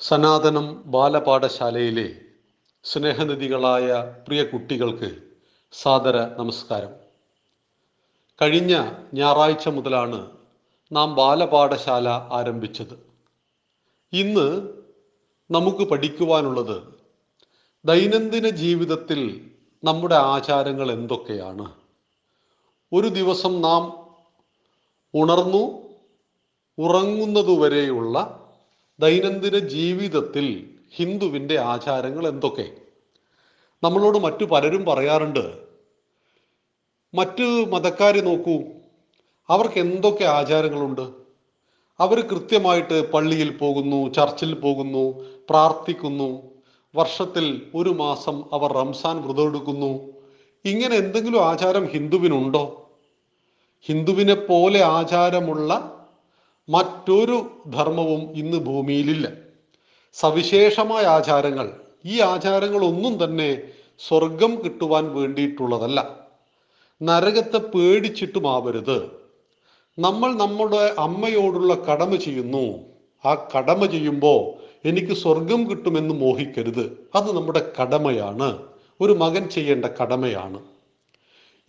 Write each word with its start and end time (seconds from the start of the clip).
സനാതനം 0.00 0.82
ബാലപാഠശാലയിലെ 0.86 2.14
സ്നേഹനിധികളായ 2.84 4.14
പ്രിയ 4.26 4.44
കുട്ടികൾക്ക് 4.44 5.18
സാദര 5.72 6.16
നമസ്കാരം. 6.16 6.88
കഴിഞ്ഞ 8.42 8.90
ഞായറാഴ്ച 9.14 9.68
മുതലാണ് 9.68 10.30
നാം 10.92 11.14
ബാലപാഠശാല 11.14 12.08
ആരംഭിച്ചത്. 12.08 13.06
ഇന്ന് 14.12 14.68
നമുക്ക് 15.50 15.84
പഠിക്കുവാനുള്ളത് 15.84 16.82
ദൈനംദിന 17.84 18.48
ജീവിതത്തിൽ 18.48 19.50
നമ്മുടെ 19.84 20.14
ആചാരങ്ങൾ 20.14 20.92
എന്തൊക്കെയാണ്? 20.92 21.72
ഒരു 22.92 23.08
ദിവസം 23.08 23.60
നാം 23.60 24.06
ഉണർന്നു 25.14 25.88
ഉറങ്ങുന്നതുവരെയുള്ള 26.78 28.45
ദൈനംദിന 29.00 29.58
ജീവിതത്തിൽ 29.58 30.70
ഹിന്ദുവിന്റെ 30.94 31.58
ആചാരങ്ങൾ 31.58 32.28
എന്തൊക്കെ? 32.28 32.70
നമ്മളോട് 33.82 34.18
മറ്റു 34.18 34.44
പലരും 34.44 34.84
പറയാറുണ്ട് 34.84 35.58
മറ്റു 37.14 37.42
മതക്കാരെ 37.42 38.20
നോക്കൂ 38.20 38.62
അവർക്ക് 39.50 39.78
എന്തൊക്കെ 39.78 40.24
ആചാരങ്ങളുണ്ട്? 40.24 41.10
അവർ 42.00 42.20
കൃത്യമായിട്ട് 42.20 43.12
പള്ളിയിൽ 43.12 43.58
പോകുന്നു 43.58 44.12
ചർച്ചിൽ 44.12 44.54
പോകുന്നു 44.54 45.24
പ്രാർത്ഥിക്കുന്നു 45.50 46.42
വർഷത്തിൽ 46.94 47.70
ഒരു 47.74 47.90
മാസം 47.90 48.44
അവർ 48.52 48.72
റംസാൻ 48.72 49.22
വ്രതം 49.22 49.48
എടുക്കുന്നു 49.48 50.12
ഇങ്ങനെ 50.64 50.96
എന്തെങ്കിലും 50.96 51.44
ആചാരം 51.44 51.86
ഹിന്ദുവിനുണ്ടോ? 51.86 52.90
ഹിന്ദുവിനെ 53.82 54.34
പോലെ 54.34 54.82
ആചാരമുള്ള 54.82 55.95
മറ്റൊരു 56.68 57.50
ധർമ്മവും 57.70 58.32
ഇന്ന് 58.32 58.56
ഭൂമിയിലില്ല. 58.56 59.32
സവിശേഷമായ 60.12 61.02
ആചാരങ്ങൾ 61.02 61.74
ഈ 62.06 62.20
ആചാരങ്ങളൊന്നും 62.20 63.24
തന്നെ 63.24 63.62
സ്വർഗം 64.08 64.64
കിട്ടുവാൻ 64.64 65.14
വേണ്ടിയിട്ടുള്ളതല്ല. 65.14 66.20
നരകത്തെ 67.02 67.58
പേടിച്ചിട്ടുമാവരുത്. 67.58 69.10
നമ്മൾ 69.98 70.34
നമ്മുടെ 70.34 70.94
അമ്മയോടുള്ള 70.98 71.74
കടമ 71.74 72.16
ചെയ്യുന്നു. 72.16 72.78
ആ 73.24 73.48
കടമ 73.56 73.86
ചെയ്യുമ്പോൾ 73.86 74.62
എനിക്ക് 74.88 75.12
സ്വർഗം 75.12 75.70
കിട്ടുമെന്ന് 75.70 76.14
മോഹിക്കരുത്. 76.14 77.08
അത് 77.14 77.36
നമ്മുടെ 77.36 77.72
കടമയാണ്. 77.82 78.62
ഒരു 79.00 79.12
മകൻ 79.12 79.48
ചെയ്യേണ്ട 79.48 79.84
കടമയാണ്. 79.84 80.60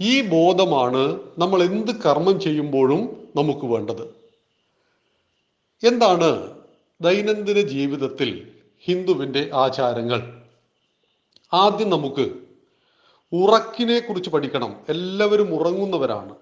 ഈ 0.01 0.21
ബോധമാണ് 0.21 1.19
നമ്മൾ 1.37 1.63
എന്ത് 1.63 1.91
കർമ്മം 1.91 2.39
ചെയ്യുമ്പോഴും 2.39 3.27
നമുക്ക് 3.35 3.65
വേണ്ടത്. 3.65 4.16
എന്താണ് 5.83 6.57
ദൈനംദിന 7.01 7.61
ജീവിതത്തിൽ 7.61 8.47
ഹിന്ദുവിന്റെ 8.83 9.49
ആചാരങ്ങൾ? 9.53 10.41
ആദ്യം 11.53 11.89
നമുക്ക് 11.89 12.33
ഉറക്കിനെ 13.33 13.99
കുറിച്ച് 13.99 14.29
പഠിക്കണം. 14.29 14.75
എല്ലാവരും 14.89 15.53
ഉറങ്ങുന്നവരാണ്. 15.53 16.35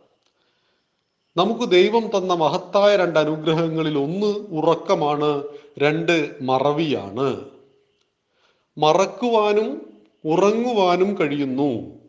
നമുക്ക് 1.38 1.72
ദൈവം 1.72 2.08
തന്ന 2.18 2.34
മഹത്തായ 2.34 2.96
രണ്ട് 2.96 3.20
അനുഗ്രഹങ്ങളിൽ 3.20 3.98
ഒന്ന് 3.98 4.28
ഉറക്കമാണ് 4.28 5.44
രണ്ട് 5.80 6.36
മറവിയാണ്. 6.42 7.46
മറക്കുവാനും 8.78 10.00
ഉറങ്ങുവാനും 10.26 11.20
കഴിയുന്നു. 11.20 12.00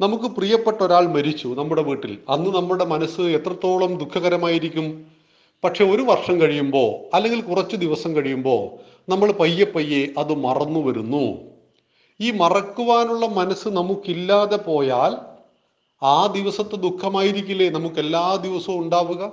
നമുക്ക് 0.00 0.24
പ്രിയപ്പെട്ട 0.24 0.82
ഒരാൾ 0.82 1.06
മരിച്ചു 1.06 1.48
നമ്മുടെ 1.48 1.82
വീട്ടിൽ. 1.82 2.18
അന്ന് 2.28 2.54
നമ്മുടെ 2.54 2.84
മനസ്സ് 2.84 3.20
എത്രത്തോളം 3.20 3.98
ദുഃഖകരമായിരിക്കും? 3.98 5.11
പക്ഷെ 5.64 5.84
ഒരു 5.84 6.02
വർഷം 6.02 6.40
കഴിയുമ്പോൾ 6.40 7.16
അല്ലെങ്കിൽ 7.16 7.40
കുറച്ച് 7.40 7.76
ദിവസം 7.76 8.16
കഴിയുമ്പോൾ 8.16 8.78
നമ്മൾ 9.10 9.32
പയ്യെ 9.32 9.64
പയ്യെ 9.64 10.08
അത് 10.18 10.34
മറന്നു 10.34 10.80
വരുന്നു. 10.80 11.38
ഈ 12.20 12.30
മറക്കുവാനുള്ള 12.30 13.26
മനസ്സ് 13.26 13.68
നമുക്കില്ലാതെ 13.68 14.56
പോയാൽ 14.56 15.16
ആ 16.04 16.26
ദിവസത്തെ 16.26 16.76
ദുഃഖമായിരിക്കില്ലേ? 16.76 17.68
നമുക്ക് 17.68 17.96
എല്ലാ 17.96 18.36
ദിവസവും 18.36 18.78
ഉണ്ടാവുക. 18.78 19.32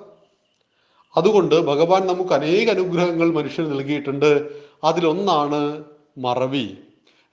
അതുകൊണ്ട് 1.18 1.62
ഭഗവാൻ 1.62 2.08
നമുക്ക് 2.08 2.34
അനേക 2.34 2.70
അനുഗ്രഹങ്ങൾ 2.70 3.32
മനുഷ്യന് 3.32 3.72
നൽകിയിട്ടുണ്ട്. 3.72 4.62
അതിലൊന്നാണ് 4.84 5.84
മറവി. 6.18 6.78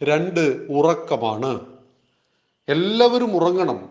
രണ്ട് 0.02 0.66
ഉറക്കമാണ്. 0.70 1.60
എല്ലാവരും 2.68 3.36
ഉറങ്ങണം. 3.36 3.88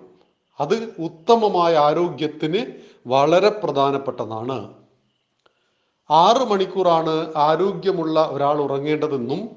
അത് 0.59 0.94
ഉത്തമമായ 1.00 1.75
ആരോഗ്യത്തിന് 1.75 2.66
വളരെ 3.08 3.50
പ്രധാനപ്പെട്ടതാണ്. 3.50 4.84
ആറ് 6.09 6.51
മണിക്കൂറാണ് 6.51 7.33
ആരോഗ്യമുള്ള 7.35 8.29
ഒരാൾ 8.31 8.61
ഉറങ്ങേണ്ടതെന്നും 8.61 9.49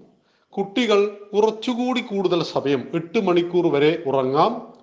കുട്ടികൾ 0.49 1.19
കുറച്ചുകൂടി 1.33 2.01
കൂടുതൽ 2.01 2.43
സമയം 2.43 2.89
എട്ട് 2.95 3.19
മണിക്കൂർ 3.19 3.67
വരെ 3.67 4.03
ഉറങ്ങാം. 4.07 4.79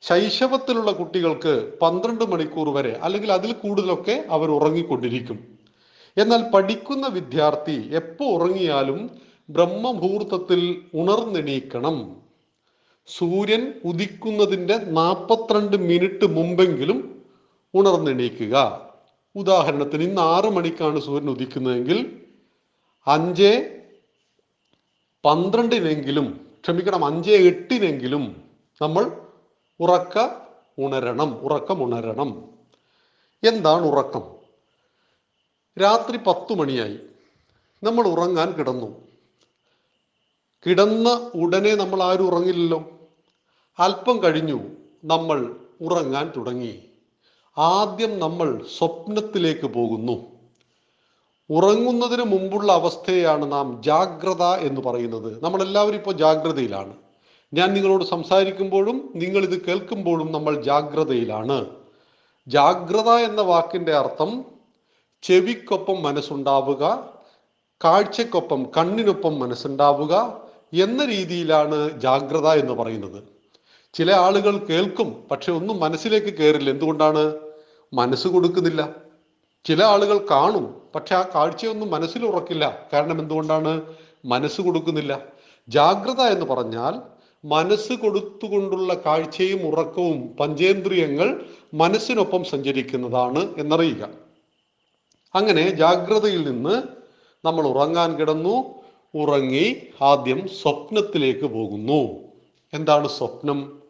ശൈശവത്തിലുള്ള 0.00 0.92
കുട്ടികൾക്ക് 0.92 1.72
പന്ത്രണ്ട് 1.82 2.24
മണിക്കൂർ 2.24 2.68
വരെ 2.68 2.92
അല്ലെങ്കിൽ 2.92 3.32
അതിൽ 3.32 3.52
കൂടുതലൊക്കെ 3.52 4.24
അവർ 4.30 4.50
ഉറങ്ങിക്കൊണ്ടിരിക്കും. 4.50 5.38
എന്നാൽ 6.16 6.50
പഠിക്കുന്ന 6.54 7.06
വിദ്യാർത്ഥി 7.06 7.94
എപ്പോൾ 7.94 8.24
ഉറങ്ങിയാലും 8.24 9.10
ബ്രഹ്മമുഹൂർത്തത്തിൽ 9.50 10.82
ഉണർന്നെണീക്കണം. 10.94 12.16
സൂര്യൻ 13.06 13.72
ഉദിക്കുന്നതിന്റെ 13.84 14.76
നാൽപ്പത്തിരണ്ട് 14.78 15.76
മിനിറ്റ് 15.76 16.26
മുമ്പെങ്കിലും 16.26 17.22
ഉണർന്നെണീക്കുക. 17.74 18.80
ഉദാഹരണത്തിന് 19.36 20.02
ഇന്ന് 20.02 20.22
ആറ് 20.22 20.44
മണിക്കാണ് 20.44 21.00
സൂര്യൻ 21.00 21.30
ഉദിക്കുന്നതെങ്കിൽ 21.30 22.22
അഞ്ച് 23.06 23.78
പന്ത്രണ്ടിനെങ്കിലും 25.24 26.50
ക്ഷമിക്കണം 26.62 27.04
അഞ്ച് 27.04 27.30
എട്ടിനെങ്കിലും 27.30 28.42
നമ്മൾ 28.82 29.26
ഉറക്ക 29.80 30.28
ഉണരണം 30.78 31.34
ഉറക്കം 31.34 31.82
ഉണരണം. 31.82 32.48
എന്താണ് 33.48 33.82
ഉറക്കം? 33.82 34.22
രാത്രി 35.82 36.16
പത്തു 36.16 36.54
മണിയായി. 36.54 36.98
നമ്മൾ 37.82 38.06
ഉറങ്ങാൻ 38.06 38.52
കിടന്നു. 38.52 39.08
കിടന്ന 40.66 41.30
ഉടനെ 41.34 41.74
നമ്മൾ 41.74 42.02
ആരും 42.02 42.26
ഉറങ്ങില്ലല്ലോ. 42.26 42.90
അല്പം 43.78 44.22
കഴിഞ്ഞു. 44.22 44.60
നമ്മൾ 45.04 45.56
ഉറങ്ങാൻ 45.80 46.32
തുടങ്ങി. 46.36 46.91
ആദ്യം 47.58 48.18
നമ്മൾ 48.18 48.64
സ്വപ്നത്തിലേക്ക് 48.78 49.66
പോകുന്നു. 49.66 50.26
ഉറങ്ങുന്നതിന് 51.50 52.22
മുമ്പുള്ള 52.22 52.72
അവസ്ഥയാണ് 52.72 53.52
നാം 53.52 53.82
ജാഗ്രത 53.82 54.42
എന്ന് 54.42 54.80
പറയുന്നത്. 54.80 55.44
നമ്മളെല്ലാവരും 55.44 55.96
ഇപ്പോൾ 55.96 56.14
ജാഗ്രതയിലാണ്. 56.14 56.94
ഞാൻ 57.54 57.74
നിങ്ങളോട് 57.74 58.04
സംസാരിക്കുമ്പോഴും 58.04 59.12
നിങ്ങൾ 59.14 59.42
ഇത് 59.42 59.66
കേൾക്കുമ്പോഴും 59.66 60.32
നമ്മൾ 60.32 60.62
ജാഗ്രതയിലാണ്. 60.62 61.66
ജാഗ്രത 62.48 63.08
എന്ന 63.08 63.40
വാക്കിന്റെ 63.40 63.94
അർത്ഥം 63.94 64.44
ചെവിക്കൊപ്പം 65.22 66.02
മനസ്സുണ്ടാവുക 66.02 67.08
കാഴ്ചക്കൊപ്പം 67.84 68.66
കണ്ണിനൊപ്പം 68.76 69.40
മനസ്സുണ്ടാവുക 69.40 70.42
എന്ന 70.74 71.04
രീതിയിലാണ് 71.04 72.00
ജാഗ്രത 72.00 72.46
എന്ന് 72.46 72.72
പറയുന്നത്. 72.72 73.22
ചില 73.94 74.12
ആളുകൾ 74.12 74.58
കേൾക്കും 74.58 75.24
പക്ഷെ 75.30 75.52
ഒന്നും 75.52 75.80
മനസ്സിലേക്ക് 75.80 76.26
കയറില്ല 76.26 76.70
എന്തുകൊണ്ടാണ്? 76.70 77.34
മനസ്സ് 77.92 78.28
കൊടുക്കുന്നില്ല. 78.28 78.94
ചില 79.64 79.84
ആളുകൾ 79.84 80.26
കാണും 80.30 80.80
പക്ഷെ 80.94 81.14
ആ 81.14 81.22
കാഴ്ചയൊന്നും 81.34 81.90
മനസ്സിൽ 81.90 82.26
ഉറക്കില്ല. 82.26 82.88
കാരണം 82.92 83.20
എന്തുകൊണ്ടാണ്? 83.20 83.82
മനസ്സ് 84.24 84.60
കൊടുക്കുന്നില്ല. 84.60 85.26
ജാഗ്രത 85.68 86.20
എന്ന് 86.20 86.46
പറഞ്ഞാൽ 86.46 87.00
മനസ്സ് 87.44 87.92
കൊടുത്തുകൊണ്ടുള്ള 87.92 88.94
കാഴ്ചയും 88.94 89.66
ഉറക്കവും 89.66 90.36
പഞ്ചേന്ദ്രിയങ്ങൾ 90.40 91.44
മനസ്സിനൊപ്പം 91.74 92.44
സഞ്ചരിക്കുന്നതാണ് 92.44 93.54
എന്നറിയുക. 93.58 94.08
അങ്ങനെ 95.34 95.70
ജാഗ്രതയിൽ 95.70 96.50
നിന്ന് 96.50 96.82
നമ്മൾ 97.46 97.66
ഉറങ്ങാൻ 97.66 98.16
കിടന്നു. 98.16 98.74
ഉറങ്ങി 99.14 99.86
ആദ്യം 100.02 100.48
സ്വപ്നത്തിലേക്ക് 100.48 101.46
പോകുന്നു. 101.46 102.32
എന്താണ് 102.74 103.08
സ്വപ്നം? 103.08 103.81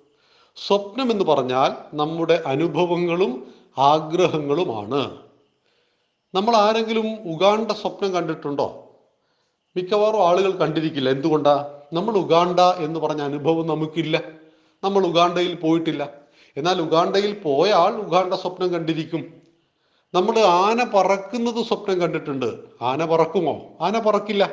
സ്വപ്നം 0.57 1.11
എന്ന് 1.11 1.25
പറഞ്ഞാൽ 1.25 1.97
നമ്മുടെ 1.97 2.43
അനുഭവങ്ങളും 2.47 3.55
ആഗ്രഹങ്ങളുമാണ്. 3.79 5.17
നമ്മൾ 6.35 6.57
ആരെങ്കിലും 6.57 7.35
ഉഗാണ്ട 7.35 7.71
സ്വപ്നം 7.71 8.13
കണ്ടിട്ടുണ്ടോ? 8.13 8.97
മിക്കവാറും 9.77 10.29
ആളുകൾ 10.29 10.51
കണ്ടിരിക്കില്ല. 10.51 11.11
എന്തുകൊണ്ടാ? 11.11 11.79
നമ്മൾ 11.93 12.17
ഉഗാണ്ട 12.17 12.61
എന്ന് 12.61 13.01
പറഞ്ഞ 13.01 13.23
അനുഭവം 13.23 13.67
നമുക്കില്ല. 13.67 14.23
നമ്മൾ 14.85 15.07
ഉഗാണ്ടയിൽ 15.07 15.55
പോയിട്ടില്ല. 15.55 16.09
എന്നാൽ 16.57 16.81
ഉഗാണ്ടയിൽ 16.81 17.41
പോയ 17.41 17.71
ആൾ 17.71 17.93
ഉഗാണ്ട 17.93 18.35
സ്വപ്നം 18.35 18.73
കണ്ടിരിക്കും. 18.73 19.35
നമ്മൾ 20.15 20.39
ആന 20.39 20.85
പറക്കുന്നത് 20.95 21.65
സ്വപ്നം 21.65 22.01
കണ്ടിട്ടുണ്ട്. 22.01 22.59
ആന 22.83 23.05
പറക്കുമോ? 23.05 23.61
ആന 23.81 23.99
പറക്കില്ല. 23.99 24.51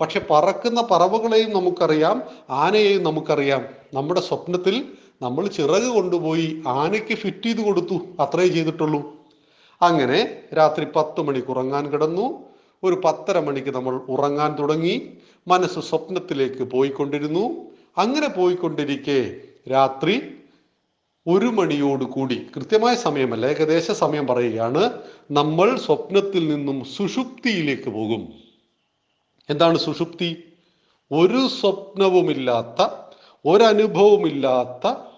പക്ഷെ 0.00 0.20
പറക്കുന്ന 0.30 0.82
പറവകളെയും 0.90 1.52
നമുക്കറിയാം 1.52 2.22
ആനയെയും 2.50 3.02
നമുക്കറിയാം. 3.02 3.66
നമ്മുടെ 3.94 4.20
സ്വപ്നത്തിൽ 4.20 4.96
നമ്മൾ 5.22 5.46
ചിറക് 5.46 5.82
കൊണ്ടുപോയി 5.82 6.62
ആനയ്ക്ക് 6.66 7.14
ഫിറ്റ് 7.14 7.42
ചെയ്ത് 7.42 7.60
കൊടുത്തു. 7.60 7.94
അത്രേ 8.20 8.48
ചെയ്തിട്ടുള്ളൂ. 8.48 9.16
അങ്ങനെ 9.82 10.40
രാത്രി 10.56 10.86
പത്ത് 10.96 11.20
മണിക്ക് 11.20 11.48
ഉറങ്ങാൻ 11.48 11.90
കിടന്നു. 11.90 12.38
ഒരു 12.82 13.00
പത്തര 13.04 13.38
മണിക്ക് 13.38 13.68
നമ്മൾ 13.68 13.96
ഉറങ്ങാൻ 13.96 14.56
തുടങ്ങി. 14.58 15.12
മനസ്സ് 15.48 15.80
സ്വപ്നത്തിലേക്ക് 15.80 16.62
പോയിക്കൊണ്ടിരുന്നു. 16.62 17.70
അങ്ങനെ 17.98 18.28
പോയിക്കൊണ്ടിരിക്കെ 18.28 19.40
രാത്രി 19.70 20.22
ഒരു 21.26 21.46
മണിയോട് 21.46 22.04
കൂടി 22.04 22.46
കൃത്യമായ 22.56 22.94
സമയമല്ല 22.94 23.46
ഏകദേശ 23.46 23.90
സമയം 23.90 24.26
പറയുകയാണ് 24.26 24.92
നമ്മൾ 25.30 25.78
സ്വപ്നത്തിൽ 25.78 26.48
നിന്നും 26.48 26.84
സുഷുപ്തിയിലേക്ക് 26.84 27.90
പോകും. 27.90 28.32
എന്താണ് 29.50 29.78
സുഷുപ്തി? 29.78 30.42
ഒരു 31.12 31.48
സ്വപ്നവുമില്ലാത്ത 31.60 32.86
ഒരനുഭവമില്ലാത്ത 33.46 35.09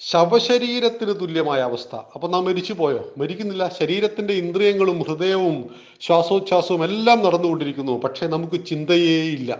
ശവശരീരത്തിന് 0.00 1.20
തുല്യമായ 1.20 1.60
അവസ്ഥ. 1.60 1.96
അപ്പൊ 1.96 2.28
നാം 2.28 2.44
മരിച്ചു 2.44 2.72
പോയോ? 2.72 3.12
മരിക്കുന്നില്ല. 3.16 3.68
ശരീരത്തിന്റെ 3.80 4.34
ഇന്ദ്രിയങ്ങളും 4.34 5.02
ഹൃദയവും 5.02 5.74
ശ്വാസോച്ഛ്വാസവും 6.00 6.84
എല്ലാം 6.84 7.22
നടന്നുകൊണ്ടിരിക്കുന്നു. 7.22 7.98
പക്ഷെ 7.98 8.26
നമുക്ക് 8.26 8.64
ചിന്തയേ 8.64 9.22
ഇല്ല. 9.22 9.58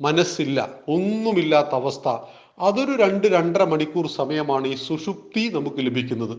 മനസ്സില്ല. 0.00 0.68
ഒന്നുമില്ലാത്ത 0.88 1.68
അവസ്ഥ. 1.68 2.16
അതൊരു 2.58 2.92
രണ്ട് 2.92 3.26
രണ്ടര 3.26 3.64
മണിക്കൂർ 3.64 4.06
സമയമാണ് 4.06 4.68
ഈ 4.68 4.74
സുഷുപ്തി 4.74 5.48
നമുക്ക് 5.48 5.76
ലഭിക്കുന്നത്. 5.78 6.38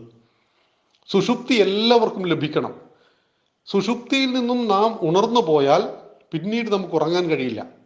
സുഷുപ്തി 1.08 1.54
എല്ലാവർക്കും 1.54 2.26
ലഭിക്കണം. 2.26 2.80
സുഷുപ്തിയിൽ 3.66 4.32
നിന്നും 4.32 4.68
നാം 4.68 4.98
ഉണർന്നു 5.02 5.40
പോയാൽ 5.40 5.82
പിന്നീട് 6.32 6.72
നമുക്ക് 6.72 6.94
ഉറങ്ങാൻ 6.94 7.28
കഴിയില്ല. 7.30 7.81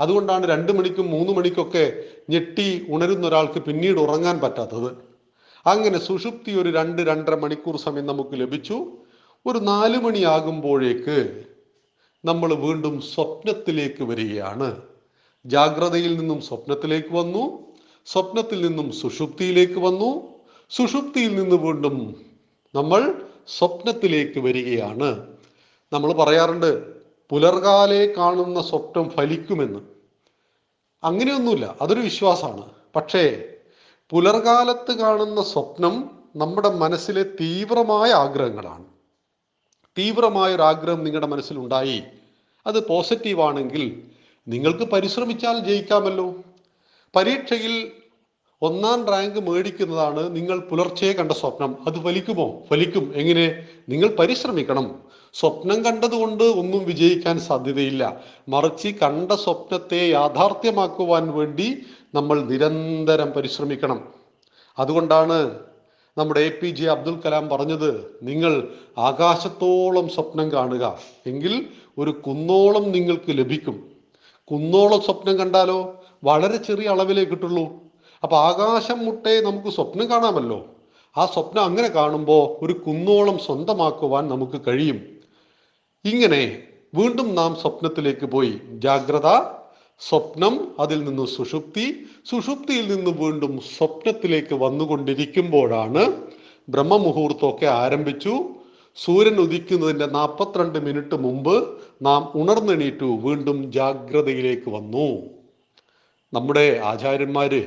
അതുകൊണ്ടാണ് 0.00 0.46
രണ്ട് 0.46 0.72
മണിക്കും 0.72 1.10
മൂന്ന് 1.10 1.32
മണിക്കൊക്കെ 1.32 2.04
ഞെട്ടി 2.30 2.86
ഉണരുന്ന 2.88 3.26
ഒരാൾക്ക് 3.26 3.58
പിന്നീട് 3.58 3.98
ഉറങ്ങാൻ 3.98 4.40
പറ്റാത്തത്. 4.40 5.10
അങ്ങനെ 5.66 5.98
സുഷുപ്തി 5.98 6.52
ഒരു 6.52 6.70
രണ്ട് 6.70 7.02
രണ്ടര 7.02 7.34
മണിക്കൂർ 7.34 7.76
സമയം 7.76 8.06
നമുക്ക് 8.06 8.40
ലഭിച്ചു. 8.40 8.86
ഒരു 9.46 9.58
നാല് 9.58 9.98
മണിയാകുമ്പോഴേക്ക് 9.98 11.44
നമ്മൾ 12.24 12.54
വീണ്ടും 12.54 13.00
സ്വപ്നത്തിലേക്ക് 13.00 14.02
വരികയാണ്. 14.02 14.82
ജാഗ്രതയിൽ 15.46 16.18
നിന്നും 16.18 16.40
സ്വപ്നത്തിലേക്ക് 16.40 17.12
വന്നു. 17.12 17.44
സ്വപ്നത്തിൽ 18.06 18.66
നിന്നും 18.66 18.92
സുഷുപ്തിയിലേക്ക് 18.92 19.80
വന്നു. 19.80 20.28
സുഷുപ്തിയിൽ 20.70 21.34
നിന്ന് 21.34 21.56
വീണ്ടും 21.56 22.16
നമ്മൾ 22.74 23.22
സ്വപ്നത്തിലേക്ക് 23.48 24.40
വരികയാണ്. 24.40 25.26
നമ്മൾ 25.92 26.12
പറയാറുണ്ട് 26.12 26.99
പുലർകാലെ 27.30 28.14
കാണുന്ന 28.18 28.62
സ്വപ്നം 28.62 29.10
ഫലിക്കുമെന്ന്. 29.10 29.80
അങ്ങനെയൊന്നുമില്ല 31.04 31.76
അതൊരു 31.80 32.00
വിശ്വാസമാണ്. 32.00 32.70
പക്ഷേ 32.96 33.42
പുലർകാലത്ത് 34.10 34.92
കാണുന്ന 34.92 35.42
സ്വപ്നം 35.42 36.10
നമ്മുടെ 36.36 36.70
മനസ്സിലെ 36.70 37.22
തീവ്രമായ 37.22 38.10
ആഗ്രഹങ്ങളാണ്. 38.10 38.84
തീവ്രമായ 39.98 40.54
ഒരു 40.54 40.62
ആഗ്രഹം 40.62 41.04
നിങ്ങളുടെ 41.04 41.26
മനസ്സിലുണ്ടായി. 41.26 42.02
അത് 42.66 42.88
പോസിറ്റീവാണെങ്കിൽ 42.88 44.02
നിങ്ങൾക്ക് 44.48 44.84
പരിശ്രമിച്ചാൽ 44.84 45.58
ജയിക്കാമല്ലോ. 45.58 46.34
പരീക്ഷയിൽ 47.16 47.92
ഒന്നാം 48.62 49.06
റാങ്ക് 49.06 49.50
മേടിക്കുന്നതാണ് 49.50 50.36
നിങ്ങൾ 50.36 50.58
പുലർച്ചെ 50.58 51.12
കണ്ട 51.12 51.32
സ്വപ്നം. 51.32 51.76
അത് 51.86 51.94
ഫലിക്കുമോ? 51.94 52.62
ഫലിക്കും. 52.70 53.12
എങ്ങനെ? 53.16 53.68
നിങ്ങൾ 53.88 54.08
പരിശ്രമിക്കണം. 54.08 55.09
സ്വപ്നം 55.34 55.84
കണ്ടതുകൊണ്ട് 55.84 56.44
ഒന്നും 56.44 56.84
വിജയിക്കാൻ 56.84 57.40
സാധ്യതയില്ല. 57.40 58.20
മറിച്ച് 58.48 58.88
കണ്ട 58.88 59.32
സ്വപ്നത്തെ 59.32 60.10
യാഥാർത്ഥ്യമാക്കുവാൻ 60.10 61.32
വേണ്ടി 61.32 61.82
നമ്മൾ 62.14 62.42
നിരന്തരം 62.42 63.30
പരിശ്രമിക്കണം. 63.30 64.08
അതുകൊണ്ടാണ് 64.78 65.58
നമ്മുടെ 66.18 66.40
A 66.40 66.48
P 66.48 66.66
J 66.66 66.90
Abdul 66.90 67.20
Kalam 67.26 67.48
പറഞ്ഞത് 67.48 68.18
നിങ്ങൾ 68.22 68.68
ആകാശത്തോളം 68.98 70.08
സ്വപ്നം 70.08 70.52
കാണുക 70.52 70.98
എങ്കിൽ 71.26 71.66
ഒരു 71.98 72.10
കുന്നോളം 72.10 72.90
നിങ്ങൾക്ക് 72.90 73.30
ലഭിക്കും. 73.30 73.88
കുന്നോളം 74.50 75.00
സ്വപ്നം 75.00 75.38
കണ്ടാലോ 75.38 76.04
വളരെ 76.24 76.56
ചെറിയ 76.56 76.88
അളവിലേ 76.88 77.24
കിട്ടുള്ളൂ. 77.24 77.64
അപ്പൊ 78.22 78.36
ആകാശം 78.36 78.98
മുട്ടേ 78.98 79.40
നമുക്ക് 79.40 79.68
സ്വപ്നം 79.68 80.10
കാണാമല്ലോ. 80.10 80.66
ആ 81.16 81.26
സ്വപ്നം 81.26 81.64
അങ്ങനെ 81.64 81.88
കാണുമ്പോൾ 81.88 82.64
ഒരു 82.64 82.72
കുന്നോളം 82.72 83.38
സ്വന്തമാക്കുവാൻ 83.38 84.28
നമുക്ക് 84.28 84.60
കഴിയും. 84.66 85.19
ഇങ്ങനെ 86.04 86.62
വീണ്ടും 86.94 87.34
നാം 87.34 87.56
സ്വപ്നത്തിലേക്ക് 87.56 88.26
പോയി. 88.26 88.60
ജാഗ്രത 88.68 89.28
സ്വപ്നം 90.00 90.74
അതിൽ 90.78 91.04
നിന്ന് 91.04 91.26
സുഷുപ്തി. 91.26 92.04
സുഷുപ്തിയിൽ 92.30 92.96
നിന്ന് 92.96 93.10
വീണ്ടും 93.10 93.60
സ്വപ്നത്തിലേക്ക് 93.60 94.54
വന്നുകൊണ്ടിരിക്കുമ്പോഴാണ് 94.54 96.28
ബ്രഹ്മമുഹൂർത്തമൊക്കെ 96.68 97.66
ആരംഭിച്ചു. 97.66 98.44
സൂര്യൻ 98.96 99.36
ഉദിക്കുന്നതിന്റെ 99.36 100.06
നാൽപ്പത്തിരണ്ട് 100.06 100.78
മിനിറ്റ് 100.78 101.14
മുമ്പ് 101.14 101.78
നാം 102.02 102.32
ഉണർന്നെണീറ്റു. 102.34 103.04
വീണ്ടും 103.04 103.72
ജാഗ്രതയിലേക്ക് 103.72 104.70
വന്നു. 104.70 105.22
നമ്മുടെ 106.32 106.80
ആചാര്യന്മാര് 106.84 107.62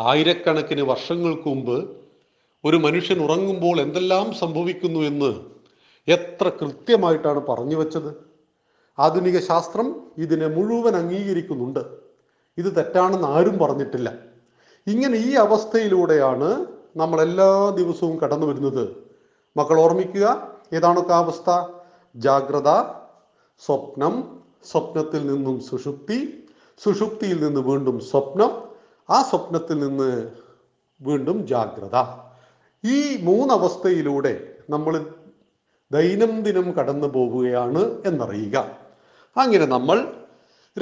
ആയിരക്കണക്കിന് 0.00 0.80
വർഷങ്ങൾക്ക് 0.80 1.48
മുമ്പ് 1.48 1.96
ഒരു 2.64 2.76
മനുഷ്യൻ 2.76 3.18
ഉറങ്ങുമ്പോൾ 3.18 3.80
എന്തെല്ലാം 3.80 4.34
സംഭവിക്കുന്നു 4.34 5.00
എന്ന് 5.00 5.59
എത്ര 6.16 6.48
കൃത്യമായിട്ടാണ് 6.48 7.40
പറഞ്ഞു 7.46 7.76
വെച്ചത്? 7.76 8.10
ആധുനിക 8.98 9.38
ശാസ്ത്രം 9.40 9.86
ഇതിനെ 10.18 10.46
മുഴുവൻ 10.46 10.96
അംഗീകരിക്കുന്നുണ്ട്. 10.96 11.82
ഇത് 12.58 12.76
തെറ്റാണെന്ന് 12.76 13.28
ആരും 13.28 13.58
പറഞ്ഞിട്ടില്ല. 13.58 14.08
ഇങ്ങനെ 14.86 15.16
ഈ 15.18 15.34
അവസ്ഥയിലൂടെയാണ് 15.34 16.66
നമ്മൾ 16.96 17.18
എല്ലാ 17.22 17.50
ദിവസവും 17.70 18.16
കടന്നു 18.18 18.46
വരുന്നത്. 18.46 18.84
മക്കൾ 19.56 19.80
ഓർമ്മിക്കുക 19.80 20.26
ഏതാണൊക്കെ 20.72 21.14
അവസ്ഥ? 21.14 21.50
ജാഗ്രത 22.16 22.70
സ്വപ്നം 23.66 24.14
സ്വപ്നത്തിൽ 24.70 25.22
നിന്നും 25.26 25.60
സുഷുപ്തി 25.60 26.18
സുഷുപ്തിയിൽ 26.84 27.38
നിന്ന് 27.44 27.60
വീണ്ടും 27.60 28.00
സ്വപ്നം 28.00 28.50
ആ 29.10 29.22
സ്വപ്നത്തിൽ 29.22 29.78
നിന്ന് 29.78 30.10
വീണ്ടും 31.00 31.46
ജാഗ്രത. 31.46 31.96
ഈ 32.84 33.24
മൂന്നവസ്ഥയിലൂടെ 33.24 34.32
നമ്മൾ 34.70 34.94
ദൈനംദിനം 35.92 36.72
കടന്നു 36.72 37.06
പോവുകയാണ് 37.06 37.98
എന്നറിയുക. 38.06 38.76
അങ്ങനെ 39.36 39.66
നമ്മൾ 39.66 40.24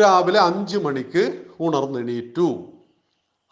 രാവിലെ 0.00 0.40
അഞ്ച് 0.40 0.78
മണിക്ക് 0.78 1.44
ഉണർന്നെണീറ്റു. 1.60 2.72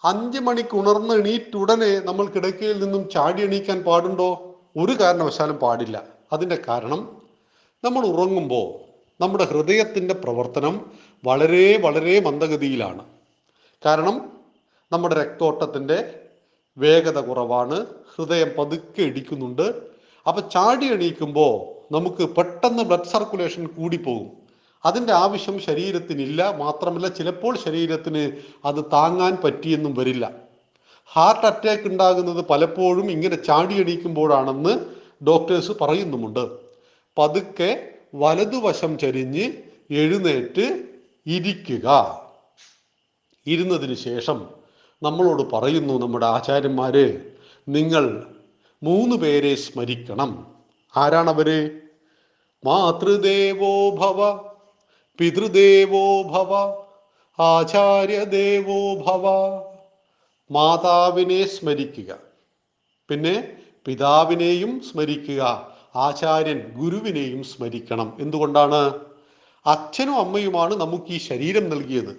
അഞ്ച് 0.04 0.38
മണിക്ക് 0.38 0.76
ഉണർന്നെണീറ്റുടനെ 0.76 2.00
നമ്മൾ 2.00 2.26
കിടക്കയിൽ 2.26 2.84
നിന്നും 2.84 3.08
ചാടി 3.08 3.42
എണീക്കാൻ 3.42 3.82
പാടുണ്ടോ? 3.82 4.54
ഒരു 4.76 4.92
കാരണവശാലും 4.92 5.56
പാടില്ല. 5.56 6.02
അതിന്റെ 6.32 6.58
കാരണം 6.68 7.22
നമ്മൾ 7.84 8.06
ഉറങ്ങുമ്പോൾ 8.06 8.86
നമ്മുടെ 9.22 9.44
ഹൃദയത്തിന്റെ 9.44 10.14
പ്രവർത്തനം 10.14 10.90
വളരെ 11.24 11.76
വളരെ 11.76 12.20
മന്ദഗതിയിലാണ്. 12.20 13.04
കാരണം 13.86 14.32
നമ്മുടെ 14.92 15.14
രക്തോട്ടത്തിന്റെ 15.14 16.20
വേഗത 16.78 17.18
കുറവാണ്. 17.18 17.86
ഹൃദയം 18.16 18.50
പതുക്കെ 18.58 19.02
ഇടിക്കുന്നുണ്ട്. 19.02 19.95
അപ്പൊ 20.28 20.40
ചാടി 20.40 20.86
എണീക്കുമ്പോൾ 20.92 21.76
നമുക്ക് 21.94 22.22
പെട്ടെന്ന് 22.22 22.82
ബ്ലഡ് 22.82 23.12
സർക്കുലേഷൻ 23.12 23.66
കൂടിപ്പോകും. 23.66 24.30
അതിന്റെ 24.86 25.12
ആവശ്യം 25.12 25.60
ശരീരത്തിനില്ല 25.60 26.56
മാത്രമല്ല 26.56 27.08
ചിലപ്പോൾ 27.08 27.58
ശരീരത്തിന് 27.58 28.32
അത് 28.64 28.84
താങ്ങാൻ 28.92 29.36
പറ്റിയെന്നും 29.44 29.94
വരില്ല. 29.94 30.32
ഹാർട്ട് 31.12 31.46
അറ്റാക്ക് 31.46 31.88
ഉണ്ടാകുന്നത് 31.88 32.44
പലപ്പോഴും 32.46 33.10
ഇങ്ങനെ 33.10 33.36
ചാടി 33.36 33.74
എണീക്കുമ്പോഴാണെന്ന് 33.74 34.86
ഡോക്ടേഴ്സ് 35.26 35.72
പറയുന്നുമുണ്ട്. 35.80 36.50
പതുക്കെ 37.18 37.88
വലതുവശം 38.14 38.98
ചരിഞ്ഞ് 38.98 39.52
എഴുന്നേറ്റ് 39.90 40.84
ഇരിക്കുക. 41.26 42.20
ഇരുന്നതിന് 43.46 43.94
ശേഷം 43.94 44.46
നമ്മളോട് 45.02 45.42
പറയുന്നു 45.52 45.94
നമ്മുടെ 45.94 46.26
ആചാര്യന്മാര് 46.26 47.20
നിങ്ങൾ 47.68 48.26
മൂന്ന് 48.86 49.16
പേരെ 49.16 49.54
സ്മരിക്കണം. 49.54 50.54
ആരാണവര്? 50.96 51.70
മാതൃദേവോ 52.64 53.90
ഭവ 53.90 54.36
പിതൃദേവോ 55.18 56.22
ഭവ 56.22 56.52
ആചാര്യദേവോ 57.42 58.94
ഭവ. 58.94 59.24
മാതാവിനെ 60.50 61.46
സ്മരിക്കുക. 61.46 62.18
പിന്നെ 63.08 63.52
പിതാവിനെയും 63.86 64.80
സ്മരിക്കുക. 64.80 65.72
ആചാര്യൻ 65.96 66.58
ഗുരുവിനെയും 66.76 67.44
സ്മരിക്കണം. 67.44 68.16
എന്തുകൊണ്ടാണ്? 68.20 69.00
അച്ഛനും 69.66 70.16
അമ്മയുമാണ് 70.16 70.74
നമുക്ക് 70.74 71.10
ഈ 71.10 71.18
ശരീരം 71.18 71.70
നൽകിയത്. 71.70 72.14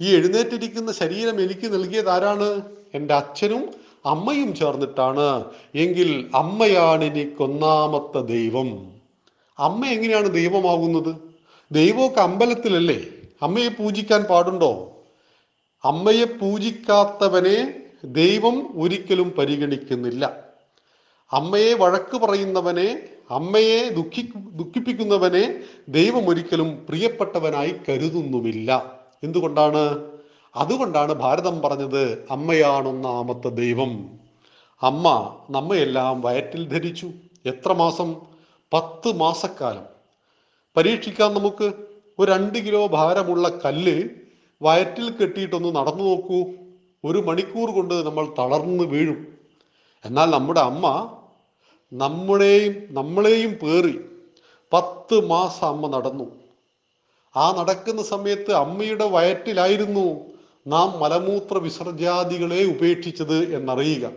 ഈ 0.00 0.14
എഴുന്നേറ്റിരിക്കുന്ന 0.14 0.92
ശരീരം 0.92 1.40
എനിക്ക് 1.40 1.74
നൽകിയത് 1.74 2.10
ആരാണ്? 2.10 2.62
എന്റെ 2.94 3.14
അച്ഛനും 3.14 3.89
അമ്മയും 4.06 4.54
ചേർന്നിട്ടാണ്. 4.54 5.44
എങ്കിൽ 5.74 6.30
അമ്മയാണ് 6.34 7.04
ഇനി 7.04 7.24
കൊന്നാമത്തെ 7.24 8.20
ദൈവം. 8.20 8.92
അമ്മ 9.58 9.86
എങ്ങനെയാണ് 9.86 10.28
ദൈവമാകുന്നത്? 10.34 11.16
ദൈവമൊക്കെ 11.72 12.20
അമ്പലത്തിലല്ലേ? 12.20 13.04
അമ്മയെ 13.42 13.68
പൂജിക്കാൻ 13.68 14.22
പാടുണ്ടോ? 14.22 14.92
അമ്മയെ 15.84 16.24
പൂജിക്കാത്തവനെ 16.24 17.74
ദൈവം 18.04 18.80
ഒരിക്കലും 18.80 19.30
പരിഗണിക്കുന്നില്ല. 19.30 20.50
അമ്മയെ 21.32 21.74
വഴക്ക് 21.74 22.16
പറയുന്നവനെ 22.16 22.98
അമ്മയെ 23.30 23.88
ദുഃഖി 23.88 24.32
ദുഃഖിപ്പിക്കുന്നവനെ 24.36 25.54
ദൈവം 25.88 26.28
ഒരിക്കലും 26.28 26.86
പ്രിയപ്പെട്ടവനായി 26.88 27.74
കരുതുന്നുമില്ല. 27.88 28.98
എന്തുകൊണ്ടാണ്? 29.22 30.10
അതുകൊണ്ടാണ് 30.56 31.12
ഭാരതം 31.12 31.62
പറഞ്ഞത് 31.62 32.26
അമ്മയാണൊന്നാമത്തെ 32.30 33.48
ദൈവം. 33.48 34.10
അമ്മ 34.82 35.36
നമ്മയെല്ലാം 35.50 36.20
വയറ്റിൽ 36.20 36.68
ധരിച്ചു. 36.68 37.10
എത്ര 37.46 37.72
മാസം? 37.72 38.16
പത്ത് 38.72 39.12
മാസക്കാലം. 39.16 39.82
പരീക്ഷിക്കാൻ 40.76 41.34
നമുക്ക്. 41.34 41.72
ഒരു 42.18 42.32
രണ്ട് 42.32 42.58
കിലോ 42.58 42.86
ഭാരമുള്ള 42.86 43.48
കല്ല് 43.64 44.08
വയറ്റിൽ 44.62 45.10
കെട്ടിയിട്ടൊന്ന് 45.10 45.76
നടന്നു 45.76 46.04
നോക്കൂ. 46.04 46.44
ഒരു 47.04 47.18
മണിക്കൂർ 47.18 47.70
കൊണ്ട് 47.70 47.94
നമ്മൾ 47.94 48.26
തളർന്നു 48.38 48.84
വീഴും. 48.84 49.38
എന്നാൽ 50.04 50.30
നമ്മുടെ 50.30 50.60
അമ്മ 50.60 51.16
നമ്മുടെയും 51.92 52.94
നമ്മളെയും 52.94 53.50
പേറി 53.50 54.00
പത്ത് 54.72 55.26
മാസം 55.26 55.66
അമ്മ 55.66 55.86
നടന്നു. 55.86 56.30
ആ 57.36 57.56
നടക്കുന്ന 57.58 58.02
സമയത്ത് 58.02 58.52
അമ്മയുടെ 58.52 59.04
വയറ്റിലായിരുന്നു 59.04 60.20
നാം 60.66 61.00
മലമൂത്ര 61.00 61.58
വിസർജ്യാദികളെ 61.58 62.64
ഉപേക്ഷിച്ചത് 62.64 63.56
എന്നറിയുക. 63.56 64.10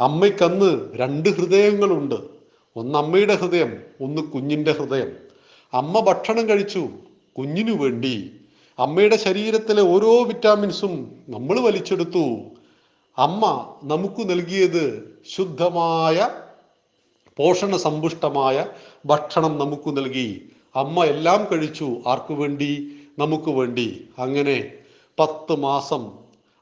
അമ്മയ്ക്കന്ന് 0.00 0.88
രണ്ട് 0.94 1.28
ഹൃദയങ്ങളുണ്ട്. 1.28 2.14
ഒന്ന് 2.76 2.98
അമ്മയുടെ 2.98 3.34
ഹൃദയം 3.34 3.76
ഒന്ന് 4.00 4.22
കുഞ്ഞിന്റെ 4.22 4.72
ഹൃദയം. 4.72 5.12
അമ്മ 5.74 6.00
ഭക്ഷണം 6.00 6.48
കഴിച്ചു 6.48 6.88
കുഞ്ഞിനു 7.38 7.72
വേണ്ടി. 7.72 8.30
അമ്മയുടെ 8.78 9.16
ശരീരത്തിലെ 9.16 9.82
ഓരോ 9.82 10.24
വിറ്റാമിൻസും 10.24 11.12
നമ്മൾ 11.28 11.60
വലിച്ചെടുത്തു. 11.60 12.40
അമ്മ 13.18 13.74
നമുക്ക് 13.84 14.30
നൽകിയത് 14.30 15.14
ശുദ്ധമായ 15.36 16.28
പോഷണ 17.36 17.76
സമ്പുഷ്ടമായ 17.76 18.66
ഭക്ഷണം 19.06 19.58
നമുക്ക് 19.58 19.96
നൽകി. 19.96 20.48
അമ്മ 20.76 21.04
എല്ലാം 21.04 21.46
കഴിച്ചു. 21.52 21.96
ആർക്കു 22.06 22.34
വേണ്ടി? 22.34 22.92
നമുക്ക് 23.18 23.50
വേണ്ടി. 23.50 24.08
അങ്ങനെ 24.18 24.72
പത്ത് 25.20 25.54
മാസം 25.58 26.12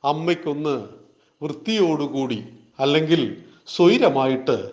അമ്മയ്ക്കൊന്ന് 0.04 0.88
വൃത്തിയോടുകൂടി 1.42 2.44
അല്ലെങ്കിൽ 2.80 3.42
സ്വൈരമായിട്ട് 3.68 4.70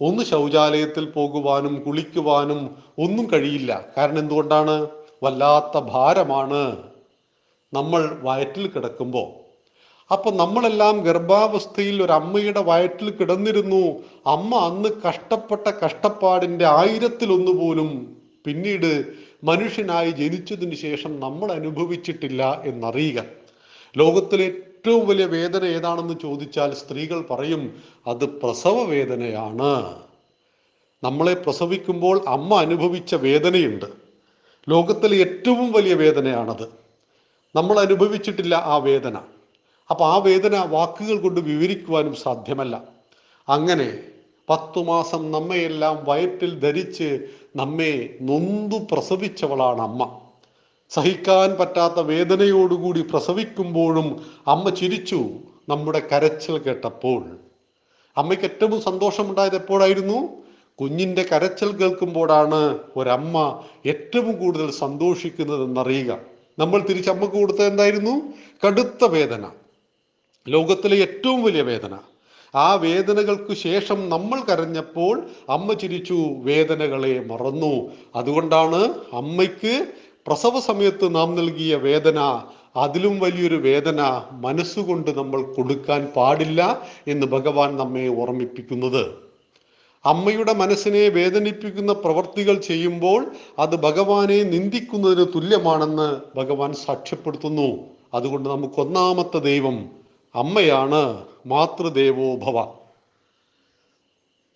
ഒന്ന് 0.00 0.22
ശൗചാലയത്തിൽ 0.22 1.04
പോകുവാനും 1.06 1.82
കുളിക്കുവാനും 1.82 2.76
ഒന്നും 2.98 3.28
കഴിയില്ല. 3.32 3.84
കാരണം 3.96 4.18
എന്തുകൊണ്ടാണ്? 4.18 4.88
വല്ലാത്ത 5.22 5.78
ഭാരമാണ്. 5.78 6.76
നമ്മൾ 7.72 8.18
വയറ്റിൽ 8.22 8.66
കിടക്കുമ്പോൾ 8.66 9.46
അപ്പൊ 10.12 10.30
നമ്മളെല്ലാം 10.30 11.00
ഗർഭാവസ്ഥയിൽ 11.00 12.02
ഒരു 12.02 12.12
അമ്മയുടെ 12.12 12.60
വയറ്റിൽ 12.60 13.10
കിടന്നിരുന്നു. 13.10 13.84
അമ്മ 14.26 14.54
അന്ന് 14.56 14.88
കഷ്ടപ്പെട്ട 15.08 15.72
കഷ്ടപ്പാടിന്റെ 15.84 16.66
ആയിരത്തിലൊന്നു 16.66 17.52
പോലും 17.52 18.16
പിന്നീട് 18.44 19.04
മനുഷ്യനായി 19.44 20.10
ജനിച്ചതിന് 20.10 20.74
ശേഷം 20.74 21.20
നമ്മൾ 21.20 21.52
അനുഭവിച്ചിട്ടില്ല 21.52 22.62
എന്നറിയുക. 22.64 23.24
ലോകത്തിലെ 23.96 24.44
ഏറ്റവും 24.44 25.08
വലിയ 25.08 25.24
വേദന 25.24 25.64
ഏതാണെന്ന് 25.64 26.14
ചോദിച്ചാൽ 26.22 26.74
സ്ത്രീകൾ 26.74 27.20
പറയും 27.20 27.82
അത് 28.06 28.24
പ്രസവ 28.24 28.84
വേദനയാണ്. 28.84 29.96
നമ്മളെ 31.04 31.34
പ്രസവിക്കുമ്പോൾ 31.34 32.24
അമ്മ 32.28 32.60
അനുഭവിച്ച 32.60 33.14
വേദനയുണ്ട്. 33.14 33.86
ലോകത്തിലെ 34.68 35.16
ഏറ്റവും 35.16 35.72
വലിയ 35.72 35.94
വേദനയാണത്. 35.94 36.68
നമ്മൾ 37.56 37.80
അനുഭവിച്ചിട്ടില്ല 37.80 38.54
ആ 38.54 38.76
വേദന. 38.76 39.16
അപ്പൊ 39.90 40.06
ആ 40.06 40.16
വേദന 40.16 40.64
വാക്കുകൾ 40.64 41.18
കൊണ്ട് 41.18 41.40
വിവരിക്കുവാനും 41.40 42.14
സാധ്യമല്ല. 42.14 42.82
അങ്ങനെ 43.48 43.98
പത്തു 44.50 44.80
മാസം 44.80 45.32
നമ്മയെല്ലാം 45.32 46.04
വയറ്റിൽ 46.04 46.58
ധരിച്ച് 46.58 47.28
നമ്മെ 47.56 48.18
നൊന്തു 48.22 48.86
പ്രസവിച്ചവളാണ് 48.92 49.82
അമ്മ. 49.82 50.20
സഹിക്കാൻ 50.90 51.56
പറ്റാത്ത 51.60 52.00
വേദനയോടുകൂടി 52.00 53.02
പ്രസവിക്കുമ്പോഴും 53.02 54.26
അമ്മ 54.46 54.70
ചിരിച്ചു 54.70 55.24
നമ്മുടെ 55.68 56.02
കരച്ചിൽ 56.12 56.58
കേട്ടപ്പോൾ. 56.58 57.38
അമ്മയ്ക്ക് 58.16 58.44
ഏറ്റവും 58.44 58.80
സന്തോഷമുണ്ടായത് 58.80 59.54
എപ്പോഴായിരുന്നു? 59.54 60.28
കുഞ്ഞിന്റെ 60.80 61.22
കരച്ചിൽ 61.32 61.76
കേൾക്കുമ്പോഴാണ് 61.76 62.78
ഒരമ്മ 62.96 63.62
ഏറ്റവും 63.86 64.38
കൂടുതൽ 64.38 64.70
സന്തോഷിക്കുന്നതെന്നറിയുക. 64.70 66.18
നമ്മൾ 66.58 66.80
തിരിച്ച് 66.80 67.10
അമ്മയ്ക്ക് 67.10 67.36
കൊടുത്തത് 67.36 67.66
എന്തായിരുന്നു? 67.66 68.32
കടുത്ത 68.66 69.04
വേദന. 69.04 69.50
ലോകത്തിലെ 70.48 70.96
ഏറ്റവും 70.96 71.42
വലിയ 71.42 71.62
വേദന. 71.62 71.98
ആ 72.56 72.74
വേദനകൾക്ക് 72.74 73.54
ശേഷം 73.54 74.08
നമ്മൾ 74.08 74.40
കരഞ്ഞപ്പോൾ 74.40 75.22
അമ്മ 75.48 75.72
ചിരിച്ചു 75.72 76.14
വേദനകളെ 76.36 77.24
മറന്നു. 77.26 77.90
അതുകൊണ്ടാണ് 78.16 78.94
അമ്മയ്ക്ക് 79.12 79.86
പ്രസവ 80.26 80.60
സമയത്ത് 80.60 81.14
നാം 81.14 81.34
നൽകിയ 81.34 81.76
വേദന. 81.76 82.42
അതിലും 82.76 83.20
വലിയൊരു 83.20 83.54
വേദന 83.54 84.22
മനസ്സുകൊണ്ട് 84.30 85.10
നമ്മൾ 85.10 85.42
കൊടുക്കാൻ 85.42 86.08
പാടില്ല 86.16 86.82
എന്ന് 87.08 87.26
ഭഗവാൻ 87.26 87.76
നമ്മെ 87.76 88.08
ഓർമ്മിപ്പിക്കുന്നത്. 88.08 89.26
അമ്മയുടെ 90.06 90.52
മനസ്സിനെ 90.52 91.08
വേദനിപ്പിക്കുന്ന 91.08 91.92
പ്രവർത്തികൾ 91.92 92.54
ചെയ്യുമ്പോൾ 92.54 93.26
അത് 93.58 93.76
ഭഗവാനെ 93.76 94.42
നിന്ദിക്കുന്നതിന് 94.42 95.26
തുല്യമാണെന്ന് 95.34 96.20
ഭഗവാൻ 96.36 96.74
സാക്ഷ്യപ്പെടുത്തുന്നു. 96.74 97.78
അതുകൊണ്ട് 98.14 98.48
നമുക്ക് 98.48 98.80
ഒന്നാമത്തെ 98.80 99.38
ദൈവം 99.38 99.95
അമ്മയാണ് 100.36 101.28
മാതൃദേവോ 101.46 102.36
ഭവ. 102.36 102.74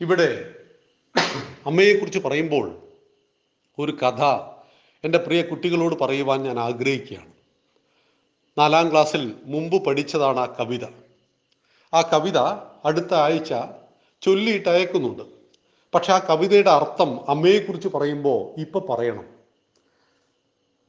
ഇവിടെ 0.01 0.55
അമ്മയെക്കുറിച്ച് 1.67 2.19
പറയുമ്പോൾ 2.19 2.79
ഒരു 3.79 3.93
കഥ 3.93 4.25
എന്റെ 5.05 5.19
പ്രിയ 5.19 5.43
കുട്ടികളോട് 5.43 5.95
പറയുവാൻ 5.95 6.43
ഞാൻ 6.43 6.59
ആഗ്രഹിക്കുകയാണ്. 6.59 7.33
നാലാം 8.59 8.91
ക്ലാസ്സിൽ 8.91 9.35
മുമ്പ് 9.45 9.85
പഠിച്ചതാണ് 9.85 10.41
ആ 10.41 10.47
കവിത. 10.47 10.85
ആ 11.95 12.03
കവിത 12.03 12.39
അടുത്ത 12.85 13.15
ആഴ്ച 13.15 13.55
ചൊല്ലിയിട്ട് 14.23 14.69
അയക്കുന്നുണ്ട്. 14.69 15.23
പക്ഷെ 15.95 16.13
ആ 16.13 16.19
കവിതയുടെ 16.19 16.71
അർത്ഥം 16.71 17.31
അമ്മയെക്കുറിച്ച് 17.31 17.89
പറയുമ്പോൾ 17.89 18.61
ഇപ്പം 18.61 18.87
പറയണം. 18.91 19.25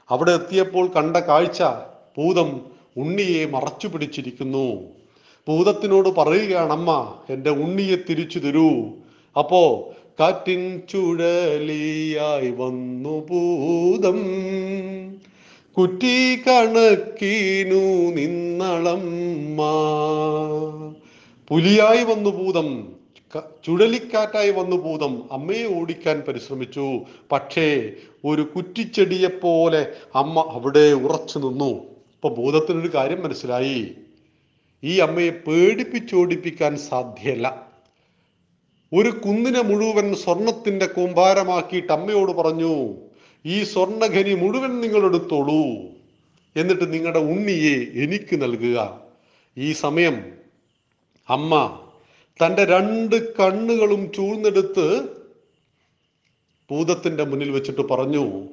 അവിടെ 0.10 0.32
എത്തിയപ്പോൾ 0.32 0.88
കണ്ട 0.88 1.18
കാഴ്ച 1.18 1.64
പൂതം 2.16 2.62
ഉണ്ണിയെ 2.98 3.46
മറച്ചു 3.46 3.88
പിടിച്ചിരിക്കുന്നു 3.88 4.82
ഭൂതത്തിനോട് 5.48 6.10
പറയുകയാണ് 6.10 6.72
അമ്മ 6.72 7.14
എന്റെ 7.30 7.50
ഉണ്ണിയെ 7.50 7.96
തിരിച്ചു 8.10 8.40
തരൂ. 8.40 8.70
അപ്പോ 9.38 9.94
കാറ്റിൻ 10.20 10.82
ചുഴലിയായി 10.90 12.52
വന്നു 12.52 13.28
ഭൂതം 13.30 14.20
കുറ്റി 15.78 16.36
കണക്കീനു 16.36 18.12
നിന്നളമ്മ. 18.16 19.62
പുലിയായി 21.48 22.04
വന്നു 22.04 22.30
ഭൂതം 22.30 22.94
ചുഴലിക്കാറ്റായി 23.66 24.52
വന്നു 24.52 24.76
ഭൂതം 24.76 25.24
അമ്മയെ 25.32 25.80
ഓടിക്കാൻ 25.80 26.24
പരിശ്രമിച്ചു. 26.28 27.00
പക്ഷേ 27.32 27.92
ഒരു 28.26 28.42
കുറ്റിച്ചെടിയെ 28.42 29.28
പോലെ 29.28 29.88
അമ്മ 30.16 30.50
അവിടെ 30.52 30.94
ഉറച്ചു 30.94 31.40
നിന്നു. 31.40 31.70
ഇപ്പൊ 31.70 32.30
ഭൂതത്തിനൊരു 32.30 32.94
കാര്യം 32.96 33.24
മനസ്സിലായി. 33.24 33.92
ഈ 34.84 35.00
അമ്മയെ 35.00 35.30
പേടിപ്പിച്ചോടിപ്പിക്കാൻ 35.30 36.78
സാധ്യല്ല. 36.78 37.74
ഒരു 38.94 39.10
കുന്നിനെ 39.10 39.62
മുഴുവൻ 39.62 40.16
സ്വർണത്തിന്റെ 40.16 40.86
കൂമ്പാരമാക്കിയിട്ട് 40.86 41.94
അമ്മയോട് 41.94 42.32
പറഞ്ഞു 42.32 42.96
ഈ 43.46 43.64
സ്വർണഖനി 43.64 44.34
മുഴുവൻ 44.34 44.82
നിങ്ങൾ 44.82 45.06
എടുത്തോളൂ. 45.06 45.64
എന്നിട്ട് 46.56 46.94
നിങ്ങളുടെ 46.94 47.20
ഉണ്ണിയെ 47.20 48.04
എനിക്ക് 48.04 48.42
നൽകുക. 48.42 49.02
ഈ 49.58 49.72
സമയം 49.72 50.26
അമ്മ 51.30 51.80
തന്റെ 52.46 52.66
രണ്ട് 52.66 53.36
കണ്ണുകളും 53.38 54.12
ചൂഴ്ന്നെടുത്ത് 54.12 55.08
ഭൂതത്തിന്റെ 56.72 57.24
മുന്നിൽ 57.24 57.52
വെച്ചിട്ട് 57.52 57.82
പറഞ്ഞു 57.82 58.48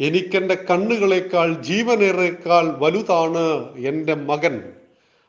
എനിക്കെന്റെ 0.00 0.54
കണ്ണുകളേക്കാൾ 0.70 1.62
ജീവനേറേക്കാൾ 1.62 2.78
വലുതാണ് 2.78 3.76
എന്റെ 3.76 4.14
മകൻ. 4.14 4.72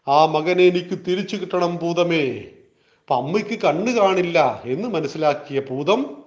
ആ 0.07 0.25
മകനെ 0.25 0.63
എനിക്ക് 0.63 0.99
തിരിച്ചു 1.07 1.35
കിട്ടണം 1.35 1.75
ഭൂതമേ. 1.77 2.51
അപ്പൊ 2.99 3.15
അമ്മയ്ക്ക് 3.15 3.59
കണ്ണ് 3.59 3.91
കാണില്ല 3.91 4.61
എന്ന് 4.65 4.87
മനസ്സിലാക്കിയ 4.87 5.59
ഭൂതം 5.59 6.25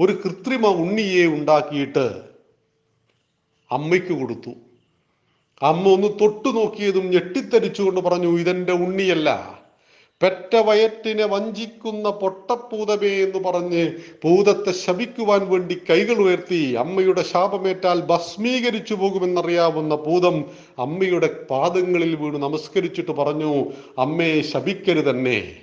ഒരു 0.00 0.12
കൃത്രിമ 0.12 0.66
ഉണ്ണിയെ 0.66 1.26
ഉണ്ടാക്കിയിട്ട് 1.26 2.22
അമ്മയ്ക്ക് 3.70 4.12
കൊടുത്തു. 4.12 4.50
അമ്മ 5.62 5.88
ഒന്ന് 5.88 6.08
തൊട്ടു 6.20 6.48
നോക്കിയതും 6.48 7.06
ഞെട്ടിത്തരിച്ചുകൊണ്ട് 7.06 8.00
പറഞ്ഞു 8.00 8.38
ഇതെന്റെ 8.38 8.72
ഉണ്ണിയല്ല 8.72 9.57
പെറ്റ 10.22 10.56
വയറ്റിനെ 10.56 11.26
വഞ്ചിക്കുന്ന 11.26 12.10
പൊട്ടപ്പൂതമേ 12.10 13.08
എന്ന് 13.08 13.38
പറഞ്ഞ് 13.38 13.92
പൂതത്തെ 14.22 14.72
ശപിക്കുവാൻ 14.72 15.48
വേണ്ടി 15.48 15.82
കൈകൾ 15.90 16.14
ഉയർത്തി 16.14 16.74
അമ്മയുടെ 16.74 17.22
ശാപമേറ്റാൽ 17.22 18.00
ഭസ്മീകരിച്ചു 18.00 18.94
പോകുമെന്നറിയാവുന്ന 18.94 19.94
പൂതം 19.94 20.44
അമ്മയുടെ 20.78 21.44
പാദങ്ങളിൽ 21.50 22.14
വീണ് 22.14 22.36
നമസ്കരിച്ചിട്ട് 22.36 23.10
പറഞ്ഞു 23.10 23.72
അമ്മയെ 23.98 24.40
ശപിക്കരുതന്നെ. 24.40 25.56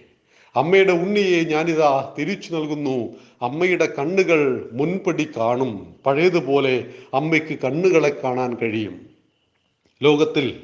അമ്മയുടെ 0.55 0.91
ഉണ്ണിയെ 0.91 1.43
ഞാനിതാ 1.43 2.13
തിരിച്ചു 2.19 2.55
നൽകുന്നു. 2.55 3.09
അമ്മയുടെ 3.41 3.93
കണ്ണുകൾ 3.99 4.69
മുൻപടി 4.73 5.27
കാണും. 5.37 5.95
പഴയതുപോലെ 6.05 6.85
അമ്മയ്ക്ക് 7.13 7.59
കണ്ണുകളെ 7.59 8.15
കാണാൻ 8.23 8.57
കഴിയും. 8.61 9.09
ലോകത്തിൽ 10.03 10.59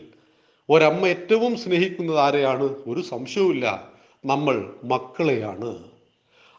ഒരമ്മ 0.70 1.08
ഏറ്റവും 1.08 1.58
സ്നേഹിക്കുന്നത് 1.58 2.20
ആരെയാണ്? 2.20 2.63
ഒരു 2.63 3.01
സംശയവുമില്ല. 3.01 3.91
നമ്മൾ 4.25 4.74
മക്കളെയാണ്. 4.84 5.77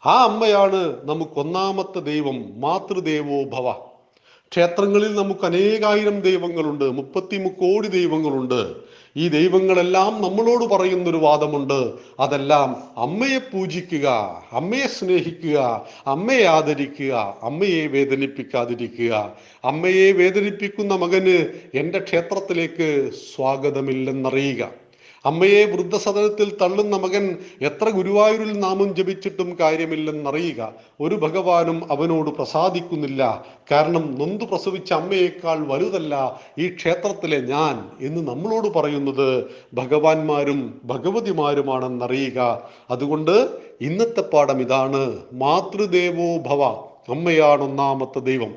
ആ 0.07 0.25
അമ്മയാണ് 0.25 1.09
നമുക്ക് 1.09 1.33
ഒന്നാമത്തെ 1.37 2.01
ദൈവം 2.01 2.61
മാതൃദേവോ 2.61 3.43
ഭവ. 3.45 3.73
ക്ഷേത്രങ്ങളിൽ 4.51 5.15
നമുക്ക് 5.15 5.47
അനേകായിരം 5.47 6.21
ദൈവങ്ങളുണ്ട് 6.21 6.91
മുപ്പത്തി 6.91 7.37
മുക്കോടി 7.37 7.89
ദൈവങ്ങളുണ്ട്. 7.89 8.92
ഈ 9.17 9.29
ദൈവങ്ങളെല്ലാം 9.29 10.23
നമ്മളോട് 10.23 10.65
പറയുന്നൊരു 10.65 11.17
വാദമുണ്ട്. 11.17 11.93
അതെല്ലാം 12.21 12.83
അമ്മയെ 12.97 13.39
പൂജിക്കുക 13.39 14.09
അമ്മയെ 14.53 14.87
സ്നേഹിക്കുക 14.87 15.87
അമ്മയെ 16.07 16.45
ആദരിക്കുക 16.45 17.37
അമ്മയെ 17.43 17.87
വേദനിപ്പിക്കാതിരിക്കുക. 17.87 19.33
അമ്മയെ 19.65 20.13
വേദനിപ്പിക്കുന്ന 20.13 20.95
മകന് 20.95 21.37
എന്റെ 21.75 21.99
ക്ഷേത്രത്തിലേക്ക് 21.99 23.11
സ്വാഗതമില്ലെന്നറിയുക. 23.35 24.82
അമ്മയെ 25.25 25.65
വൃദ്ധസദനത്തിൽ 25.65 26.57
തള്ളുന്ന 26.63 26.97
മകൻ 26.97 27.39
എത്ര 27.63 27.89
ഗുരുവായൂരിൽ 27.89 28.61
നാമം 28.61 28.95
ജപിച്ചിട്ടും 28.95 29.57
കാര്യമില്ലെന്നറിയുക. 29.61 30.73
ഒരു 31.01 31.15
ഭഗവാനും 31.15 31.93
അവനോട് 31.93 32.31
പ്രസാദിക്കുന്നില്ല. 32.31 33.45
കാരണം 33.73 34.19
നൊന്തു 34.19 34.45
പ്രസവിച്ച 34.45 34.93
അമ്മയേക്കാൾ 34.93 35.67
വലുതല്ല 35.67 36.41
ഈ 36.59 36.69
ക്ഷേത്രത്തിലെ 36.69 37.41
ഞാൻ 37.41 38.07
എന്ന് 38.07 38.31
നമ്മളോട് 38.31 38.69
പറയുന്നത് 38.75 39.45
ഭഗവാന്മാരും 39.75 40.81
ഭഗവതിമാരുമാണെന്നറിയുക. 40.85 42.63
അതുകൊണ്ട് 42.91 43.49
ഇന്നത്തെ 43.81 44.21
പാഠം 44.21 44.61
ഇതാണ്. 44.61 45.19
മാതൃദേവോ 45.33 46.37
ഭവ 46.37 46.63
അമ്മയാണ് 47.13 47.63
ഒന്നാമത്തെ 47.63 48.19
ദൈവം. 48.19 48.55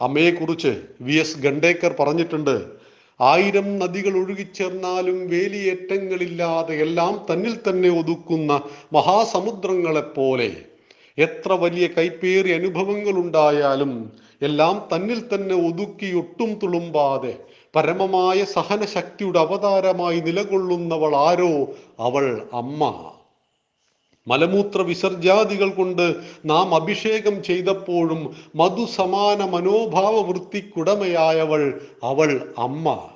അമ്മയെക്കുറിച്ച് 0.00 0.82
വി 1.00 1.12
എസ് 1.12 1.38
ഗണ്ടേക്കർ 1.38 1.94
പറഞ്ഞിട്ടുണ്ട്. 2.00 2.81
ആയിരം 3.22 3.78
നദികൾ 3.78 4.16
ഒഴുകിച്ചേർന്നാലും 4.16 5.28
വേലിയേറ്റങ്ങളില്ലാതെ 5.28 6.74
എല്ലാം 6.74 7.26
തന്നിൽ 7.30 7.58
തന്നെ 7.68 7.88
ഒതുക്കുന്ന 7.88 8.60
മഹാസമുദ്രങ്ങളെപ്പോലെ. 8.92 10.50
എത്ര 11.18 11.52
വലിയ 11.52 11.86
കൈപ്പേറി 11.86 12.50
അനുഭവങ്ങൾ 12.52 13.12
ഉണ്ടായാലും 13.12 14.12
എല്ലാം 14.42 14.88
തന്നിൽ 14.94 15.20
തന്നെ 15.20 15.54
ഒതുക്കി 15.68 16.14
ഒട്ടും 16.16 16.58
തുളുമ്പാതെ 16.62 17.38
പരമമായ 17.76 18.44
സഹനശക്തിയുടെ 18.44 19.38
അവതാരമായി 19.38 20.20
നിലകൊള്ളുന്നവൾ 20.20 21.16
ആരോ 21.16 21.68
അവൾ 22.00 22.42
അമ്മ. 22.54 23.12
മലമൂത്ര 24.28 24.82
വിസർജാദികൾ 24.82 25.70
കൊണ്ട് 25.70 26.16
നാം 26.44 26.74
അഭിഷേകം 26.74 27.42
ചെയ്തപ്പോഴും 27.42 28.36
മധുസമാന 28.54 29.44
മനോഭാവ 29.44 30.20
വൃത്തിക്കുടമയായവൾ 30.20 31.80
അവൾ 32.02 32.54
അമ്മ. 32.58 33.11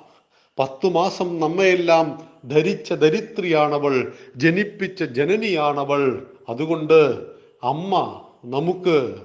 പത്തു 0.59 0.87
മാസം 0.87 1.39
നമ്മയെല്ലാം 1.39 2.21
ധരിച്ച 2.45 2.93
ധരിത്രിയാണവൾ 2.93 4.11
ജനിപ്പിച്ച 4.37 5.03
ജനനിയാണവൾ. 5.03 6.25
അതുകൊണ്ട് 6.49 6.99
അമ്മ 7.63 8.21
നമുക്ക് 8.45 9.15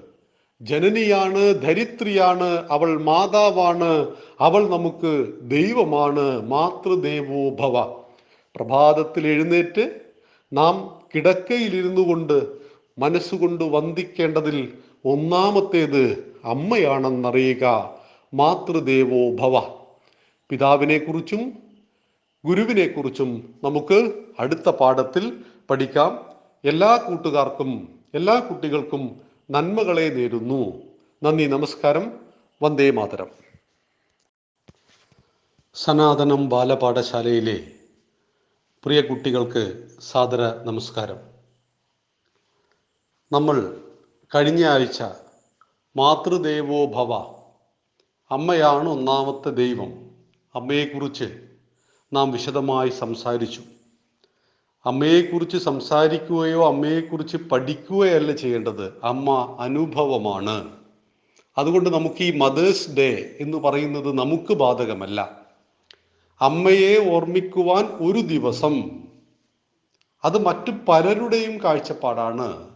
ജനനിയാണ് 0.60 1.62
ധരിത്രിയാണ് 1.62 2.66
അവൾ 2.70 3.00
മാതാവാണ് 3.02 4.06
അവൾ 4.40 4.68
നമുക്ക് 4.68 5.26
ദൈവമാണ് 5.42 6.42
മാതൃദേവോ 6.42 7.50
ഭവ. 7.50 7.76
പ്രഭാതത്തിൽ 8.56 9.26
എഴുന്നേറ്റ് 9.26 9.90
നാം 10.52 11.00
കിടക്കയിലിരുന്നു 11.14 12.00
കൊണ്ട് 12.00 12.46
മനസ്സുകൊണ്ട് 12.98 13.64
വന്ദിക്കേണ്ടതിൽ 13.64 14.72
ഒന്നാമത്തേത് 15.04 16.34
അമ്മയാണെന്നറിയുക 16.44 17.90
മാതൃദേവോ 18.34 19.30
ഭവ. 19.30 19.81
പിതാവിനെക്കുറിച്ചും 20.52 21.62
ഗുരുവിനെക്കുറിച്ചും 22.46 23.54
നമുക്ക് 23.64 24.22
അടുത്ത 24.38 24.68
പാഠത്തിൽ 24.68 25.44
പഠിക്കാം. 25.70 26.32
എല്ലാ 26.64 26.96
കൂട്ടുകാർക്കും 26.96 27.98
എല്ലാ 28.14 28.40
കുട്ടികൾക്കും 28.40 29.20
നന്മകളെ 29.50 30.08
നേരുന്നു. 30.08 30.82
നന്ദി 31.22 31.46
നമസ്കാരം. 31.46 32.20
വന്ദേ 32.62 32.90
മാതരം. 32.90 33.30
സനാതനം 35.74 36.48
ബാലപാഠശാലയിലെ 36.48 37.70
പ്രിയ 38.84 39.00
കുട്ടികൾക്ക് 39.00 39.88
സാദര 40.00 40.40
നമസ്കാരം. 40.64 41.18
നമ്മൾ 43.32 43.80
കഴിഞ്ഞ 44.34 44.66
ആഴ്ച 44.66 45.02
മാതൃദേവോ 45.96 46.86
ഭവ 46.86 47.14
അമ്മയാണ് 48.30 48.88
ഒന്നാമത്തെ 48.88 49.50
ദൈവം. 49.50 50.11
അമ്മയെക്കുറിച്ച് 50.54 51.24
നാം 52.12 52.32
വിശദമായി 52.32 52.88
സംസാരിച്ചു. 52.88 53.60
അമ്മയെക്കുറിച്ച് 54.86 55.56
സംസാരിക്കുകയോ 55.56 56.66
അമ്മയെക്കുറിച്ച് 56.66 57.36
പഠിക്കുകയല്ല 57.36 58.32
ചെയ്യേണ്ടത്. 58.32 59.00
അമ്മ 59.04 59.56
അനുഭവമാണ്. 59.60 60.68
അതുകൊണ്ട് 61.58 61.90
നമുക്ക് 61.90 62.22
ഈ 62.22 62.38
മദേഴ്സ് 62.38 62.90
ഡേ 62.90 63.36
എന്ന് 63.40 63.58
പറയുന്നത് 63.58 64.12
നമുക്ക് 64.12 64.54
ബാധകമല്ല. 64.54 65.40
അമ്മയെ 66.40 67.14
ഓർമ്മിക്കുവാൻ 67.14 67.84
ഒരു 67.84 68.20
ദിവസം 68.20 68.90
അത് 70.24 70.38
മറ്റു 70.38 70.70
പലരുടെയും 70.88 71.62
കാഴ്ചപ്പാടാണ്. 71.64 72.68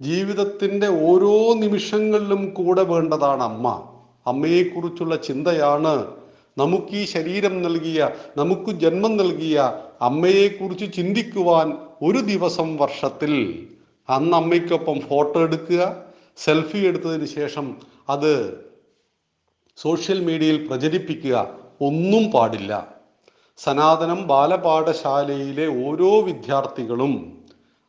ജീവിതത്തിന്റെ 0.00 0.86
ഓരോ 0.86 1.52
നിമിഷങ്ങളിലും 1.52 2.54
കൂടെ 2.54 2.82
വേണ്ടതാണ് 2.82 3.42
അമ്മ. 3.42 3.94
അമ്മയെക്കുറിച്ചുള്ള 4.26 5.16
ചിന്തയാണ് 5.16 6.27
നമുക്ക് 6.60 6.94
ഈ 7.00 7.04
ശരീരം 7.14 7.54
നൽകിയ 7.62 8.00
നമുക്ക് 8.36 8.70
ജന്മം 8.82 9.14
നൽകിയ 9.22 9.56
അമ്മയെക്കുറിച്ച് 10.08 10.86
ചിന്തിക്കുവാൻ 10.98 11.68
ഒരു 12.02 12.20
ദിവസം 12.32 12.68
വർഷത്തിൽ 12.82 13.34
അന്ന് 14.08 14.36
അമ്മയ്ക്കൊപ്പം 14.36 14.98
ഫോട്ടോ 15.08 15.40
എടുക്കുക 15.46 15.82
സെൽഫി 16.44 16.80
എടുത്തതിന് 16.88 17.28
ശേഷം 17.38 17.66
അത് 18.14 18.32
സോഷ്യൽ 19.78 20.18
മീഡിയയിൽ 20.28 20.58
പ്രചരിപ്പിക്കുക 20.68 21.36
ഒന്നും 21.88 22.24
പാടില്ല. 22.34 22.72
സനാതനം 23.58 24.20
ബാലപാഠശാലയിലെ 24.32 25.66
ഓരോ 25.86 26.10
വിദ്യാർത്ഥികളും 26.28 27.14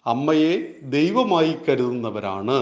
അമ്മയെ 0.06 0.54
ദൈവമായി 0.96 1.54
കരുതുന്നവരാണ്. 1.66 2.60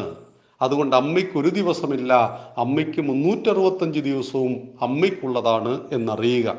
അതുകൊണ്ട് 0.62 0.96
അമ്മയ്ക്ക് 0.96 1.38
ഒരു 1.38 1.48
ദിവസമില്ല 1.48 2.14
അമ്മയ്ക്ക് 2.58 3.02
മുന്നൂറ്ററുപത്തഞ്ച് 3.02 4.00
ദിവസവും 4.00 4.78
അമ്മയ്ക്കുള്ളതാണ് 4.82 5.90
എന്നറിയുക. 5.92 6.58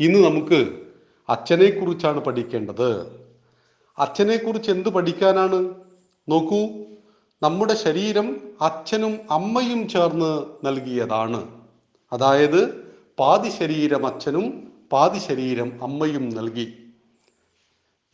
ഇന്ന് 0.00 0.24
നമുക്ക് 0.24 0.68
അച്ഛനെക്കുറിച്ചാണ് 1.28 2.20
പഠിക്കേണ്ടത്. 2.20 3.16
അച്ഛനെക്കുറിച്ച് 3.98 4.70
എന്ത് 4.70 4.88
പഠിക്കാനാണ്? 4.88 5.74
നോക്കൂ 6.28 6.68
നമ്മുടെ 7.42 7.74
ശരീരം 7.74 8.36
അച്ഛനും 8.60 9.18
അമ്മയും 9.30 9.88
ചേർന്ന് 9.88 10.44
നൽകിയതാണ്. 10.66 11.48
അതായത് 12.12 12.74
പാതി 13.18 13.48
ശരീരം 13.48 14.06
അച്ഛനും 14.06 14.72
പാതി 14.92 15.18
ശരീരം 15.18 15.82
അമ്മയും 15.82 16.28
നൽകി. 16.28 16.72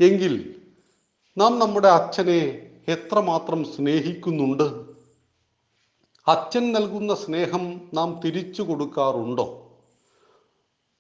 എങ്കിൽ 0.01 0.55
നാം 1.39 1.59
നമ്മുടെ 1.59 1.89
അച്ഛനെ 1.89 2.69
എത്രമാത്രം 2.89 3.65
സ്നേഹിക്കുന്നുണ്ട്? 3.65 4.90
അച്ഛൻ 6.31 6.73
നൽകുന്ന 6.73 7.15
സ്നേഹം 7.15 7.81
നാം 7.95 8.21
തിരിച്ചു 8.25 8.63
കൊടുക്കാറുണ്ടോ? 8.63 9.71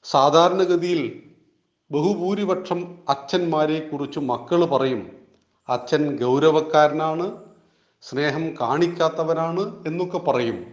സാധാരണഗതിയിൽ 0.04 1.22
ബഹുഭൂരിപക്ഷം 1.90 2.98
അച്ഛന്മാരെ 3.08 3.88
കുറിച്ച് 3.88 4.18
മക്കൾ 4.20 4.64
പറയും 4.64 5.12
അച്ഛൻ 5.68 6.16
ഗൗരവക്കാരനാണ് 6.16 7.44
സ്നേഹം 8.02 8.56
കാണിക്കാത്തവനാണ് 8.60 9.86
എന്നൊക്കെ 9.86 10.18
പറയും. 10.18 10.66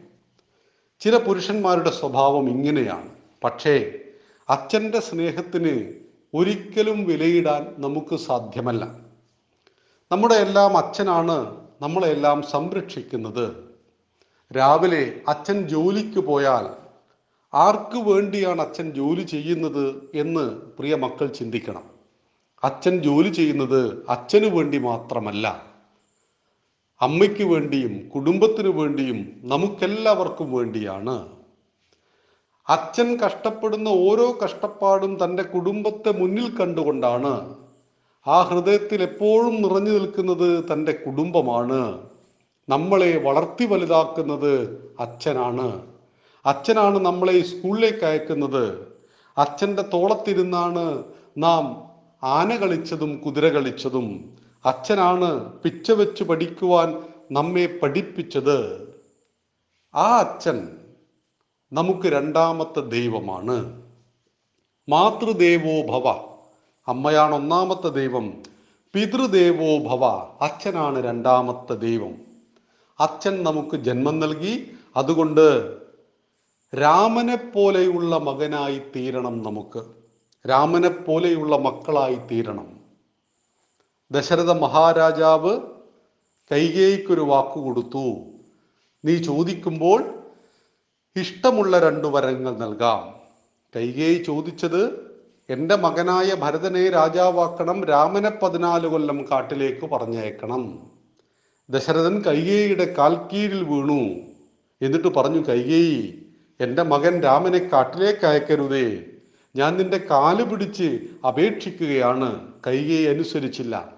ചില 1.00 1.18
പുരുഷന്മാരുടെ 1.18 1.90
സ്വഭാവം 1.90 2.50
ഇങ്ങനെയാണ്. 2.50 3.10
പക്ഷേ 3.44 3.94
അച്ഛന്റെ 4.50 5.00
സ്നേഹത്തിന് 5.00 5.94
ഒരിക്കലും 6.34 7.04
വിലയിടാൻ 7.04 7.76
നമുക്ക് 7.78 8.16
സാധ്യമല്ല. 8.16 8.86
നമ്മുടെ 10.12 10.36
എല്ലാം 10.36 10.78
അച്ഛനാണ് 10.78 11.68
നമ്മളെല്ലാം 11.82 12.42
സംരക്ഷിക്കുന്നത്. 12.42 13.67
രാവിലെ 14.56 15.22
അച്ഛൻ 15.28 15.68
ജോലിക്ക് 15.68 16.20
പോയാൽ 16.20 16.70
ആർക്ക് 17.54 18.10
വേണ്ടിയാണ് 18.10 18.62
അച്ഛൻ 18.62 18.92
ജോലി 18.92 19.22
ചെയ്യുന്നത് 19.22 20.12
എന്ന് 20.14 20.50
പ്രിയ 20.50 20.96
മക്കൾ 20.96 21.28
ചിന്തിക്കണം. 21.28 21.84
അച്ഛൻ 22.64 22.98
ജോലി 23.00 23.30
ചെയ്യുന്നത് 23.30 24.06
അച്ഛന് 24.10 24.46
വേണ്ടി 24.46 24.78
മാത്രമല്ല. 24.78 25.66
അമ്മയ്ക്ക് 27.02 27.44
വേണ്ടിയും 27.44 28.10
കുടുംബത്തിനു 28.10 28.70
വേണ്ടിയും 28.70 29.42
നമുക്കെല്ലാവർക്കും 29.44 30.54
വേണ്ടിയാണ്. 30.54 31.28
അച്ഛൻ 32.70 33.18
കഷ്ടപ്പെടുന്ന 33.18 33.88
ഓരോ 33.88 34.38
കഷ്ടപ്പാടും 34.44 35.24
തന്റെ 35.24 35.44
കുടുംബത്തെ 35.44 36.12
മുന്നിൽ 36.12 36.58
കണ്ടുകൊണ്ടാണ് 36.58 37.56
ആ 38.28 38.42
ഹൃദയത്തിൽ 38.42 39.02
എപ്പോഴും 39.02 39.62
നിറഞ്ഞു 39.62 39.92
നിൽക്കുന്നത് 39.92 40.64
തന്റെ 40.74 40.92
കുടുംബമാണ്. 40.92 42.10
നമ്മളെ 42.70 43.18
വളർത്തി 43.18 43.66
വലുതാക്കുന്നത് 43.66 44.84
അച്ഛനാണ്. 45.00 45.82
അച്ഛനാണ് 46.46 47.00
നമ്മളെ 47.00 47.42
സ്കൂളിലേക്ക് 47.42 48.06
അയക്കുന്നത്. 48.06 48.88
അച്ഛന്റെ 49.38 49.82
തോളത്തിരുന്നാണ് 49.82 51.04
നാം 51.38 51.92
ആന 52.24 52.56
കളിച്ചതും 52.56 53.18
കുതിര 53.18 53.50
കളിച്ചതും. 53.50 54.38
അച്ഛനാണ് 54.66 55.54
പിച്ച 55.54 55.92
വെച്ച് 55.92 56.24
പഠിക്കുവാൻ 56.24 57.04
നമ്മെ 57.32 57.80
പഠിപ്പിച്ചത്. 57.84 58.88
ആ 59.96 60.18
അച്ഛൻ 60.18 60.68
നമുക്ക് 61.74 62.08
രണ്ടാമത്തെ 62.08 62.80
ദൈവമാണ്. 62.80 63.82
മാതൃദേവോ 64.90 66.00
ഭവ. 66.00 66.10
അമ്മയാണ് 66.88 67.36
ഒന്നാമത്തെ 67.36 67.88
ദൈവം. 67.88 68.44
പിതൃദേവോ 68.94 69.78
ഭവ. 69.78 70.06
അച്ഛനാണ് 70.42 71.04
രണ്ടാമത്തെ 71.04 71.74
ദൈവം. 71.74 72.27
അച്ഛൻ 73.00 73.44
നമുക്ക് 73.44 73.76
ജന്മം 73.76 74.20
നൽകി. 74.20 74.72
അതുകൊണ്ട് 74.96 75.78
രാമനെ 76.76 77.36
പോലെയുള്ള 77.36 78.18
മകനായി 78.18 78.82
തീരണം 78.96 79.44
നമുക്ക്. 79.44 79.84
രാമനെ 80.50 80.90
പോലെയുള്ള 80.90 81.58
മക്കളായി 81.58 82.16
തീരണം. 82.16 82.78
ദശരഥ 84.12 84.52
മഹാരാജാവ് 84.52 85.60
കൈകേയിക്കൊരു 86.52 87.22
വാക്കു 87.22 87.60
കൊടുത്തു. 87.60 88.16
നീ 89.06 89.16
ചോദിക്കുമ്പോൾ 89.16 90.04
ഇഷ്ടമുള്ള 91.16 91.80
രണ്ടു 91.80 92.08
വരങ്ങൾ 92.08 92.58
നൽകാം. 92.58 93.14
കൈകേയി 93.76 94.24
ചോദിച്ചത് 94.24 95.08
എന്റെ 95.50 95.76
മകനായ 95.76 96.36
ഭരതനെ 96.36 96.90
രാജാവാക്കണം 96.90 97.84
രാമനെ 97.84 98.30
പതിനാല് 98.30 98.88
കൊല്ലം 98.88 99.26
കാട്ടിലേക്ക് 99.32 99.86
പറഞ്ഞയക്കണം. 99.86 100.97
ദശരഥൻ 101.70 102.22
കൈകേയിയുടെ 102.22 102.96
കാൽക്കീഴിൽ 102.98 103.64
വീണു. 103.64 104.16
എന്നിട്ട് 104.82 105.08
പറഞ്ഞു 105.08 105.40
കൈകേയി 105.40 106.26
എന്റെ 106.60 106.84
മകൻ 106.84 107.22
രാമനെ 107.22 107.58
കാട്ടിലേക്ക് 107.58 108.26
അയക്കരുതേ. 108.26 109.04
ഞാൻ 109.56 109.78
നിന്റെ 109.78 109.98
കാൽ 109.98 110.44
പിടിച്ച് 110.44 111.00
അപേക്ഷിക്കുകയാണ്. 111.28 112.54
കൈകേയി 112.68 113.06
അനുസരിച്ചില്ല. 113.06 113.94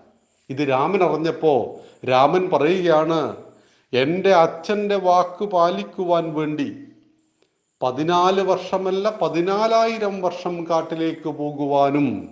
ഇത് 0.50 0.70
രാമൻ 0.70 1.04
അറിഞ്ഞപ്പോ 1.04 1.80
രാമൻ 2.10 2.50
പറയുകയാണ് 2.50 3.38
എന്റെ 3.94 4.30
അച്ഛന്റെ 4.30 4.96
വാക്ക് 4.96 5.46
പാലിക്കുവാൻ 5.46 6.34
വേണ്ടി 6.34 6.76
പതിനാല് 7.84 8.42
വർഷമല്ല 8.42 9.18
പതിനാലായിരം 9.22 10.22
വർഷം 10.22 10.70
കാട്ടിലേക്ക് 10.70 11.30
പോകുവാനും 11.30 12.30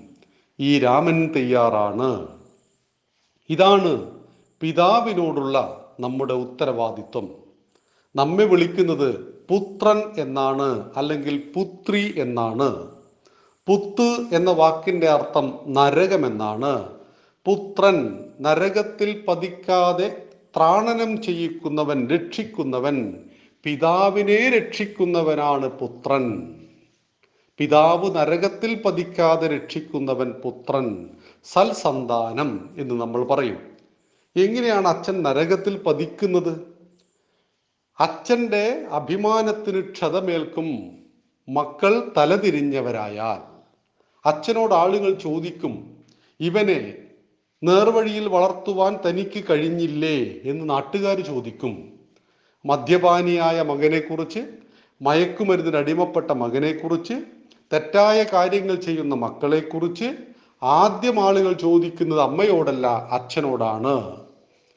ഈ 0.59 0.79
രാമൻ 0.79 1.31
തയ്യാറാണ്. 1.35 2.27
ഇതാണ് 3.49 4.16
പിതാവിനോടുള്ള 4.61 5.85
നമ്മുടെ 5.99 6.33
ഉത്തരവാദിത്വം. 6.33 7.29
നമ്മെ 8.15 8.45
വിളിക്കുന്നത് 8.45 9.15
പുത്രൻ 9.49 10.01
എന്നാണ് 10.17 10.91
അല്ലെങ്കിൽ 10.95 11.43
പുത്രി 11.55 12.13
എന്നാണ്. 12.17 12.87
പുത്ത് 13.67 14.35
എന്ന 14.35 14.51
വാക്കിന്റെ 14.51 15.07
അർത്ഥം 15.07 15.59
നരകമെന്നാണ് 15.67 16.89
പുത്രൻ 17.45 18.25
നരകത്തിൽ 18.39 19.25
പതിക്കാതെ 19.27 20.23
ത്രാണനം 20.57 21.21
ചെയ്യിക്കുന്നവൻ 21.21 22.07
രക്ഷിക്കുന്നവൻ 22.07 23.15
പിതാവിനെ 23.63 24.49
രക്ഷിക്കുന്നവനാണ് 24.49 25.67
പുത്രൻ. 25.67 26.55
പിതാവ് 27.57 28.15
നരകത്തിൽ 28.15 28.81
പതിക്കാതെ 28.81 29.47
രക്ഷിക്കുന്നവൻ 29.47 30.31
പുത്രൻ. 30.31 31.09
സൽസന്താനം 31.43 32.69
എന്ന് 32.77 33.01
നമ്മൾ 33.01 33.23
പറയും. 33.23 33.76
എങ്ങനെയാണ് 34.39 34.87
അച്ഛൻ 34.87 35.23
നരകത്തിൽ 35.23 35.83
പതിക്കുന്നത്? 35.83 36.61
അച്ഛന്റെ 37.99 38.85
അഭിമാനത്തിന് 38.91 39.81
ക്ഷതമേൽക്കും 39.81 40.91
മക്കൾ 41.49 42.11
തലതിരിഞ്ഞവരായാൽ 42.17 43.57
അച്ഛനോട് 44.27 44.73
ആളുകൾ 44.73 45.13
ചോദിക്കും 45.13 46.03
ഇവനെ 46.39 46.93
നേർവഴിയിൽ 47.63 48.27
വളർത്തുവാൻ 48.27 48.99
തനിക്ക് 49.09 49.43
കഴിഞ്ഞില്ലേ? 49.49 50.35
എന്ന് 50.43 50.69
നാട്ടുകാർ 50.69 51.19
ചോദിക്കും. 51.19 51.93
മദ്യപാനിയായ 52.65 53.61
മകനെക്കുറിച്ച് 53.61 54.39
മയക്കുമരുന്നിന് 55.01 55.77
അടിമപ്പെട്ട 55.77 56.31
മകനെക്കുറിച്ച് 56.31 57.13
തെറ്റായ 57.73 58.25
കാര്യങ്ങൾ 58.33 58.75
ചെയ്യുന്ന 58.75 59.15
മക്കളെക്കുറിച്ച് 59.15 60.15
ആദ്യം 60.63 61.25
ആളുകൾ 61.25 61.53
ചോദിക്കുന്നത് 61.53 62.21
അമ്മയോടല്ല 62.21 62.87
അച്ഛനോടാണ്. 62.87 64.26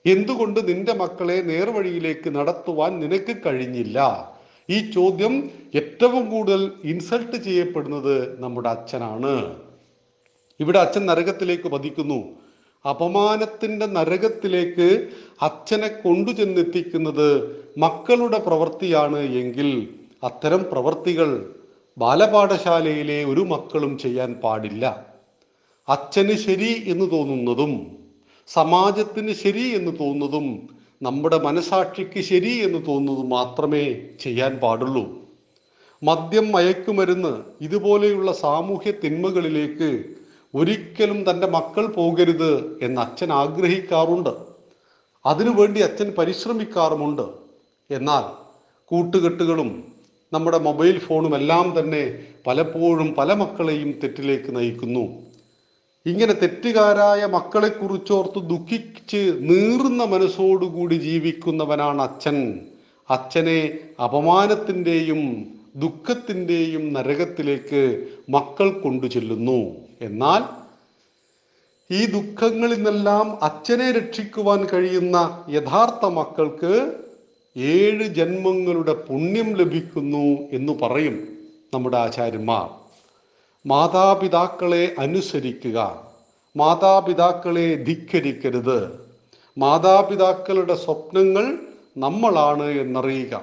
എന്തുകൊണ്ട് 0.06 0.68
നിന്റെ 0.68 0.92
മക്കളെ 0.92 1.40
നേർവഴിയിലേക്ക് 1.40 2.30
നടത്തുവാൻ 2.30 3.00
നിനക്ക് 3.00 3.36
കഴിഞ്ഞില്ല? 3.46 4.28
ഈ 4.70 4.90
ചോദ്യം 4.90 5.50
ഏറ്റവും 5.74 6.30
കൂടുതൽ 6.30 6.72
ഇൻസൾട്ട് 6.84 7.36
ചെയ്യപ്പെടുന്നത് 7.36 8.40
നമ്മുടെ 8.40 8.68
അച്ഛനാണ്. 8.68 9.56
ഇവിടെ 10.60 10.78
അച്ഛൻ 10.78 11.06
നരകത്തിലേക്ക് 11.06 11.68
പതിക്കുന്നു. 11.68 12.24
അപമാനത്തിന്റെ 12.90 13.86
നരകത്തിലേക്ക് 13.86 15.08
അച്ഛനെ 15.42 15.88
കൊണ്ടുചെന്നെത്തിക്കുന്നത് 15.88 17.58
മക്കളുടെ 17.78 18.38
പ്രവൃത്തിയാണ് 18.38 19.18
എങ്കിൽ 19.18 19.88
അത്തരം 20.24 20.64
പ്രവൃത്തികൾ 20.72 21.54
ബാലപാഠശാലയിലെ 21.98 23.24
ഒരു 23.24 23.40
മക്കളും 23.40 23.98
ചെയ്യാൻ 23.98 24.34
പാടില്ല. 24.34 25.06
അച്ഛന് 25.88 26.32
ശരി 26.32 26.84
എന്ന് 26.86 27.10
തോന്നുന്നതും 27.10 27.99
സമാജത്തിന് 28.52 29.32
ശരി 29.32 29.74
എന്ന് 29.74 29.92
തോന്നുന്നതും 29.92 30.68
നമ്മുടെ 31.02 31.38
മനസാക്ഷിക്ക് 31.38 32.20
ശരി 32.20 32.50
എന്ന് 32.50 32.86
തോന്നുന്നതും 32.86 33.28
മാത്രമേ 33.28 33.98
ചെയ്യാൻ 34.20 34.56
പാടുള്ളൂ. 34.56 35.18
മദ്യം 36.02 36.52
മയക്കുമരുന്ന് 36.52 37.42
ഇതുപോലെയുള്ള 37.60 38.32
സാമൂഹ്യ 38.32 38.92
തിന്മകളിലേക്ക് 39.04 40.04
ഒരിക്കലും 40.54 41.30
തന്റെ 41.30 41.46
മക്കൾ 41.46 41.86
പോകരുത് 41.86 42.78
എന്ന് 42.82 43.00
അച്ഛൻ 43.00 43.32
ആഗ്രഹിക്കാറുണ്ട്. 43.32 44.30
അതിനുവേണ്ടി 45.26 45.80
അച്ഛൻ 45.80 46.12
പരിശ്രമിക്കാറുമുണ്ട്. 46.18 47.22
എന്നാൽ 47.90 48.24
കൂട്ടുകെട്ടുകളും 48.84 49.92
നമ്മുടെ 50.32 50.58
മൊബൈൽ 50.58 50.98
ഫോണും 50.98 51.34
എല്ലാം 51.34 51.78
തന്നെ 51.78 52.18
പലപ്പോഴും 52.46 53.14
പല 53.14 53.32
മക്കളെയും 53.32 53.92
തെറ്റിലേക്ക് 53.92 54.56
നയിക്കുന്നു. 54.56 55.29
ഇങ്ങനെ 56.06 56.32
തെറ്റുകാരായ 56.32 57.26
മക്കളെ 57.26 57.68
കുറിച്ചോർത്ത് 57.68 58.38
ദുഃഖിച്ച് 58.38 59.36
നീറുന്ന 59.40 60.04
മനസ്സോടുകൂടി 60.04 60.94
ജീവിക്കുന്നവനാണ് 60.94 62.02
അച്ഛൻ. 62.02 62.60
അച്ഛനെ 63.10 63.78
അപമാനത്തിന്റെയും 64.00 65.46
ദുഃഖത്തിന്റെയും 65.76 66.92
നരകത്തിലേക്ക് 66.92 68.08
മക്കൾ 68.30 68.80
കൊണ്ടു 68.80 69.06
ചെല്ലുന്നു. 69.06 69.76
എന്നാൽ 70.02 70.42
ഈ 71.90 72.06
ദുഃഖങ്ങളിൽ 72.06 72.76
നിന്നെല്ലാം 72.76 73.38
അച്ഛനെ 73.42 73.92
രക്ഷിക്കുവാൻ 73.92 74.66
കഴിയുന്ന 74.72 75.44
യഥാർത്ഥ 75.48 76.06
മക്കൾക്ക് 76.06 76.92
ഏഴ് 77.56 78.04
ജന്മങ്ങളുടെ 78.04 78.92
പുണ്യം 78.92 79.56
ലഭിക്കുന്നു 79.56 80.26
എന്ന് 80.52 80.72
പറയും 80.72 81.28
നമ്മുടെ 81.74 81.96
ആചാര്യന്മാർ. 81.96 82.79
മാതാപിതാക്കളെ 83.66 84.94
അനുസരിക്കുക. 84.98 86.06
മാതാപിതാക്കളെ 86.56 87.74
ധിക്കരിക്കരുത്. 87.74 89.08
മാതാപിതാക്കളുടെ 89.58 90.74
സ്വപ്നങ്ങൾ 90.74 91.58
നമ്മളാണ് 91.98 92.62
എന്നറിയുക. 92.62 93.42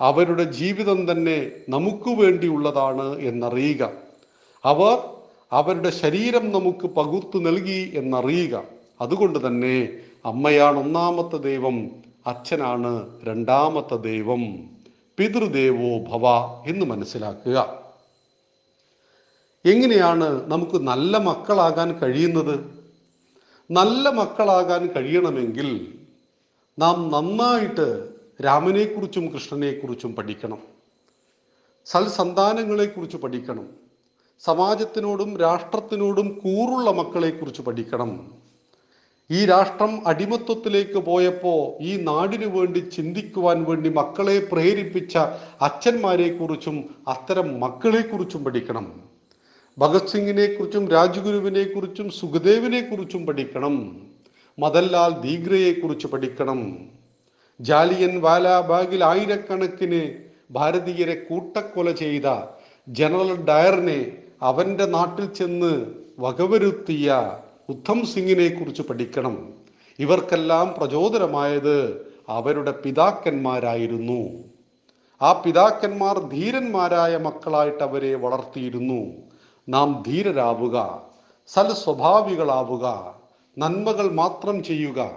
അവരുടെ 0.00 0.44
ജീവിതം 0.44 1.10
തന്നെ 1.10 1.50
നമുക്ക് 1.68 2.08
വേണ്ടിയുള്ളതാണ് 2.08 3.18
എന്നറിയുക. 3.18 3.90
അവർ 4.64 4.98
അവരുടെ 5.52 5.90
ശരീരം 5.90 6.52
നമുക്ക് 6.52 6.86
പകുത്തു 6.86 7.38
നൽകി 7.38 7.92
എന്നറിയുക. 7.94 8.62
അതുകൊണ്ട് 9.00 9.46
തന്നെ 9.46 9.88
അമ്മയാണ് 10.24 10.78
ഒന്നാമത്തെ 10.78 11.36
ദൈവം 11.36 11.90
അച്ഛനാണ് 12.26 13.08
രണ്ടാമത്തെ 13.24 13.96
ദൈവം. 13.96 14.44
പിതൃദേവോ 15.18 15.98
ഭവ 15.98 16.28
എന്ന് 16.70 16.86
മനസ്സിലാക്കുക. 16.86 17.85
എങ്ങനെയാണ് 19.66 20.52
നമുക്ക് 20.52 20.78
നല്ല 20.78 21.18
മക്കളാകാൻ 21.18 21.98
കഴിയുന്നത്? 21.98 22.60
നല്ല 23.70 24.10
മക്കളാകാൻ 24.10 24.86
കഴിയണമെങ്കിൽ 24.86 25.98
നാം 26.78 27.10
നന്നായിട്ട് 27.10 28.08
രാമനെക്കുറിച്ചും 28.44 29.26
കൃഷ്ണനെക്കുറിച്ചും 29.26 30.14
പഠിക്കണം. 30.14 30.58
സൽസന്താനങ്ങളെക്കുറിച്ച് 31.86 33.16
പഠിക്കണം. 33.16 33.68
സമാജത്തിനോടും 34.40 35.38
രാഷ്ട്രത്തിനോടും 35.38 36.40
കൂറുള്ള 36.44 36.90
മക്കളെക്കുറിച്ച് 36.90 37.62
പഠിക്കണം. 37.62 38.30
ഈ 39.30 39.46
രാഷ്ട്രം 39.46 40.08
അടിമത്വത്തിലേക്ക് 40.08 40.98
പോയപ്പോൾ 40.98 41.82
ഈ 41.82 41.96
നാടിനു 41.96 42.46
വേണ്ടി 42.46 42.78
ചിന്തിക്കുവാൻ 42.78 43.64
വേണ്ടി 43.64 43.88
മക്കളെ 43.88 44.48
പ്രേരിപ്പിച്ച 44.52 45.16
അച്ഛന്മാരെക്കുറിച്ചും 45.60 46.94
അത്തരം 47.08 47.60
മക്കളെക്കുറിച്ചും 47.60 48.44
പഠിക്കണം. 48.44 49.05
ഭഗത് 49.78 50.06
സിംഗിനെ 50.06 50.46
കുറിച്ചും 50.46 50.88
രാജ്ഗുരുവിനെ 50.88 51.64
കുറിച്ചും 51.64 52.10
സുഖദേവിനെ 52.10 52.80
കുറിച്ചും 52.80 53.26
പഠിക്കണം. 53.26 54.02
മദൻലാൽ 54.58 55.20
ദീഗ്രയെ 55.20 55.72
കുറിച്ച് 55.72 56.06
പഠിക്കണം. 56.06 56.78
ജാലിയൻ 57.60 58.20
വാലാബാഗിൽ 58.20 59.04
ആയിരക്കണക്കിന് 59.04 60.14
ഭാരതീയരെ 60.50 61.14
കൂട്ടക്കൊല 61.14 61.92
ചെയ്ത 61.92 62.42
ജനറൽ 62.88 63.44
ഡയറിനെ 63.44 64.12
അവന്റെ 64.42 64.86
നാട്ടിൽ 64.86 65.34
ചെന്ന് 65.34 65.86
വകവരുത്തിയ 66.18 67.32
ഉദ്ധം 67.68 68.06
സിംഗിനെ 68.06 68.48
കുറിച്ച് 68.48 68.82
പഠിക്കണം. 68.82 69.54
ഇവർക്കെല്ലാം 69.98 70.74
പ്രചോദനമായത് 70.78 72.06
അവരുടെ 72.28 72.70
പിതാക്കന്മാരായിരുന്നു. 72.70 74.44
ആ 75.22 75.32
പിതാക്കന്മാർ 75.32 76.18
ധീരന്മാരായ 76.18 77.16
മക്കളായിട്ട് 77.16 77.84
അവരെ 77.84 78.14
വളർത്തിയിരുന്നു. 78.14 79.26
നാം 79.68 80.04
ധീരരാവുക 80.06 81.02
സൽസ്വഭാവികളാവുക 81.46 83.14
നന്മകൾ 83.58 84.12
മാത്രം 84.12 84.64
ചെയ്യുക. 84.64 85.10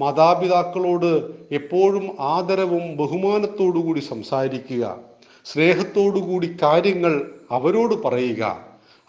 മാതാപിതാക്കളോട് 0.00 1.30
എപ്പോഴും 1.54 2.16
ആദരവും 2.20 2.96
ബഹുമാനത്തോടുകൂടി 2.96 4.00
സംസാരിക്കുക. 4.00 4.96
സ്നേഹത്തോടുകൂടി 5.44 6.56
കാര്യങ്ങൾ 6.62 7.30
അവരോട് 7.50 8.02
പറയുക. 8.02 8.56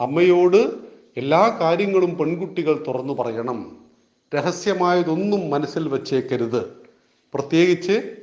അമ്മയോട് 0.02 0.74
എല്ലാ 1.18 1.58
കാര്യങ്ങളും 1.62 2.18
പെൺകുട്ടികൾ 2.18 2.86
തുറന്നു 2.88 3.14
പറയണം. 3.14 3.78
രഹസ്യമായതൊന്നും 4.36 5.50
മനസ്സിൽ 5.50 5.88
വച്ചേക്കരുത്. 5.88 6.84
പ്രത്യേകിച്ച് 7.34 8.18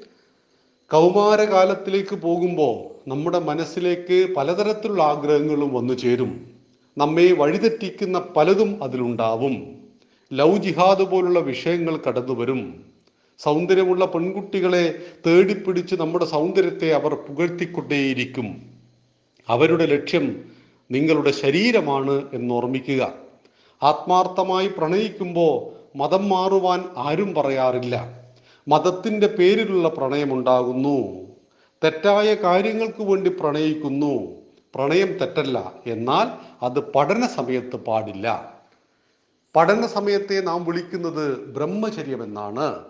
കൗമാരകാലത്തിലേക്ക് 0.93 2.17
പോകുമ്പോൾ 2.17 3.11
നമ്മുടെ 3.11 3.39
മനസ്സിലേക്ക് 3.39 4.35
പലതരത്തിലുള്ള 4.37 5.03
ആഗ്രഹങ്ങളും 5.03 5.75
വന്നു 5.75 5.95
ചേരും. 5.95 6.50
നമ്മെ 7.01 7.33
വഴിതെറ്റിക്കുന്ന 7.33 8.19
പലതും 8.37 8.85
അതിലുണ്ടാവും. 8.85 9.79
ലവ് 10.33 10.57
ജിഹാദ് 10.57 11.03
പോലുള്ള 11.03 11.39
വിഷയങ്ങൾ 11.39 11.99
കടന്നു 12.09 12.33
വരും. 12.33 12.85
സൗന്ദര്യമുള്ള 13.39 14.05
പെൺകുട്ടികളെ 14.05 15.01
തേടിപ്പിടിച്ച് 15.27 15.95
നമ്മുടെ 15.95 16.25
സൗന്ദര്യത്തെ 16.25 16.93
അവർ 16.93 17.15
പുകഴ്ത്തിക്കൊണ്ടേയിരിക്കും. 17.15 18.63
അവരുടെ 19.49 19.87
ലക്ഷ്യം 19.87 20.45
നിങ്ങളുടെ 20.91 21.31
ശരീരമാണ് 21.31 22.29
എന്നോർമ്മിക്കുക. 22.33 23.13
ആത്മാർത്ഥമായി 23.83 24.69
പ്രണയിക്കുമ്പോൾ 24.69 25.81
മതം 25.99 26.29
മാറുവാൻ 26.29 26.85
ആരും 26.97 27.35
പറയാറില്ല. 27.35 28.21
മതത്തിന്റെ 28.69 29.27
പേരിലുള്ള 29.27 29.89
പ്രണയമുണ്ടാകുന്നു. 29.89 31.27
തെറ്റായ 31.85 32.35
കാര്യങ്ങൾക്ക് 32.35 33.03
വേണ്ടി 33.03 33.31
പ്രണയിക്കുന്നു. 33.31 34.40
പ്രണയം 34.75 35.19
തെറ്റല്ല. 35.19 35.73
എന്നാൽ 35.87 36.57
അത് 36.65 36.81
പഠന 36.81 37.27
സമയത്ത് 37.27 37.77
പാടില്ല. 37.77 38.55
പഠന 39.57 39.87
സമയത്തെ 39.87 40.41
നാം 40.41 40.65
വിളിക്കുന്നത് 40.65 41.39
ബ്രഹ്മചര്യമെന്നാണ്. 41.39 42.85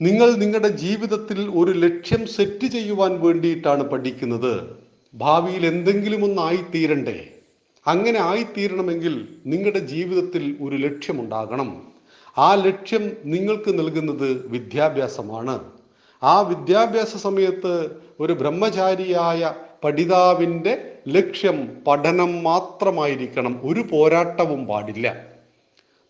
നിങ്ങൾ 0.00 0.32
നിങ്ങളുടെ 0.32 0.68
ജീവിതത്തിൽ 0.68 1.50
ഒരു 1.58 1.78
ലക്ഷ്യം 1.78 2.26
സെറ്റ് 2.26 2.66
ചെയ്യുവാൻ 2.66 3.20
വേണ്ടിയിട്ടാണ് 3.20 3.82
പഠിക്കുന്നത്. 3.82 4.76
ഭാവിയിൽ 5.14 5.66
എന്തെങ്കിലും 5.66 6.24
ഒന്ന് 6.24 6.42
അങ്ങനെ 7.86 8.20
ആയിത്തീരണമെങ്കിൽ 8.20 9.36
നിങ്ങളുടെ 9.46 9.78
ജീവിതത്തിൽ 9.78 10.56
ഒരു 10.62 10.76
ലക്ഷ്യമുണ്ടാകണം. 10.76 11.82
ആ 12.38 12.54
ലക്ഷ്യം 12.54 13.16
നിങ്ങൾക്ക് 13.24 13.78
നൽകുന്നത് 13.78 14.46
വിദ്യാഭ്യാസമാണ്. 14.46 15.72
ആ 16.22 16.40
വിദ്യാഭ്യാസ 16.40 17.16
സമയത്ത് 17.16 18.00
ഒരു 18.20 18.32
ബ്രഹ്മചാരിയായ 18.32 19.54
പഠിതാവിന്റെ 19.84 20.98
ലക്ഷ്യം 21.08 21.82
പഠനം 21.86 22.42
മാത്രമായിരിക്കണം. 22.42 23.60
ഒരു 23.62 23.80
പോരാട്ടവും 23.80 24.66
പാടില്ല. 24.66 25.26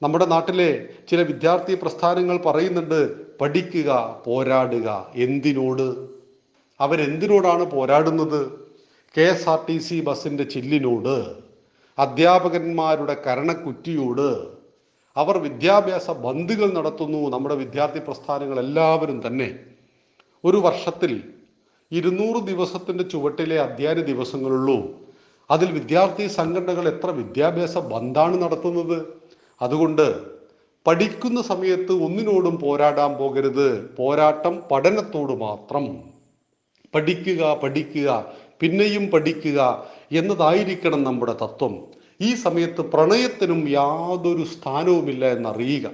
നമ്മുടെ 0.03 0.25
നാട്ടിലെ 0.25 0.89
ചില 1.11 1.23
വിദ്യാർത്ഥി 1.23 1.75
പ്രസ്ഥാനങ്ങൾ 1.75 2.37
പറയുന്നുണ്ട് 2.37 3.33
പഠിക്കുക 3.39 4.23
പോരാടുക 4.27 5.11
എന്തിനോട്? 5.15 6.09
അവരെന്തിനോടാണ് 6.81 7.65
പോരാടുന്നത്? 7.65 8.69
K 9.19 9.23
S 9.23 9.49
R 9.49 9.59
T 9.69 9.79
C 9.79 10.01
ബസിന്റെ 10.01 10.45
ചില്ലിനോട് 10.45 11.35
അധ്യാപകന്മാരുടെ 11.99 13.17
കരണക്കുറ്റിയോട്. 13.27 14.47
അവർ 15.17 15.39
വിദ്യാഭ്യാസ 15.39 16.11
ബന്ധുകൾ 16.11 16.73
നടത്തുന്നു 16.73 17.29
നമ്മുടെ 17.29 17.55
വിദ്യാർത്ഥി 17.55 17.99
പ്രസ്ഥാനങ്ങൾ 17.99 18.61
എല്ലാവരും 18.61 19.27
തന്നെ. 19.27 19.59
ഒരു 20.45 20.57
വർഷത്തിൽ 20.57 21.32
ഇരുന്നൂറ് 21.93 22.45
ദിവസത്തിന്റെ 22.45 23.05
ചുവട്ടിലെ 23.05 23.61
അധ്യയന 23.61 24.01
ദിവസങ്ങളുള്ളൂ. 24.01 24.91
അതിൽ 25.51 25.73
വിദ്യാർത്ഥി 25.73 26.27
സംഘടനകൾ 26.27 26.89
എത്ര 26.89 27.11
വിദ്യാഭ്യാസ 27.11 27.79
ബന്ധാണ് 27.79 28.43
നടത്തുന്നത്? 28.43 29.03
അതുകൊണ്ട് 29.63 30.17
പഠിക്കുന്ന 30.87 31.43
സമയത്ത് 31.43 31.93
ഒന്നിനോടും 31.93 32.59
പോരാടാൻ 32.59 33.13
പോകരുത്. 33.13 33.97
പോരാട്ടം 33.97 34.63
പഠനത്തോട് 34.71 35.33
മാത്രം. 35.33 35.99
പഠിക്കുക 36.95 37.61
പഠിക്കുക 37.63 38.33
പിന്നെയും 38.61 39.07
പഠിക്കുക 39.07 39.87
എന്നതായിരിക്കണം 40.13 41.05
നമ്മുടെ 41.05 41.33
തത്വം. 41.33 41.87
ഈ 42.21 42.35
സമയത്ത് 42.35 42.81
പ്രണയത്തിനും 42.81 43.69
യാതൊരു 43.69 44.45
സ്ഥാനവുമില്ല 44.45 45.25
എന്നറിയുക. 45.25 45.91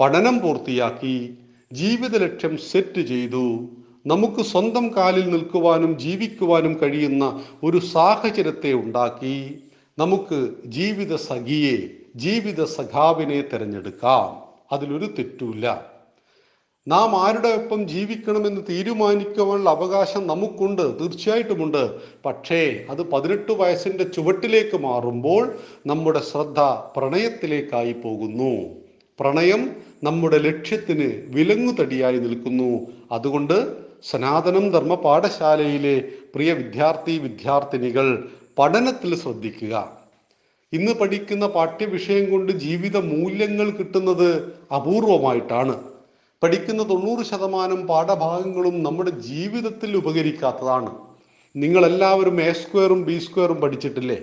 പഠനം 0.00 0.38
പൂർത്തിയാക്കി 0.38 1.38
ജീവിത 1.72 2.22
ലക്ഷ്യം 2.22 2.58
സെറ്റ് 2.58 3.00
ചെയ്തു. 3.00 3.58
നമുക്ക് 4.06 4.42
സ്വന്തം 4.42 4.96
കാലിൽ 4.96 5.30
നിൽക്കുവാനും 5.30 5.98
ജീവിക്കുവാനും 5.98 6.78
കഴിയുന്ന 6.82 7.44
ഒരു 7.62 7.78
സാഹചര്യത്തെ 7.78 8.72
ഉണ്ടാക്കി 8.72 9.62
നമുക്ക് 9.98 10.54
ജീവിത 10.66 11.16
സഖിയെ 11.16 11.88
ജീവിത 12.16 12.64
സഖാവിനെ 12.64 13.40
തിരഞ്ഞെടുക്കാം. 13.40 14.52
അതിലൊരു 14.74 15.14
തെറ്റുമില്ല. 15.18 15.92
നാം 16.88 17.16
ആരുടെ 17.16 17.48
ഒപ്പം 17.48 17.88
ജീവിക്കണമെന്ന് 17.88 18.60
തീരുമാനിക്കുവാനുള്ള 18.68 19.70
അവകാശം 19.70 20.26
നമുക്കുണ്ട് 20.26 21.00
തീർച്ചയായിട്ടുമുണ്ട്. 21.00 21.90
പക്ഷേ 22.24 22.84
അത് 22.90 23.02
പതിനെട്ട് 23.02 23.52
വയസ്സിന്റെ 23.52 24.04
ചുവട്ടിലേക്ക് 24.04 24.76
മാറുമ്പോൾ 24.76 25.58
നമ്മുടെ 25.86 26.20
ശ്രദ്ധ 26.20 26.60
പ്രണയത്തിലേക്കായി 26.96 27.92
പോകുന്നു. 27.92 28.68
പ്രണയം 29.20 29.76
നമ്മുടെ 30.04 30.38
ലക്ഷ്യത്തിന് 30.38 31.34
വിലങ്ങുതടിയായി 31.34 32.18
നിൽക്കുന്നു. 32.18 32.86
അതുകൊണ്ട് 33.12 33.81
സനാതനം 34.02 34.70
ധർമ്മ 34.70 34.94
പാഠശാലയിലെ 34.94 36.08
പ്രിയ 36.34 36.52
വിദ്യാർത്ഥി 36.52 37.18
വിദ്യാർത്ഥിനികൾ 37.18 38.28
പഠനത്തിൽ 38.58 39.14
ശ്രദ്ധിക്കുക. 39.16 39.98
ഇന്ന് 40.72 40.92
പഠിക്കുന്ന 40.92 41.46
പാഠ്യവിഷയം 41.46 42.30
കൊണ്ട് 42.30 42.52
ജീവിത 42.52 42.96
മൂല്യങ്ങൾ 42.96 43.70
കിട്ടുന്നത് 43.70 44.54
അപൂർവമായിട്ടാണ്. 44.74 45.80
പഠിക്കുന്ന 46.42 46.88
തൊണ്ണൂറ് 46.88 47.24
ശതമാനം 47.24 47.86
പാഠഭാഗങ്ങളും 47.86 48.82
നമ്മുടെ 48.82 49.10
ജീവിതത്തിൽ 49.10 49.96
ഉപകരിക്കാത്തതാണ്. 49.96 50.90
നിങ്ങളെല്ലാവരും 51.56 52.42
എ 52.42 52.52
സ്ക്വയറും 52.52 53.04
ബി 53.04 53.18
സ്ക്വയറും 53.18 53.60
പഠിച്ചിട്ടില്ലേ? 53.60 54.18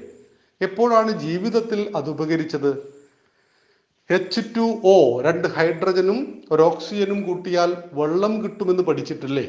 എപ്പോഴാണ് 0.61 1.19
ജീവിതത്തിൽ 1.19 1.91
അത് 1.95 2.09
ഉപകരിച്ചത്? 2.09 2.99
എച്ച് 4.11 4.41
ടു 4.41 4.65
ഒ 4.83 5.21
രണ്ട് 5.21 5.47
ഹൈഡ്രജനും 5.47 6.43
ഒരു 6.51 6.61
ഓക്സിജനും 6.61 7.21
കൂട്ടിയാൽ 7.21 7.73
വെള്ളം 7.93 8.43
കിട്ടുമെന്ന് 8.43 8.83
പഠിച്ചിട്ടില്ലേ? 8.83 9.47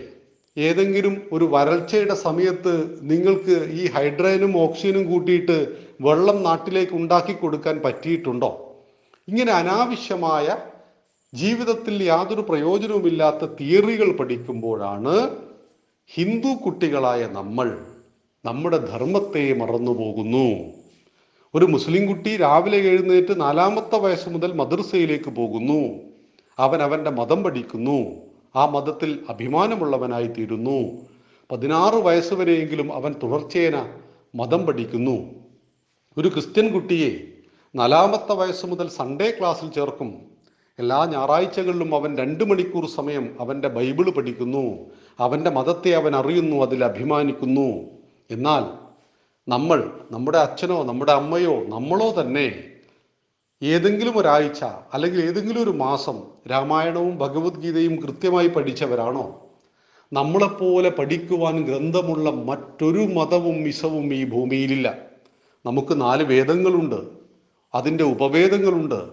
ഏതെങ്കിലും 0.59 1.23
ഒരു 1.33 1.45
വരൾച്ചയുടെ 1.45 2.15
സമയത്ത് 2.15 2.99
നിങ്ങൾക്ക് 3.03 3.69
ഈ 3.73 3.91
ഹൈഡ്രജനും 3.91 4.57
ഓക്സിജനും 4.57 5.11
കൂട്ടിയിട്ട് 5.11 5.77
വെള്ളം 6.01 6.43
നാട്ടിലേക്ക് 6.43 6.93
ഉണ്ടാക്കി 6.93 7.33
കൊടുക്കാൻ 7.33 7.81
പറ്റിയിട്ടുണ്ടോ? 7.85 8.83
ഇങ്ങനെ 9.29 9.53
അനാവശ്യമായ 9.53 10.57
ജീവിതത്തിൽ 11.35 12.03
യാതൊരു 12.03 12.41
പ്രയോജനവുമില്ലാത്ത 12.41 13.45
തിയറികൾ 13.45 14.17
പഠിക്കുമ്പോഴാണ് 14.17 15.31
ഹിന്ദു 16.15 16.49
കുട്ടികളായ 16.49 17.27
നമ്മൾ 17.27 17.79
നമ്മുടെ 18.45 18.77
ധർമ്മത്തെ 18.77 19.53
മറന്നുപോകുന്നു. 19.53 20.65
ഒരു 21.55 21.65
മുസ്ലിം 21.65 22.09
കുട്ടി 22.09 22.37
രാവിലെ 22.37 22.79
എഴുന്നേറ്റ് 22.79 23.41
നാലാമത്തെ 23.41 23.99
വയസ്സ് 23.99 24.29
മുതൽ 24.29 24.53
മദ്രസയിലേക്ക് 24.53 25.31
പോകുന്നു. 25.31 25.91
അവൻ 26.59 26.83
അവന്റെ 26.83 27.11
മതം 27.11 27.43
പഠിക്കുന്നു. 27.43 28.30
ആ 28.57 28.67
മതത്തിൽ 28.67 29.25
അഭിമാനമുള്ളവനായി 29.29 30.27
തീരുന്നു 30.27 31.07
പതിനാറ് 31.53 31.95
വയസ്സുവരെയെങ്കിലും 31.95 32.93
അവൻ 32.93 33.15
തുടർച്ചേന 33.23 33.89
മതം 34.35 34.67
പഠിക്കുന്നു. 34.67 35.35
ഒരു 36.19 36.29
ക്രിസ്ത്യൻ 36.29 36.73
കുട്ടിയെ 36.73 37.27
നാലാമത്തെ 37.75 38.33
വയസ്സ് 38.33 38.67
മുതൽ 38.67 38.89
സൺഡേ 38.89 39.31
ക്ലാസ്സിൽ 39.31 39.71
ചേർക്കും. 39.71 40.15
എല്ലാ 40.79 41.05
ഞായറാഴ്ചകളിലും 41.05 41.95
അവൻ 41.95 42.19
രണ്ട് 42.19 42.45
മണിക്കൂർ 42.45 42.89
സമയം 42.89 43.37
അവന്റെ 43.41 43.69
ബൈബിൾ 43.69 44.11
പഠിക്കുന്നു. 44.11 44.79
അവന്റെ 45.21 45.51
മതത്തെ 45.51 45.91
അവൻ 45.91 46.17
അറിയുന്നു 46.17 46.57
അതിൽ 46.57 46.85
അഭിമാനിക്കുന്നു. 46.85 47.81
എന്നാൽ 48.31 48.91
നമ്മൾ 49.51 50.01
നമ്മുടെ 50.11 50.39
അച്ഛനോ 50.39 50.83
നമ്മുടെ 50.83 51.13
അമ്മയോ 51.13 51.65
നമ്മളോ 51.65 52.21
തന്നെ 52.21 52.70
ഏതെങ്കിലും 53.63 54.19
ഒരാഴ്ച 54.19 54.65
അല്ലെങ്കിൽ 54.95 55.25
ഏതെങ്കിലും 55.25 55.63
ഒരു 55.63 55.71
മാസം 55.71 56.23
രാമായണവും 56.51 57.19
ഭഗവത്ഗീതയും 57.19 58.03
കൃത്യമായി 58.03 58.47
പഠിച്ചവരാണോ? 58.47 59.47
നമ്മളെപ്പോലെ 60.13 60.91
പഠിക്കുവാൻ 60.91 61.63
ഗ്രന്ഥമുള്ള 61.63 62.31
മറ്റൊരു 62.31 62.99
മതവും 62.99 63.63
മിസവും 63.63 64.15
ഈ 64.15 64.25
ഭൂമിയിലില്ല. 64.25 64.97
നമുക്ക് 65.67 66.01
നാല് 66.01 66.25
വേദങ്ങളുണ്ട്. 66.25 66.97
അതിന്റെ 67.75 68.05
ഉപവേദങ്ങളുണ്ട്. 68.05 69.09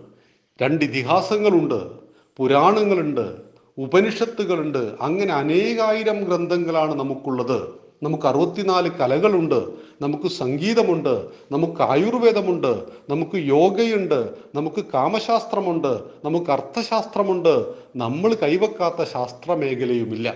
രണ്ട് 0.62 0.86
ഇതിഹാസങ്ങളുണ്ട്. 0.86 1.92
പുരാണങ്ങളുണ്ട്. 2.38 3.36
ഉപനിഷത്തുകളുണ്ട്. 3.78 4.96
അങ്ങനെ 5.02 5.34
അനേകായിരം 5.34 6.24
ഗ്രന്ഥങ്ങളാണ് 6.24 6.96
നമുക്കുള്ളത്. 6.96 7.70
നമുക്ക് 8.04 8.28
അറുപത്തിനാല് 8.28 8.90
കലകളുണ്ട്. 8.90 9.87
നമുക്ക് 10.02 10.28
സംഗീതമുണ്ട് 10.28 11.28
നമുക്ക് 11.52 11.82
ആയുർവേദമുണ്ട് 11.82 12.86
നമുക്ക് 13.10 13.38
യോഗയുണ്ട് 13.38 14.36
നമുക്ക് 14.56 14.86
കാമശാസ്ത്രമുണ്ട് 14.86 16.02
നമുക്ക് 16.26 16.52
അർത്ഥശാസ്ത്രമുണ്ട്. 16.52 17.74
നമ്മൾ 17.96 18.34
കൈവക്കാത്ത 18.34 19.04
ശാസ്ത്ര 19.04 19.54
മേഖലയുമില്ല 19.54 20.36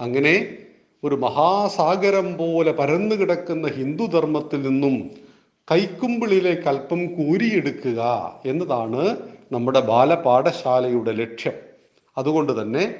അങ്ങനെ 0.00 0.56
ഒരു 1.04 1.14
മഹാസാഗരം 1.14 2.36
പോലെ 2.36 2.72
പരന്നു 2.72 3.14
കിടക്കുന്ന 3.14 3.68
ഹിന്ദുധർമ്മത്തിൽ 3.68 4.62
നിന്നും 4.62 5.10
കൈക്കുമ്പിളിലേക്ക് 5.70 6.68
അല്പം 6.68 7.14
കൂരിയെടുക്കുക 7.14 8.00
എന്നതാണ് 8.46 9.16
നമ്മുടെ 9.52 9.80
ബാലപാഠശാലയുടെ 9.80 11.12
ലക്ഷ്യം. 11.12 11.52
അതുകൊണ്ട് 12.18 12.62
തന്നെ 12.62 12.94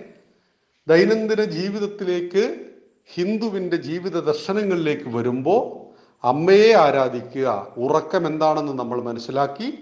ദൈനംദിന 0.88 1.44
ജീവിതത്തിലേക്ക് 1.44 2.56
ഹിന്ദുവിന്റെ 3.14 3.76
ജീവിത 3.76 4.20
ദർശനങ്ങളിലേക്ക് 4.20 5.08
വരുമ്പോൾ 5.08 5.81
അമ്മയെ 6.24 6.72
ആരാധിക്കുക. 6.72 7.66
ഉറക്കം 7.76 8.26
എന്താണെന്ന് 8.26 8.72
നമ്മൾ 8.72 9.02
മനസ്സിലാക്കി. 9.02 9.74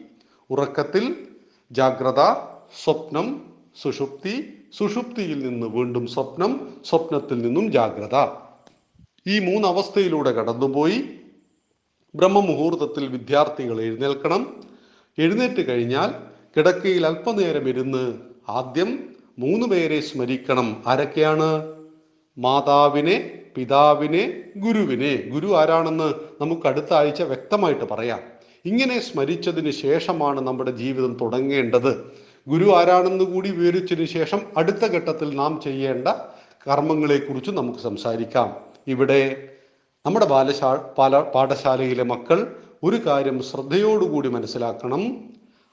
ഉറക്കത്തിൽ 0.50 1.26
ജാഗ്രത 1.72 2.32
സ്വപ്നം 2.84 3.42
സുഷുപ്തി 3.82 4.58
സുഷുപ്തിയിൽ 4.78 5.48
നിന്ന് 5.48 5.66
വീണ്ടും 5.66 6.06
സ്വപ്നം 6.06 6.74
സ്വപ്നത്തിൽ 6.84 7.42
നിന്നും 7.42 7.72
ജാഗ്രത. 7.72 8.28
ഈ 9.26 9.38
മൂന്നവസ്ഥയിലൂടെ 9.38 10.32
കടന്നുപോയി. 10.32 11.04
ബ്രഹ്മമുഹൂർത്തത്തിൽ 12.14 13.06
വിദ്യാർത്ഥികൾ 13.06 13.80
എഴുന്നേൽക്കണം. 13.80 14.64
എഴുന്നേറ്റ് 15.18 15.68
കഴിഞ്ഞാൽ 15.68 16.14
കിടക്കയിൽ 16.56 17.06
അല്പനേരം 17.06 17.68
ഇരുന്ന് 17.68 18.18
ആദ്യം 18.48 19.16
മൂന്ന് 19.38 19.66
പേരെ 19.66 20.00
സ്മരിക്കണം. 20.00 20.82
ആരൊക്കെയാണ്? 20.86 21.79
മാതാവിനെ 22.38 23.30
പിതാവിനെ 23.56 24.42
ഗുരുവിനെ. 24.56 25.16
ഗുരു 25.16 25.56
ആരാണെന്ന് 25.56 26.14
നമുക്ക് 26.40 26.66
അടുത്ത 26.66 26.94
ആഴ്ച 26.94 27.22
വ്യക്തമായിട്ട് 27.22 27.84
പറയാം. 27.84 28.20
ഇങ്ങനെ 28.64 29.00
സ്മരിച്ചതിന് 29.00 29.70
ശേഷമാണ് 29.70 30.40
നമ്മുടെ 30.40 30.70
ജീവിതം 30.70 31.18
തുടങ്ങേണ്ടത്. 31.20 32.12
ഗുരു 32.48 32.70
ആരാണെന്ന് 32.70 33.24
കൂടി 33.24 33.50
വിവരിച്ചതിന് 33.50 34.06
ശേഷം 34.06 34.40
അടുത്ത 34.56 34.84
ഘട്ടത്തിൽ 34.84 35.36
നാം 35.36 35.60
ചെയ്യേണ്ട 35.64 36.08
കർമ്മങ്ങളെക്കുറിച്ച് 36.68 37.50
നമുക്ക് 37.50 37.78
സംസാരിക്കാം. 37.78 38.56
ഇവിടെ 38.86 39.48
നമ്മുടെ 40.06 40.26
ബാലശാ 40.26 40.76
പാല 40.98 41.20
പാഠശാലയിലെ 41.20 42.02
മക്കൾ 42.02 42.56
ഒരു 42.82 42.96
കാര്യം 42.96 43.42
ശ്രദ്ധയോടുകൂടി 43.42 44.28
മനസ്സിലാക്കണം. 44.28 45.24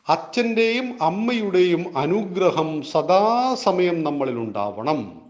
അച്ഛന്റെയും 0.10 0.98
അമ്മയുടെയും 1.02 1.98
അനുഗ്രഹം 1.98 2.82
സദാസമയം 2.82 4.04
നമ്മളിൽ 4.04 4.36
ഉണ്ടാവണം. 4.36 5.27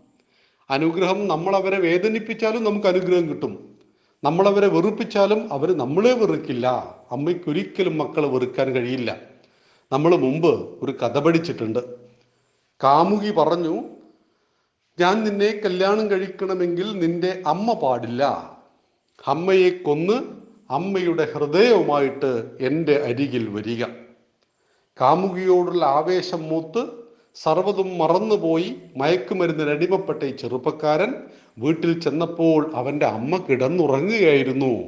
അനുഗ്രഹം 0.70 1.28
നമ്മൾ 1.28 1.56
അവരെ 1.56 1.80
വേദനിപ്പിച്ചാലും 1.80 2.64
നമുക്ക് 2.64 2.88
അനുഗ്രഹം 2.88 3.30
കിട്ടും. 3.30 3.78
നമ്മളവരെ 4.24 4.68
വെറുപ്പിച്ചാലും 4.68 5.54
അവർ 5.54 5.78
നമ്മളെ 5.78 6.14
വെറുക്കില്ല. 6.14 6.68
അമ്മയ്ക്ക് 7.12 7.50
ഒരിക്കലും 7.50 7.98
മക്കളെ 7.98 8.28
വെറുക്കാൻ 8.28 8.72
കഴിയില്ല. 8.72 9.22
നമ്മൾ 9.92 10.16
മുമ്പ് 10.16 10.78
ഒരു 10.82 10.92
കഥ 10.92 11.20
പഠിച്ചിട്ടുണ്ട്. 11.20 11.80
കാമുകി 12.84 13.32
പറഞ്ഞു 13.32 13.84
ഞാൻ 15.00 15.24
നിന്നെ 15.24 15.62
കല്യാണം 15.66 16.12
കഴിക്കണമെങ്കിൽ 16.12 17.00
നിന്റെ 17.00 17.44
അമ്മ 17.48 17.74
പാടില്ല. 17.74 18.24
അമ്മയെ 19.28 19.70
കൊന്ന് 19.70 20.14
അമ്മയുടെ 20.70 21.34
ഹൃദയവുമായിട്ട് 21.34 22.52
എന്റെ 22.60 23.04
അരികിൽ 23.04 23.50
വരിക. 23.50 23.86
കാമുകിയോടുള്ള 25.02 25.86
ആവേശം 25.86 26.44
മൂത്ത് 26.44 26.97
സർവതും 27.44 27.98
മറന്നുപോയി 27.98 28.76
മയക്കുമരുന്നിന് 28.98 29.70
അടിമപ്പെട്ട 29.70 30.24
ഈ 30.24 30.32
ചെറുപ്പക്കാരൻ 30.32 31.14
വീട്ടിൽ 31.58 32.00
ചെന്നപ്പോൾ 32.00 32.72
അവന്റെ 32.76 33.06
അമ്മ 33.06 33.38
കിടന്നുറങ്ങുകയായിരുന്നു. 33.38 34.84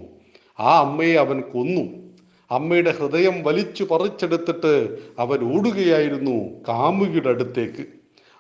ആ 0.60 0.80
അമ്മയെ 0.80 1.16
അവൻ 1.16 1.42
കൊന്നു. 1.42 1.82
അമ്മയുടെ 2.52 2.92
ഹൃദയം 2.92 3.44
വലിച്ചു 3.44 3.84
പറിച്ചെടുത്തിട്ട് 3.84 4.98
അവൻ 5.20 5.56
ഓടുകയായിരുന്നു 5.56 6.50
കാമുകിയുടെ 6.68 7.30
അടുത്തേക്ക്. 7.30 7.86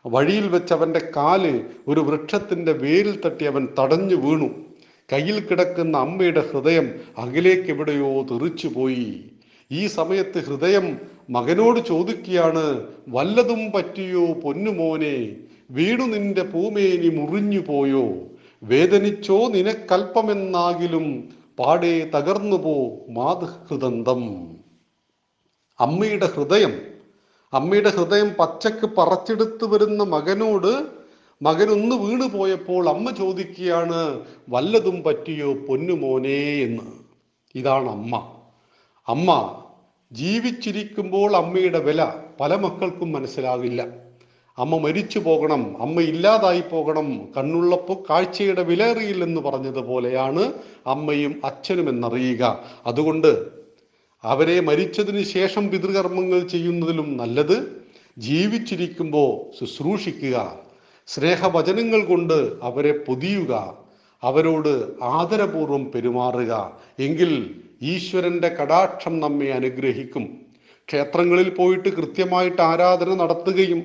വഴിയിൽ 0.05 0.47
വെച്ച് 0.47 0.73
അവന്റെ 0.73 1.01
കാൽ 1.17 1.65
ഒരു 1.87 1.99
വൃക്ഷത്തിന്റെ 1.99 2.71
വേരിൽ 2.71 3.19
തട്ടി 3.25 3.45
അവൻ 3.45 3.67
തടഞ്ഞു 3.79 4.15
വീണു. 4.15 4.49
കയ്യിൽ 5.13 5.39
കിടക്കുന്ന 5.39 5.97
അമ്മയുടെ 5.97 6.49
ഹൃദയം 6.51 6.99
അകലേക്ക് 7.17 7.69
എവിടെയോ 7.69 8.21
തെറിച്ചുപോയി. 8.21 9.23
ഈ 9.71 9.87
സമയത്ത് 9.87 10.45
ഹൃദയം 10.45 11.18
മകനോട് 11.29 11.79
ചോദിക്കുകയാണ് 11.79 12.87
വല്ലതും 13.07 13.71
പറ്റിയോ 13.71 14.25
പൊന്നുമോനെ 14.25 15.35
വീണു 15.71 16.03
നിന്റെ 16.03 16.41
പൂമേനി 16.41 17.09
മുറിഞ്ഞു 17.09 17.59
പോയോ? 17.59 18.13
വേദനിച്ചോ 18.63 19.47
നിനക്കൽപ്പമെന്നാകിലും 19.47 21.29
പാടെ 21.59 22.09
തകർന്നു 22.15 22.55
പോ 22.55 22.97
മാതൃഹൃദന്തം. 23.09 24.57
അമ്മയുടെ 25.79 26.25
ഹൃദയം 26.25 26.81
അമ്മയുടെ 27.53 27.89
ഹൃദയം 27.89 28.29
പച്ചക്ക് 28.39 28.85
പറച്ചെടുത്തു 28.85 29.65
വരുന്ന 29.65 30.03
മകനോട് 30.03 30.87
മകനൊന്ന് 31.41 31.95
വീണു 31.95 32.37
പോയപ്പോൾ 32.37 32.89
അമ്മ 32.89 33.11
ചോദിക്കുകയാണ് 33.11 34.25
വല്ലതും 34.49 35.03
പറ്റിയോ 35.03 35.53
പൊന്നുമോനെ 35.53 36.61
എന്ന്. 36.61 36.83
ഇതാണ് 37.55 37.89
അമ്മ. 37.89 38.31
അമ്മ 39.07 39.58
ജീവിച്ചിരിക്കുമ്പോൾ 40.11 41.35
അമ്മയുടെ 41.35 41.79
വില 41.79 42.13
പല 42.39 42.55
മക്കൾക്കും 42.55 43.11
മനസ്സിലാവില്ല 43.11 43.87
അമ്മ 44.57 44.77
മരിച്ചു 44.77 45.19
പോകണം 45.19 45.81
അമ്മ 45.81 46.01
ഇല്ലാതായി 46.01 46.63
പോകണം 46.71 47.27
കണ്ണുള്ളപ്പോൾ 47.37 48.03
കാഴ്ചയുടെ 48.09 48.63
വിലറിയില്ലെന്ന് 48.63 49.41
പറഞ്ഞതുപോലെയാണ് 49.41 50.53
അമ്മയും 50.87 51.41
അച്ഛനും 51.45 51.89
എന്നറിയുക. 51.89 52.63
അതുകൊണ്ട് 52.85 53.47
അവരെ 54.23 54.59
മരിച്ചതിന് 54.59 55.23
ശേഷം 55.23 55.69
പിതൃകർമ്മങ്ങൾ 55.69 56.39
ചെയ്യുന്നതിലും 56.39 57.17
നല്ലത് 57.17 57.83
ജീവിച്ചിരിക്കുമ്പോൾ 58.17 59.59
ശുശ്രൂഷിക്കുക. 59.59 60.57
സ്നേഹവചനങ്ങൾ 61.07 62.05
കൊണ്ട് 62.05 62.53
അവരെ 62.63 62.91
പൊതിയുക. 62.97 63.77
അവരോട് 64.23 65.03
ആദരപൂർവം 65.03 65.91
പെരുമാറുക. 65.91 66.77
എങ്കിൽ 66.99 67.61
ഈശ്വരന്റെ 67.81 68.49
കടാക്ഷം 68.49 69.19
നമ്മെ 69.19 69.51
അനുഗ്രഹിക്കും. 69.51 70.25
ക്ഷേത്രങ്ങളിൽ 70.87 71.49
പോയിട്ട് 71.49 71.89
കൃത്യമായിട്ട് 71.89 72.61
ആരാധന 72.61 73.13
നടത്തുകയും 73.13 73.81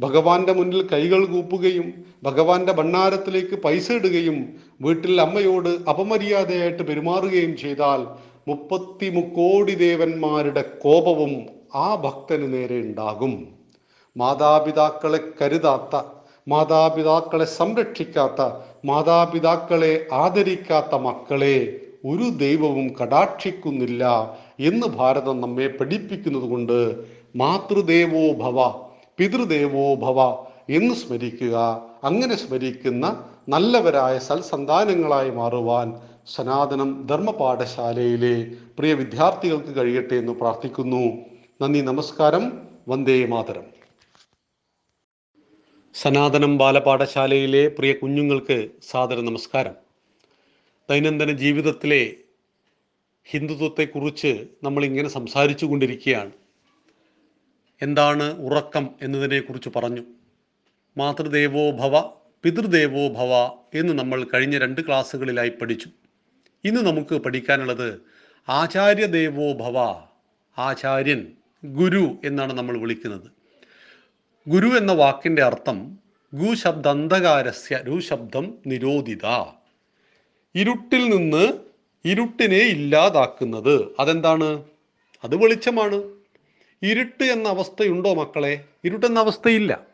ഭഗവാന്റെ 0.00 0.52
മുന്നിൽ 0.52 0.88
കൈകൾ 0.92 1.26
കൂപ്പുകയും 1.26 1.88
ഭഗവാന്റെ 2.24 2.72
ഭണ്ണാരത്തിലേക്ക് 2.72 3.56
പൈസ 3.56 3.92
ഇടുകയും 3.92 4.38
വീട്ടിൽ 4.82 5.20
അമ്മയോട് 5.20 5.68
അപമര്യാദയായിട്ട് 5.92 6.82
പെരുമാറുകയും 6.82 7.56
ചെയ്താൽ 7.56 8.00
മുപ്പത്തി 8.48 9.08
മുക്കോടി 9.10 9.74
ദേവന്മാരുടെ 9.74 10.62
കോപവും 10.84 11.34
ആ 11.74 11.94
ഭക്തന് 11.94 12.54
നേരെ 12.54 12.80
ഉണ്ടാകും. 12.80 13.34
മാതാപിതാക്കളെ 14.16 15.20
കരുതാത്ത 15.40 16.02
മാതാപിതാക്കളെ 16.48 17.44
സംരക്ഷിക്കാത്ത 17.44 18.42
മാതാപിതാക്കളെ 18.84 20.06
ആദരിക്കാത്ത 20.12 20.94
മക്കളെ 20.94 21.56
ഒരു 22.04 22.28
ദൈവവും 22.28 22.96
കടാക്ഷിക്കുന്നില്ല 23.02 24.06
എന്ന് 24.60 24.86
ഭാരതം 24.86 25.40
നമ്മെ 25.40 25.66
പഠിപ്പിക്കുന്നത് 25.66 26.42
കൊണ്ട് 26.42 27.04
മാതൃദേവോ 27.36 28.32
ഭവ 28.32 28.84
പിതൃദേവോ 29.18 29.94
ഭവ 29.94 30.44
എന്ന് 30.70 30.94
സ്മരിക്കുക. 30.94 31.82
അങ്ങനെ 32.04 32.36
സ്മരിക്കുന്ന 32.36 33.24
നല്ലവരായ 33.48 34.18
സൽസന്താനങ്ങളായി 34.18 35.30
മാറുവാൻ 35.30 36.00
സനാതനം 36.26 37.06
ധർമ്മപാഠശാലയിലെ 37.06 38.46
പ്രിയ 38.78 38.94
വിദ്യാർത്ഥികൾക്ക് 38.94 39.76
കഴിയട്ടെ 39.76 40.14
എന്ന് 40.14 40.32
പ്രാർത്ഥിക്കുന്നു. 40.32 41.16
നന്ദി 41.62 41.80
നമസ്കാരം. 41.80 42.62
വന്ദേ 42.88 43.26
മാതരം. 43.26 43.62
സനാതനം 45.94 46.58
ബാലപാഠശാലയിലെ 46.58 47.68
പ്രിയ 47.68 47.92
കുഞ്ഞുങ്ങൾക്ക് 47.92 48.68
സാദര 48.90 49.16
നമസ്കാരം. 49.16 49.83
ദൈനംദിന 50.90 51.32
ജീവിതത്തിലെ 51.32 52.16
ഹിന്ദുത്വത്തെക്കുറിച്ച് 53.30 54.46
നമ്മളിങ്ങനെ 54.64 55.08
സംസാരിച്ചു 55.08 55.66
കൊണ്ടിരിക്കുകയാണ് 55.66 56.32
എന്താണ് 57.82 58.26
ഉറക്കം 58.46 58.90
എന്നതിനെക്കുറിച്ച് 59.02 59.70
പറഞ്ഞു. 59.76 60.04
മാതൃദേവോ 60.98 61.70
ഭവ 61.70 62.00
പിതൃദേവോ 62.42 63.08
ഭവ 63.08 63.32
എന്ന് 63.74 63.92
നമ്മൾ 63.98 64.26
കഴിഞ്ഞ 64.34 64.58
രണ്ട് 64.58 64.80
ക്ലാസ്സുകളിലായി 64.86 65.48
പഠിച്ചു. 65.48 65.88
ഇന്ന് 66.64 66.80
നമുക്ക് 66.80 67.14
പഠിക്കാനുള്ളത് 67.14 68.00
ആചാര്യദേവോ 68.48 69.52
ഭവ 69.52 69.78
ആചാര്യൻ 70.58 71.32
ഗുരു 71.64 72.20
എന്നാണ് 72.24 72.52
നമ്മൾ 72.52 72.78
വിളിക്കുന്നത്. 72.78 73.28
ഗുരു 74.48 74.66
എന്ന 74.66 74.92
വാക്കിന്റെ 74.92 75.42
അർത്ഥം 75.42 75.98
ഗു 76.34 76.54
ശബ്ദ 76.54 76.88
അന്ധകാരസ്യ 76.88 77.76
രു 77.84 78.00
ശബ്ദം 78.00 78.54
നിരോധിത. 78.66 79.26
ഇരുട്ടിൽ 80.54 81.08
നിന്ന് 81.08 81.52
ഇരുട്ടിനെ 82.04 82.58
ഇല്ലാതാക്കുന്നത്. 82.58 83.94
അതെന്താണ്? 84.00 84.64
അത് 85.24 85.36
വെളിച്ചമാണ്. 85.36 86.02
ഇരുട്ട് 86.82 87.24
എന്ന 87.24 87.48
അവസ്ഥയുണ്ടോ 87.48 88.14
മക്കളെ? 88.14 88.64
ഇരുട്ടെന്ന 88.84 89.20
അവസ്ഥയില്ല. 89.20 89.86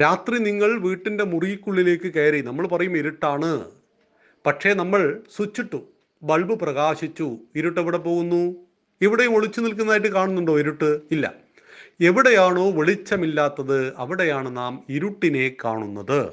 രാത്രി 0.00 0.38
നിങ്ങൾ 0.38 0.80
വീട്ടിന്റെ 0.80 1.24
മുറിക്കുള്ളിലേക്ക് 1.24 2.14
കയറി 2.14 2.40
നമ്മൾ 2.40 2.66
പറയും 2.66 2.96
ഇരുട്ടാണ്. 2.96 3.70
പക്ഷേ 4.46 4.74
നമ്മൾ 4.74 5.20
സ്വിച്ചിട്ടു 5.36 5.84
ബൾബ് 6.22 6.60
പ്രകാശിച്ചു. 6.60 7.36
ഇരുട്ട് 7.56 7.80
എവിടെ 7.80 7.98
പോകുന്നു? 7.98 8.56
ഇവിടെയും 9.00 9.34
ഒളിച്ചു 9.34 9.60
നിൽക്കുന്നതായിട്ട് 9.60 10.08
കാണുന്നുണ്ടോ 10.08 10.58
ഇരുട്ട്? 10.58 11.00
ഇല്ല. 11.10 11.34
എവിടെയാണോ 12.00 12.70
വെളിച്ചമില്ലാത്തത് 12.70 13.94
അവിടെയാണ് 13.96 14.56
നാം 14.56 14.84
ഇരുട്ടിനെ 14.88 15.56
കാണുന്നത്. 15.64 16.32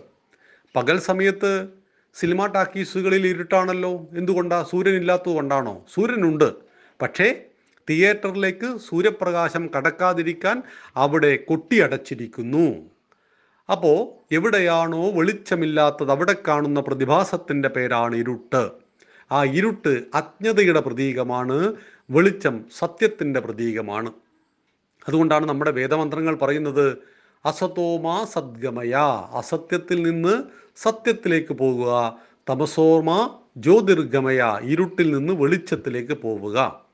പകൽ 0.75 0.99
സമയത്ത് 0.99 1.84
സിനിമ 2.19 2.45
ടാക്കീസുകളിൽ 2.45 3.27
ഇരുട്ടാണല്ലോ. 3.27 4.07
എന്തുകൊണ്ടാ? 4.17 4.63
സൂര്യൻ 4.63 4.95
ഇല്ലാത്തത് 4.95 5.33
കൊണ്ടാണോ? 5.33 5.85
സൂര്യനുണ്ട്. 5.93 6.53
പക്ഷേ 7.01 7.43
തിയേറ്ററിലേക്ക് 7.89 8.77
സൂര്യപ്രകാശം 8.77 9.69
കടക്കാതിരിക്കാൻ 9.77 10.63
അവിടെ 10.95 11.35
കൊട്ടിയടച്ചിരിക്കുന്നു 11.35 12.75
അപ്പോൾ 13.71 13.97
എവിടെയാണോ 14.33 15.11
വെളിച്ചമില്ലാത്തത് 15.11 16.11
അവിടെ 16.11 16.35
കാണുന്ന 16.47 16.79
പ്രതിഭാസത്തിന്റെ 16.79 17.69
പേരാണ് 17.69 18.15
ഇരുട്ട്. 18.15 18.69
ആ 19.31 19.43
ഇരുട്ട് 19.43 20.03
അജ്ഞതയുടെ 20.13 20.79
പ്രതീകമാണ് 20.79 21.73
വെളിച്ചം 22.09 22.65
സത്യത്തിന്റെ 22.77 23.39
പ്രതീകമാണ്. 23.39 24.11
അതുകൊണ്ടാണ് 25.07 25.45
നമ്മുടെ 25.45 25.71
വേദമന്ത്രങ്ങൾ 25.71 26.35
പറയുന്നത് 26.35 26.97
അസതോമാ 27.45 28.25
സദ്ഗമയ. 28.33 28.93
അസത്യത്തിൽ 29.33 30.03
നിന്ന് 30.03 30.64
സത്യത്തിലേക്ക് 30.75 31.53
പോകുക. 31.53 31.91
തമസോർമ 32.49 33.11
ജ്യോതിർഗമയ 33.57 34.59
ഇരുട്ടിൽ 34.63 35.11
നിന്ന് 35.17 35.33
വെളിച്ചത്തിലേക്ക് 35.33 36.13
പോവുക. 36.13 36.85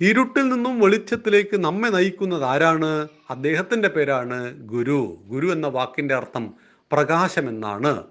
ഇരുട്ടിൽ 0.00 0.48
നിന്നും 0.48 0.80
വെളിച്ചത്തിലേക്ക് 0.80 1.56
നമ്മെ 1.56 1.88
നയിക്കുന്നത് 1.88 2.44
ആരാണ്? 2.44 3.08
അദ്ദേഹത്തിന്റെ 3.30 3.88
പേരാണ് 3.88 4.38
ഗുരു. 4.66 5.18
ഗുരു 5.26 5.46
എന്ന 5.52 5.66
വാക്കിന്റെ 5.66 6.14
അർത്ഥം 6.14 6.54
പ്രകാശം 6.92 7.48
എന്നാണ് 7.48 8.02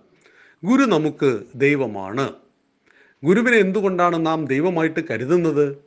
ഗുരു 0.63 0.83
നമുക്ക് 0.83 1.39
ദൈവമാണ്. 1.55 2.33
ഗുരുവിനെ 3.23 3.57
എന്തുകൊണ്ടാണ് 3.57 4.25
നാം 4.25 4.45
ദൈവമായിട്ട് 4.45 4.99
കരുതുന്നത്? 5.09 5.77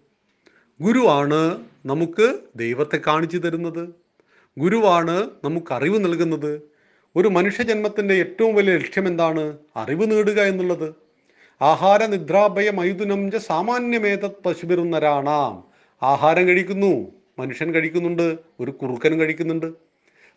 ഗുരുവാണ് 0.80 1.58
നമുക്ക് 1.86 2.38
ദൈവത്തെ 2.56 3.00
കാണിച്ചു 3.06 3.38
തരുന്നത്. 3.38 3.88
ഗുരുവാണ് 4.58 5.30
നമുക്ക് 5.44 5.72
അറിവ് 5.74 6.04
നൽകുന്നത്. 6.04 6.75
ഒരു 7.16 7.28
മനുഷ്യജന്മത്തിന്റെ 7.28 8.14
ഏറ്റവും 8.14 8.54
വലിയ 8.54 8.76
ലക്ഷ്യം 8.76 9.06
എന്താണ് 9.08 9.58
അറിവ് 9.76 10.10
നേടുക 10.10 10.40
എന്നുള്ളത്. 10.42 10.94
ആഹാര 11.62 12.06
നിദ്രാഭയ 12.06 12.70
മൈഥുനം 12.70 13.30
ച 13.30 13.36
സാമാന്യമേതത് 13.36 14.42
പശുപിറുന്നരാണാം 14.46 15.64
ആഹാരം 16.02 16.48
കഴിക്കുന്നു 16.48 17.12
മനുഷ്യൻ 17.38 17.74
കഴിക്കുന്നുണ്ട് 17.74 18.36
ഒരു 18.60 18.70
കുറുക്കനും 18.70 19.20
കഴിക്കുന്നുണ്ട്. 19.20 19.66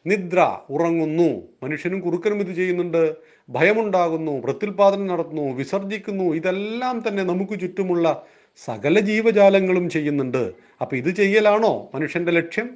നിദ്ര 0.08 0.58
ഉറങ്ങുന്നു 0.70 1.42
മനുഷ്യനും 1.64 2.00
കുറുക്കനും 2.00 2.40
ഇത് 2.40 2.56
ചെയ്യുന്നുണ്ട്. 2.56 3.16
ഭയമുണ്ടാകുന്നു 3.50 4.32
പ്രത്യുൽപാദനം 4.32 5.08
നടത്തുന്നു 5.08 5.42
വിസർജിക്കുന്നു 5.42 6.24
ഇതെല്ലാം 6.24 7.04
തന്നെ 7.08 7.24
നമുക്ക് 7.24 7.60
ചുറ്റുമുള്ള 7.60 8.26
സകല 8.66 9.00
ജീവജാലങ്ങളും 9.00 9.90
ചെയ്യുന്നുണ്ട്. 9.90 10.54
അപ്പം 10.82 10.98
ഇത് 10.98 11.16
ചെയ്യലാണോ 11.16 11.92
മനുഷ്യന്റെ 11.96 12.32
ലക്ഷ്യം? 12.32 12.70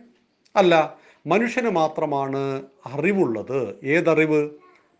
അല്ല 0.55 1.02
മനുഷ്യന് 1.25 1.69
മാത്രമാണ് 1.69 2.63
അറിവുള്ളത്. 2.85 3.75
ഏതറിവ്? 3.83 4.49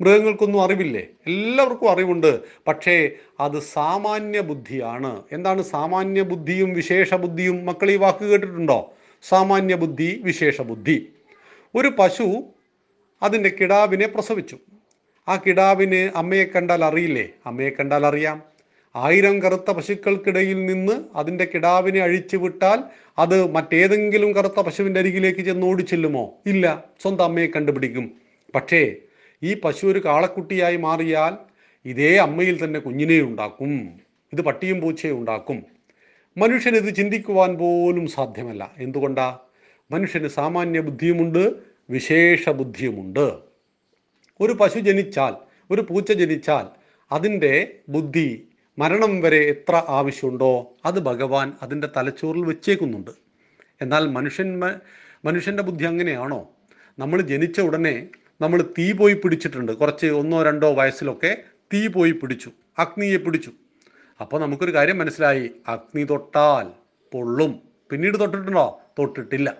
മൃഗങ്ങൾക്കൊന്നും 0.02 0.62
അറിവില്ലേ? 0.62 1.08
എല്ലാവർക്കും 1.28 1.92
അറിവുണ്ട്. 1.92 2.40
പക്ഷേ 2.68 3.12
അത് 3.40 3.60
സാമാന്യ 3.60 4.42
ബുദ്ധിയാണ്. 4.42 5.24
എന്താണ് 5.32 5.62
സാമാന്യ 5.62 6.22
ബുദ്ധിയും 6.22 6.74
വിശേഷ 6.74 7.14
ബുദ്ധിയും? 7.14 7.66
മക്കൾ 7.66 7.92
ഈ 7.92 7.96
വാക്ക് 7.96 8.26
കേട്ടിട്ടുണ്ടോ? 8.26 8.94
സാമാന്യ 9.24 9.76
ബുദ്ധി 9.76 10.22
വിശേഷ 10.24 10.62
ബുദ്ധി. 10.62 11.14
ഒരു 11.76 11.92
പശു 12.00 12.44
അതിന്റെ 13.24 13.50
കിടാവിനെ 13.50 14.08
പ്രസവിച്ചു. 14.08 14.58
ആ 15.28 15.36
കിടാവിന് 15.36 16.18
അമ്മയെ 16.18 16.44
കണ്ടാൽ 16.44 16.86
അറിയില്ലേ? 16.86 17.30
അമ്മയെ 17.46 17.70
കണ്ടാൽ 17.70 18.06
അറിയാം. 18.06 18.53
ആയിരം 18.96 19.42
കറുത്ത 19.42 19.72
പശുക്കൾക്കിടയിൽ 19.72 20.66
നിന്ന് 20.66 21.04
അതിന്റെ 21.16 21.46
കിടാവിനെ 21.46 22.00
അഴിച്ചു 22.00 22.38
വിട്ടാൽ 22.38 22.84
അത് 23.18 23.52
മറ്റേതെങ്കിലും 23.52 24.36
കറുത്ത 24.36 24.60
പശുവിന്റെ 24.60 25.00
അരികിലേക്ക് 25.00 25.40
ചെന്ന് 25.40 25.68
ഓടിച്ചെല്ലുമോ? 25.68 26.34
ഇല്ല 26.46 26.84
സ്വന്തം 27.02 27.24
അമ്മയെ 27.24 27.48
കണ്ടുപിടിക്കും. 27.48 28.12
പക്ഷേ 28.56 28.96
ഈ 29.44 29.54
പശു 29.54 29.88
ഒരു 29.88 30.06
കാളക്കുട്ടിയായി 30.06 30.78
മാറിയാൽ 30.78 31.36
ഇതേ 31.86 32.16
അമ്മയിൽ 32.18 32.64
തന്നെ 32.64 32.80
കുഞ്ഞിനെ 32.80 33.22
ഉണ്ടാക്കും. 33.22 34.00
ഇത് 34.34 34.42
പട്ടിയും 34.42 34.82
പൂച്ചയും 34.82 35.18
ഉണ്ടാക്കും. 35.18 35.64
മനുഷ്യൻ 36.38 36.76
ഇത് 36.76 36.96
ചിന്തിക്കുവാൻ 36.96 37.58
പോലും 37.58 38.08
സാധ്യമല്ല. 38.08 38.72
എന്തുകൊണ്ടാ? 38.78 39.40
മനുഷ്യന് 39.92 40.28
സാമാന്യ 40.28 40.80
ബുദ്ധിയുമുണ്ട് 40.80 41.54
വിശേഷ 41.90 42.50
ബുദ്ധിയുമുണ്ട്. 42.50 43.34
ഒരു 44.42 44.54
പശു 44.54 44.80
ജനിച്ചാൽ 44.80 45.34
ഒരു 45.72 45.82
പൂച്ച 45.82 46.12
ജനിച്ചാൽ 46.12 46.66
അതിന്റെ 47.12 47.74
ബുദ്ധി 47.90 48.48
മരണം 48.80 49.22
വരെ 49.22 49.38
എത്ര 49.38 49.84
ആവശ്യമുണ്ടോ 49.88 50.74
അത് 50.86 51.00
ഭഗവാൻ 51.00 51.54
അതിന്റെ 51.62 51.90
തലച്ചോറിൽ 51.98 52.42
വെച്ചേക്കുന്നുണ്ട്. 52.42 53.12
എന്നാൽ 53.82 54.08
മനുഷ്യൻ 54.08 54.60
മനുഷ്യന്റെ 55.26 55.64
ബുദ്ധി 55.64 55.84
അങ്ങനെയാണോ? 55.84 56.50
നമ്മൾ 57.00 57.22
ജനിച്ച 57.22 57.62
ഉടനെ 57.62 58.08
നമ്മൾ 58.42 58.62
തീ 58.78 58.94
പോയി 58.94 59.14
പിടിച്ചിട്ടുണ്ട്. 59.14 59.72
കുറച്ച് 59.72 60.06
ഒന്നോ 60.06 60.44
രണ്ടോ 60.44 60.74
വയസ്സിലൊക്കെ 60.74 61.38
തീ 61.74 61.88
പോയി 61.88 62.12
പിടിച്ചു. 62.12 62.52
അഗ്നിയെ 62.80 63.18
പിടിച്ചു. 63.18 63.52
അപ്പോൾ 64.22 64.42
നമുക്കൊരു 64.42 64.74
കാര്യം 64.74 64.98
മനസ്സിലായി. 64.98 65.52
അഗ്നി 65.68 66.04
തൊട്ടാൽ 66.04 66.68
പൊള്ളും. 67.12 67.60
പിന്നീട് 67.90 68.20
തൊട്ടിട്ടുണ്ടോ? 68.20 68.82
തൊട്ടിട്ടില്ല. 69.00 69.56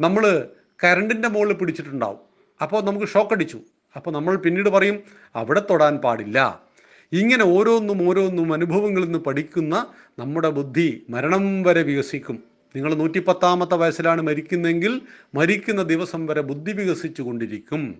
നമ്മൾ 0.00 0.48
കരണ്ടിന്റെ 0.84 1.28
മുകളിൽ 1.28 1.52
പിടിച്ചിട്ടുണ്ടാവും. 1.52 2.18
അപ്പോൾ 2.62 2.82
നമുക്ക് 2.82 3.06
ഷോക്ക് 3.06 3.32
അടിച്ചു 3.32 3.60
അപ്പോൾ 3.96 4.10
നമ്മൾ 4.10 4.36
പിന്നീട് 4.36 4.68
പറയും 4.68 5.02
അവിടെ 5.36 5.62
തൊടാൻ 5.70 5.96
പാടില്ല. 5.96 6.67
ഇങ്ങനെ 7.12 7.44
ഓരോന്നും 7.44 8.08
ഓരോന്നും 8.08 8.52
അനുഭവങ്ങളിൽ 8.52 9.04
നിന്ന് 9.04 9.18
പഠിക്കുന്ന 9.18 9.86
നമ്മുടെ 10.18 10.50
ബുദ്ധി 10.50 11.06
മരണം 11.10 11.62
വരെ 11.62 11.82
വികസിക്കും. 11.82 12.42
നിങ്ങൾ 12.76 12.94
നൂറ്റിപ്പത്താമത്തെ 12.94 13.74
വയസ്സിലാണ് 13.74 14.22
മരിക്കുന്നതെങ്കിൽ 14.22 15.02
മരിക്കുന്ന 15.34 15.82
ദിവസം 15.82 16.26
വരെ 16.26 16.40
ബുദ്ധി 16.40 16.72
വികസിച്ചു 16.72 17.22
കൊണ്ടിരിക്കും. 17.22 17.98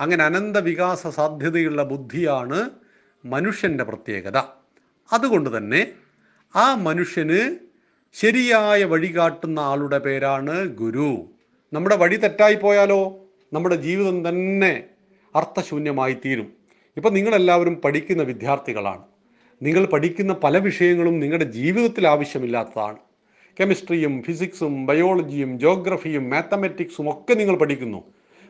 അങ്ങനെ 0.00 0.24
അനന്ത 0.24 0.56
വികാസ 0.56 1.06
സാധ്യതയുള്ള 1.06 1.82
ബുദ്ധിയാണ് 1.82 2.70
മനുഷ്യന്റെ 3.24 3.84
പ്രത്യേകത. 3.84 4.36
അതുകൊണ്ട് 5.12 5.56
തന്നെ 5.56 5.92
ആ 6.56 6.74
മനുഷ്യന് 6.74 7.56
ശരിയായ 8.12 8.84
വഴി 8.84 9.16
കാട്ടുന്ന 9.16 9.60
ആളുടെ 9.60 9.98
പേരാണ് 9.98 10.64
ഗുരു. 10.66 11.30
നമ്മുടെ 11.72 11.96
വഴി 11.96 12.16
തെറ്റായി 12.16 12.54
പോയാലോ? 12.54 13.18
നമ്മുടെ 13.52 13.74
ജീവിതം 13.74 14.28
തന്നെ 14.28 14.84
അർത്ഥശൂന്യമായി 15.36 16.14
തീരും 16.14 16.57
ഇപ്പം 16.96 17.14
നിങ്ങളെല്ലാവരും 17.14 17.74
പഠിക്കുന്ന 17.74 18.22
വിദ്യാർത്ഥികളാണ്. 18.22 19.02
നിങ്ങൾ 19.62 19.86
പഠിക്കുന്ന 19.86 20.32
പല 20.32 20.58
വിഷയങ്ങളും 20.58 21.20
നിങ്ങളുടെ 21.20 21.44
ജീവിതത്തിൽ 21.44 22.08
ആവശ്യമില്ലാത്തതാണ്. 22.08 22.96
കെമിസ്ട്രിയും 23.60 24.22
ഫിസിക്സും 24.22 24.86
ബയോളജിയും 24.86 25.60
ജോഗ്രഫിയും 25.60 26.30
മാത്തമെറ്റിക്സും 26.30 27.10
ഒക്കെ 27.10 27.34
നിങ്ങൾ 27.34 27.56
പഠിക്കുന്നു. 27.56 28.04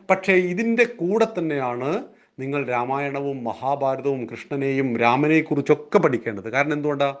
പക്ഷേ 0.09 0.33
ഇതിന്റെ 0.33 0.83
കൂടെ 0.83 1.27
തന്നെയാണ് 1.39 2.03
നിങ്ങൾ 2.39 2.65
രാമായണവും 2.65 3.43
മഹാഭാരതവും 3.43 4.25
കൃഷ്ണനെയും 4.25 4.97
രാമനെക്കുറിച്ചൊക്കെ 4.97 5.97
പഠിക്കേണ്ടത്. 5.99 6.49
കാരണം 6.49 6.73
എന്തുകൊണ്ടാണ് 6.73 7.15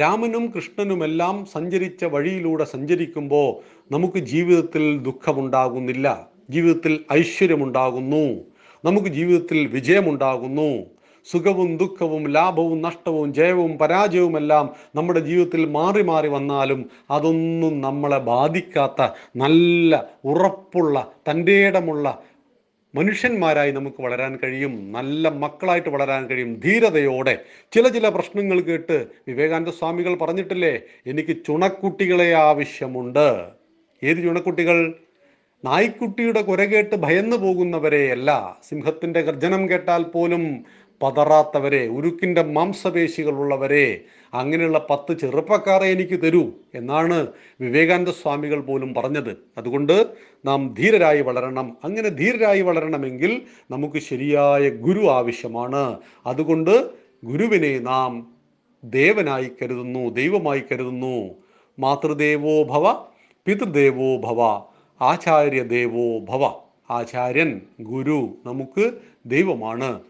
രാമനും 0.00 0.52
കൃഷ്ണനുമെല്ലാം 0.56 1.46
സഞ്ചരിച്ച 1.46 2.04
വഴിയിലൂടെ 2.04 2.64
സഞ്ചരിക്കുമ്പോൾ 2.64 3.62
നമുക്ക് 3.94 4.18
ജീവിതത്തിൽ 4.18 4.98
ദുഃഖമുണ്ടാകുന്നില്ല. 4.98 6.28
ജീവിതത്തിൽ 6.50 7.04
ഐശ്വര്യമുണ്ടാകുന്നു. 7.12 8.51
നമുക്ക് 8.84 9.08
ജീവിതത്തിൽ 9.08 9.66
വിജയമുണ്ടാകുന്നു. 9.66 10.84
സുഖവും 11.30 11.76
ദുഃഖവും 11.76 12.28
ലാഭവും 12.28 12.82
നഷ്ടവും 12.82 13.34
ജയവും 13.34 13.78
പരാജയവുമെല്ലാം 13.78 14.74
നമ്മുടെ 14.94 15.20
ജീവിതത്തിൽ 15.20 15.64
മാറി 15.64 16.02
മാറി 16.02 16.28
വന്നാലും 16.28 16.90
അതൊന്നും 17.10 17.80
നമ്മളെ 17.80 18.18
ബാധിക്കാത്ത 18.18 19.08
നല്ല 19.36 20.06
ഉറപ്പുള്ള 20.24 21.12
തന്റെ 21.30 21.66
ഇടമുള്ള 21.66 22.22
മനുഷ്യന്മാരായി 22.94 23.70
നമുക്ക് 23.70 24.02
വളരാൻ 24.02 24.38
കഴിയും. 24.42 24.92
നല്ല 24.92 25.28
മക്കളായിട്ട് 25.28 25.88
വളരാൻ 25.88 26.26
കഴിയും. 26.26 26.60
ധീരതയോടെ. 26.64 27.38
ചില 27.72 27.88
ചില 27.88 28.08
പ്രശ്നങ്ങൾ 28.08 28.60
കേട്ട് 28.60 29.06
വിവേകാനന്ദ 29.28 29.68
സ്വാമികൾ 29.68 30.14
പറഞ്ഞിട്ടില്ലേ 30.14 30.80
എനിക്ക് 31.06 31.36
ചുണക്കുട്ടികളെ 31.46 32.32
ആവശ്യമുണ്ട്. 32.32 33.44
ഏത് 34.02 34.18
ചുണക്കുട്ടികൾ? 34.18 34.94
നായ്ക്കുട്ടിയുടെ 35.64 36.42
കുര 36.42 36.64
കേട്ട് 36.64 36.96
ഭയന്നു 36.96 37.36
പോകുന്നവരെയല്ല. 37.36 38.58
സിംഹത്തിന്റെ 38.68 39.20
ഗർജനം 39.20 39.70
കേട്ടാൽ 39.70 40.02
പോലും 40.02 40.64
പതറാത്തവരെ 41.02 41.88
ഉരുക്കിന്റെ 41.88 42.42
മാംസപേശികളുള്ളവരെ 42.42 44.00
അങ്ങനെയുള്ള 44.34 44.86
പത്ത് 44.90 45.18
ചെറുപ്പക്കാരെ 45.18 45.86
എനിക്ക് 45.86 46.22
തരൂ 46.22 46.50
എന്നാണ് 46.74 47.26
വിവേകാനന്ദ 47.60 48.10
സ്വാമികൾ 48.10 48.60
പോലും 48.60 48.94
പറഞ്ഞത്. 48.94 49.36
അതുകൊണ്ട് 49.58 50.06
നാം 50.44 50.74
ധീരരായി 50.78 51.20
വളരണം. 51.20 51.76
അങ്ങനെ 51.84 52.08
ധീരരായി 52.08 52.60
വളരണമെങ്കിൽ 52.60 53.42
നമുക്ക് 53.70 53.98
ശരിയായ 53.98 54.70
ഗുരു 54.70 55.06
ആവശ്യമാണ്. 55.06 56.00
അതുകൊണ്ട് 56.26 56.90
ഗുരുവിനെ 57.24 57.78
നാം 57.78 58.32
ദേവനായി 58.84 59.50
കരുതുന്നു 59.62 60.08
ദൈവമായി 60.08 60.62
കരുതുന്നു. 60.72 61.34
മാതൃദേവോ 61.78 62.62
ഭവ 62.62 62.92
പിതൃദേവോ 63.46 64.16
ഭവ. 64.16 64.71
ആചാര്യദേവോ 65.02 66.06
ഭവ. 66.18 66.42
ആചാര്യൻ 66.90 67.60
ഗുരു 67.80 68.18
നമുക്ക് 68.46 68.84
ദൈവമാണ്. 69.26 70.00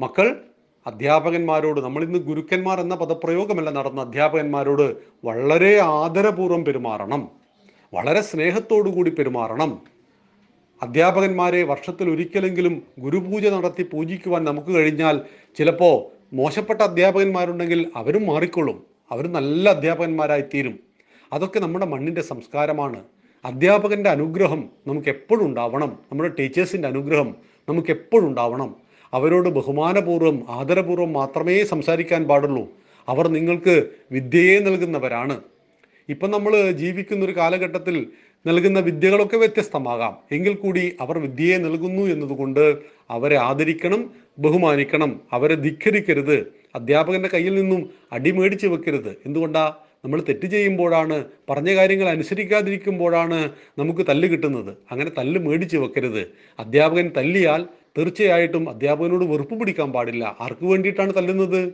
മക്കൾ 0.00 0.40
അധ്യാപകന്മാരോട് 0.86 1.80
നമ്മൾ 1.80 2.04
ഇന്ന് 2.04 2.18
ഗുരുക്കന്മാർ 2.18 2.80
എന്ന 2.80 2.94
പദപ്രയോഗമല്ല 2.94 3.70
നടന്ന 3.70 4.00
അധ്യാപകന്മാരോട് 4.00 4.86
വളരെ 5.24 5.80
ആദരപൂർവം 5.80 6.64
പെരുമാറണം. 6.64 7.22
വളരെ 7.94 8.20
കൂടി 8.90 9.10
പെരുമാറണം. 9.10 9.82
അധ്യാപകന്മാരെ 10.82 11.62
വർഷത്തിൽ 11.62 12.10
ഒരിക്കലെങ്കിലും 12.10 12.82
ഗുരുപൂജ 12.98 13.46
നടത്തി 13.46 13.82
പൂജിക്കുവാൻ 13.92 14.44
നമുക്ക് 14.44 14.72
കഴിഞ്ഞാൽ 14.74 15.20
ചിലപ്പോൾ 15.58 15.96
മോശപ്പെട്ട 16.32 16.80
അധ്യാപകന്മാരുണ്ടെങ്കിൽ 16.80 17.80
അവരും 17.96 18.26
മാറിക്കൊള്ളും. 18.26 18.78
അവർ 19.10 19.26
നല്ല 19.32 19.68
അധ്യാപകന്മാരായി 19.68 20.44
തീരും 20.54 20.80
അതൊക്കെ 21.32 21.58
നമ്മുടെ 21.58 21.86
മണ്ണിന്റെ 21.86 22.20
സംസ്കാരമാണ്. 22.20 23.00
അധ്യാപകന്റെ 23.44 24.10
അനുഗ്രഹം 24.10 24.68
നമുക്ക് 24.86 25.08
എപ്പോഴും 25.08 25.46
ഉണ്ടാവണം. 25.46 25.88
നമ്മുടെ 25.88 26.30
ടീച്ചേഴ്സിന്റെ 26.38 26.88
അനുഗ്രഹം 26.88 27.36
നമുക്ക് 27.68 27.90
എപ്പോഴും 27.90 28.26
ഉണ്ടാവണം. 28.26 28.76
അവരോട് 29.12 29.48
ബഹുമാനപൂർവം 29.48 30.46
ആദരപൂർവം 30.48 31.12
മാത്രമേ 31.12 31.64
സംസാരിക്കാൻ 31.64 32.24
പാടുള്ളൂ. 32.24 32.68
അവർ 33.08 33.28
നിങ്ങൾക്ക് 33.28 33.88
വിദ്യയെ 34.12 34.58
നൽകുന്നവരാണ്. 34.58 35.40
ഇപ്പം 36.08 36.30
നമ്മൾ 36.30 36.70
ജീവിക്കുന്ന 36.70 37.24
ഒരു 37.24 37.36
കാലഘട്ടത്തിൽ 37.36 38.06
നൽകുന്ന 38.46 38.80
വിദ്യകളൊക്കെ 38.80 39.36
വ്യത്യസ്തമാകാം. 39.36 40.16
എങ്കിൽ 40.32 40.54
കൂടി 40.54 40.96
അവർ 41.00 41.18
വിദ്യയെ 41.18 41.58
നൽകുന്നു 41.58 42.02
എന്നതുകൊണ്ട് 42.02 42.78
അവരെ 43.10 43.36
ആദരിക്കണം 43.36 44.10
ബഹുമാനിക്കണം. 44.38 45.20
അവരെ 45.32 45.54
ധിക്കരിക്കരുത്. 45.54 46.52
അധ്യാപകന്റെ 46.74 47.28
കയ്യിൽ 47.28 47.54
നിന്നും 47.54 47.90
അടിമേടിച്ച് 48.12 48.66
വെക്കരുത്. 48.66 49.16
എന്തുകൊണ്ടാ? 49.26 49.74
നമ്മൾ 50.04 50.20
തെറ്റ് 50.28 50.46
ചെയ്യുമ്പോഴാണ് 50.46 51.24
പറഞ്ഞ 51.50 51.74
കാര്യങ്ങൾ 51.76 52.08
അനുസരിക്കാതിരിക്കുമ്പോഴാണ് 52.08 53.50
നമുക്ക് 53.78 54.06
തല്ല് 54.08 54.28
കിട്ടുന്നത്. 54.28 54.76
അങ്ങനെ 54.90 55.10
തല്ല് 55.18 55.40
മേടിച്ച് 55.40 55.76
വെക്കരുത്. 55.76 56.26
അധ്യാപകൻ 56.58 57.10
തല്ലിയാൽ 57.16 57.66
തീർച്ചയായിട്ടും 57.98 58.70
അധ്യാപകനോട് 58.70 59.24
വെറുപ്പ് 59.24 59.60
പിടിക്കാൻ 59.60 59.92
പാടില്ല. 59.92 60.36
ആർക്ക് 60.40 60.64
വേണ്ടിയിട്ടാണ് 60.64 61.14
തല്ലുന്നത്? 61.14 61.72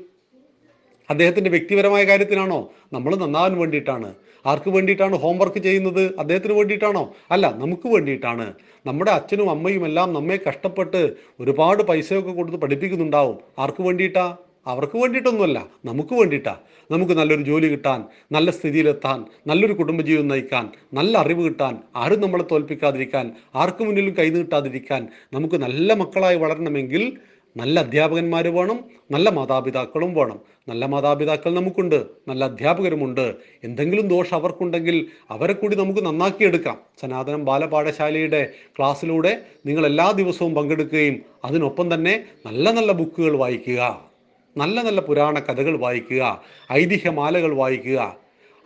അദ്ദേഹത്തിന്റെ 1.11 1.51
വ്യക്തിപരമായ 1.51 2.05
കാര്യത്തിനാണോ? 2.05 2.71
നമ്മൾ 2.93 3.17
നന്നാവാൻ 3.17 3.59
വേണ്ടിയിട്ടാണ്. 3.59 4.15
ആർക്ക് 4.47 4.71
വേണ്ടിയിട്ടാണ് 4.71 5.17
ഹോംവർക്ക് 5.17 5.59
ചെയ്യുന്നത്? 5.59 6.15
അദ്ദേഹത്തിന് 6.19 6.53
വേണ്ടിയിട്ടാണോ? 6.53 7.15
അല്ല 7.31 7.55
നമുക്ക് 7.57 7.89
വേണ്ടിയിട്ടാണ്. 7.89 8.55
നമ്മുടെ 8.87 9.11
അച്ഛനും 9.11 9.51
അമ്മയും 9.51 9.87
എല്ലാം 9.87 10.13
നമ്മെ 10.13 10.39
കഷ്ടപ്പെട്ട് 10.49 11.15
ഒരുപാട് 11.41 11.83
പൈസയൊക്കെ 11.83 12.33
കൊടുത്ത് 12.33 12.59
പഠിപ്പിക്കുന്നുണ്ടാവും. 12.59 13.39
ആർക്ക് 13.59 13.83
വേണ്ടിയിട്ടാ? 13.83 14.37
അവർക്ക് 14.67 14.99
വേണ്ടിയിട്ടൊന്നുമല്ല 14.99 15.67
നമുക്ക് 15.85 16.15
വേണ്ടിയിട്ടാണ് 16.15 16.63
നമുക്ക് 16.93 17.13
നല്ലൊരു 17.13 17.43
ജോലി 17.43 17.69
കിട്ടാൻ 17.69 18.05
നല്ല 18.33 18.51
സ്ഥിതിയിലെത്താൻ 18.51 19.25
നല്ലൊരു 19.47 19.73
കുടുംബജീവിതം 19.73 20.29
നയിക്കാൻ 20.29 20.69
നല്ല 20.95 21.19
അറിവ് 21.19 21.45
കിട്ടാൻ 21.45 21.77
ആരും 21.97 22.21
നമ്മളെ 22.21 22.45
തോൽപ്പിക്കാതിരിക്കാൻ 22.53 23.33
ആർക്കു 23.55 23.85
മുന്നിലും 23.85 24.15
കൈ 24.19 24.31
നീട്ടാതിരിക്കാൻ 24.31 25.09
നമുക്ക് 25.35 25.57
നല്ല 25.57 25.95
മക്കളായി 25.95 26.37
വളരണമെങ്കിൽ 26.37 27.05
നല്ല 27.57 27.81
അധ്യാപകന്മാർ 27.81 28.49
വേണം 28.49 28.85
നല്ല 29.11 29.31
മാതാപിതാക്കളും 29.31 30.15
വേണം. 30.15 30.39
നല്ല 30.69 30.87
മാതാപിതാക്കൾ 30.87 31.55
നമുക്കുണ്ട് 31.55 31.97
നല്ല 32.29 32.45
അധ്യാപകരുമുണ്ട്. 32.45 33.35
എന്തെങ്കിലും 33.65 34.09
ദോഷം 34.09 34.37
അവർക്കുണ്ടെങ്കിൽ 34.37 35.07
അവരെ 35.31 35.53
കൂടി 35.53 35.77
നമുക്ക് 35.77 36.07
നന്നാക്കിയെടുക്കാം. 36.07 36.77
സനാതനം 37.01 37.45
ബാലപാഠശാലയുടെ 37.45 38.53
ക്ലാസ്സിലൂടെ 38.79 39.33
നിങ്ങൾ 39.67 39.87
എല്ലാ 39.87 40.13
ദിവസവും 40.13 40.55
പങ്കെടുക്കുകയും 40.55 41.17
അതിനൊപ്പം 41.45 41.95
തന്നെ 41.95 42.25
നല്ല 42.47 42.71
നല്ല 42.71 42.93
ബുക്കുകൾ 42.93 43.37
വായിക്കുക. 43.37 44.06
നല്ല 44.57 44.83
നല്ല 44.83 45.01
പുരാണ 45.01 45.39
കഥകൾ 45.39 45.79
വായിക്കുക 45.79 46.43
ഐതിഹ്യമാലകൾ 46.73 47.55
വായിക്കുക. 47.55 48.17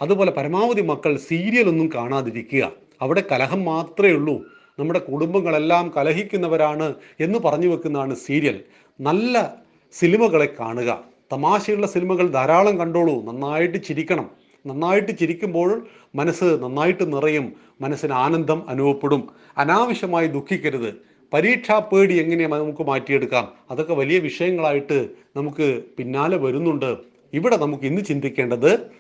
അതുപോലെ 0.03 0.31
പരമാവധി 0.31 0.81
മക്കൾ 0.81 1.17
സീരിയലൊന്നും 1.17 1.91
കാണാതിരിക്കുക. 1.95 2.73
അവിടെ 3.01 3.23
കലഹം 3.33 3.65
മാത്രമേ 3.65 4.11
ഉള്ളൂ. 4.11 4.45
നമ്മുടെ 4.79 4.99
കുടുംബങ്ങളെല്ലാം 4.99 5.93
കലഹിക്കുന്നവരാണ് 5.97 6.95
എന്ന് 7.21 7.39
പറഞ്ഞു 7.39 7.67
വെക്കുന്നതാണ് 7.67 8.15
സീരിയൽ 8.15 8.61
നല്ല 9.01 9.55
സിനിമകളെ 9.93 10.55
കാണുക. 10.61 11.05
തമാശയുള്ള 11.33 11.87
സിനിമകൾ 11.87 12.27
ധാരാളം 12.27 12.79
കണ്ടോളൂ. 12.79 13.25
നന്നായിട്ട് 13.25 13.85
ചിരിക്കണം. 13.85 14.31
നന്നായിട്ട് 14.67 15.19
ചിരിക്കുമ്പോൾ 15.19 15.87
മനസ്സ് 16.15 16.45
നന്നായിട്ട് 16.45 17.17
നിറയും. 17.17 17.53
മനസ്സിന് 17.81 18.13
ആനന്ദം 18.13 18.69
അനുഭവപ്പെടും. 18.69 19.29
അനാവശ്യമായി 19.59 20.27
ദുഃഖിക്കരുത്. 20.27 21.10
പരീക്ഷാ 21.33 21.79
പേടി 21.79 22.15
എങ്ങനെ 22.15 22.47
നമുക്ക് 22.47 22.83
മാറ്റിയെടുക്കാം? 22.83 23.53
അതൊക്കെ 23.71 23.95
വലിയ 23.95 24.19
വിഷയങ്ങളായിട്ട് 24.19 25.09
നമുക്ക് 25.37 25.83
പിന്നാലെ 25.99 26.37
വരുന്നുണ്ട്. 26.37 26.97
ഇവിടെ 27.33 27.57
നമുക്ക് 27.57 27.85
ഇന്ന് 27.85 28.03
ചിന്തിക്കേണ്ടത് 28.03 28.91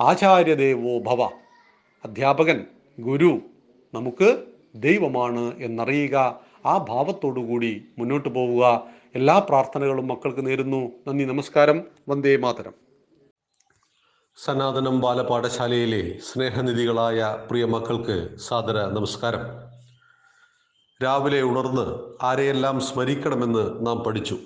ആചാര്യദേവോ 0.00 0.98
ഭവ. 0.98 1.22
അധ്യാപകൻ 2.04 2.64
ഗുരു 3.00 3.40
നമുക്ക് 3.94 4.44
ദൈവമാണ് 4.74 5.54
എന്നറിയുക. 5.58 6.40
ആ 6.66 6.78
കൂടി 7.40 7.84
മുന്നോട്ട് 7.98 8.28
പോവുക. 8.28 8.86
എല്ലാ 9.14 9.38
പ്രാർത്ഥനകളും 9.38 10.08
മക്കൾക്ക് 10.08 10.46
നേരുന്നു. 10.46 10.92
നന്ദി 11.08 11.24
നമസ്കാരം. 11.24 11.84
വന്ദേ 12.08 12.36
മാതരം. 12.36 12.72
സനാതനം 14.44 15.00
ബാലപാഠശാലയിലെ 15.00 16.18
സ്നേഹനിധികളായ 16.18 17.36
പ്രിയ 17.50 17.64
മക്കൾക്ക് 17.64 18.38
സാദര 18.38 18.72
നമസ്കാരം. 18.72 19.65
രാവിലെ 21.02 21.42
ഉണർന്ന് 21.42 21.84
ആരെയെല്ലാം 22.26 22.80
സ്മരിക്കണമെന്ന് 22.80 23.86
നാം 23.86 23.98
പഠിച്ചു. 24.04 24.36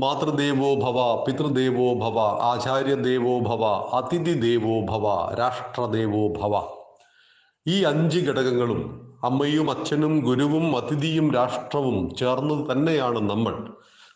മാതൃദേവോ 0.00 0.74
ഭവ 0.74 1.24
പിതൃദേവോ 1.24 1.94
ഭവ 1.94 2.18
ആചാര്യദേവോ 2.50 3.40
ഭവ 3.40 3.64
അതിഥി 3.98 4.34
ദേവോ 4.44 4.74
ഭവ 4.90 5.34
രാഷ്ട്രദേവോ 5.38 6.24
ഭവ. 6.40 6.54
ഈ 7.66 7.82
അഞ്ച് 7.82 8.18
ഘടകങ്ങളും 8.18 8.80
അമ്മയും 9.24 9.70
അച്ഛനും 9.70 10.20
ഗുരുവും 10.20 10.76
അതിഥിയും 10.76 11.32
രാഷ്ട്രവും 11.34 12.14
ചേർന്നത് 12.14 12.72
തന്നെയാണ് 12.72 13.30
നമ്മൾ. 13.30 13.54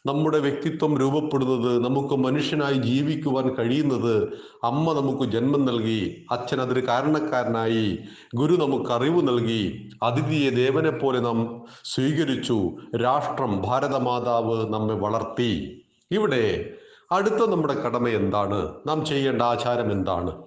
നമ്മുടെ 0.06 0.38
വ്യക്തിത്വം 0.38 0.98
രൂപപ്പെടുന്നത് 0.98 1.84
നമുക്ക് 1.84 2.14
മനുഷ്യനായി 2.14 2.74
ജീവിക്കുവാൻ 2.74 3.54
കഴിയുന്നത് 3.54 4.24
അമ്മ 4.64 4.92
നമുക്ക് 4.92 5.32
ജന്മം 5.32 5.64
നൽകി 5.64 6.24
അച്ഛൻ 6.30 6.60
അതിന് 6.60 6.80
കാരണക്കാരനായി 6.86 7.98
ഗുരു 8.34 8.56
നമുക്ക് 8.56 8.90
അറിവ് 8.90 9.28
നൽകി 9.28 9.90
അതിഥിയെ 10.02 10.50
ദേവനെ 10.50 10.90
പോലെ 10.90 11.20
നാം 11.20 11.62
സ്വീകരിച്ചു 11.84 12.70
രാഷ്ട്രം 13.02 13.62
ഭാരതമാതാവ് 13.62 14.72
നമ്മെ 14.72 14.94
വളർത്തി. 14.94 15.82
ഇവിടെ 16.10 16.70
അടുത്ത 17.12 17.34
നമ്മുടെ 17.34 17.74
കടമ 17.74 18.08
എന്താണ്? 18.08 18.74
നാം 18.86 19.04
ചെയ്യേണ്ട 19.04 19.42
ആചാരം 19.42 19.92
എന്താണ്? 19.92 20.42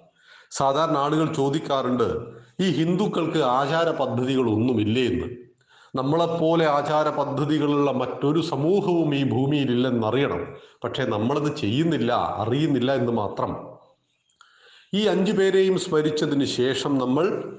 സാധാരണ 0.50 0.98
ആളുകൾ 0.98 1.34
ചോദിക്കാറുണ്ട് 1.34 2.08
ഈ 2.60 2.70
ഹിന്ദുക്കൾക്ക് 2.70 3.38
ആചാര 3.38 3.90
പദ്ധതികളൊന്നുമില്ലേ 3.90 5.04
എന്ന്. 5.06 5.49
നമ്മളെപ്പോലെ 5.96 6.66
ആചാര 6.66 7.08
പദ്ധതികളുള്ള 7.08 7.90
മറ്റൊരു 7.90 8.40
സമൂഹവും 8.40 9.14
ഈ 9.14 9.30
ഭൂമിയിൽ 9.30 9.70
ഇല്ലെന്നറിയണം 9.70 10.46
പക്ഷെ 10.84 11.04
നമ്മളത് 11.04 11.56
ചെയ്യുന്നില്ല 11.56 12.12
അറിയുന്നില്ല 12.12 12.92
എന്ന് 12.92 13.12
മാത്രം. 13.12 13.56
ഈ 14.94 15.06
അഞ്ചു 15.06 15.32
പേരെയും 15.32 15.78
സ്മരിച്ചതിന് 15.78 16.44
ശേഷം 16.44 16.98
നമ്മൾ 16.98 17.56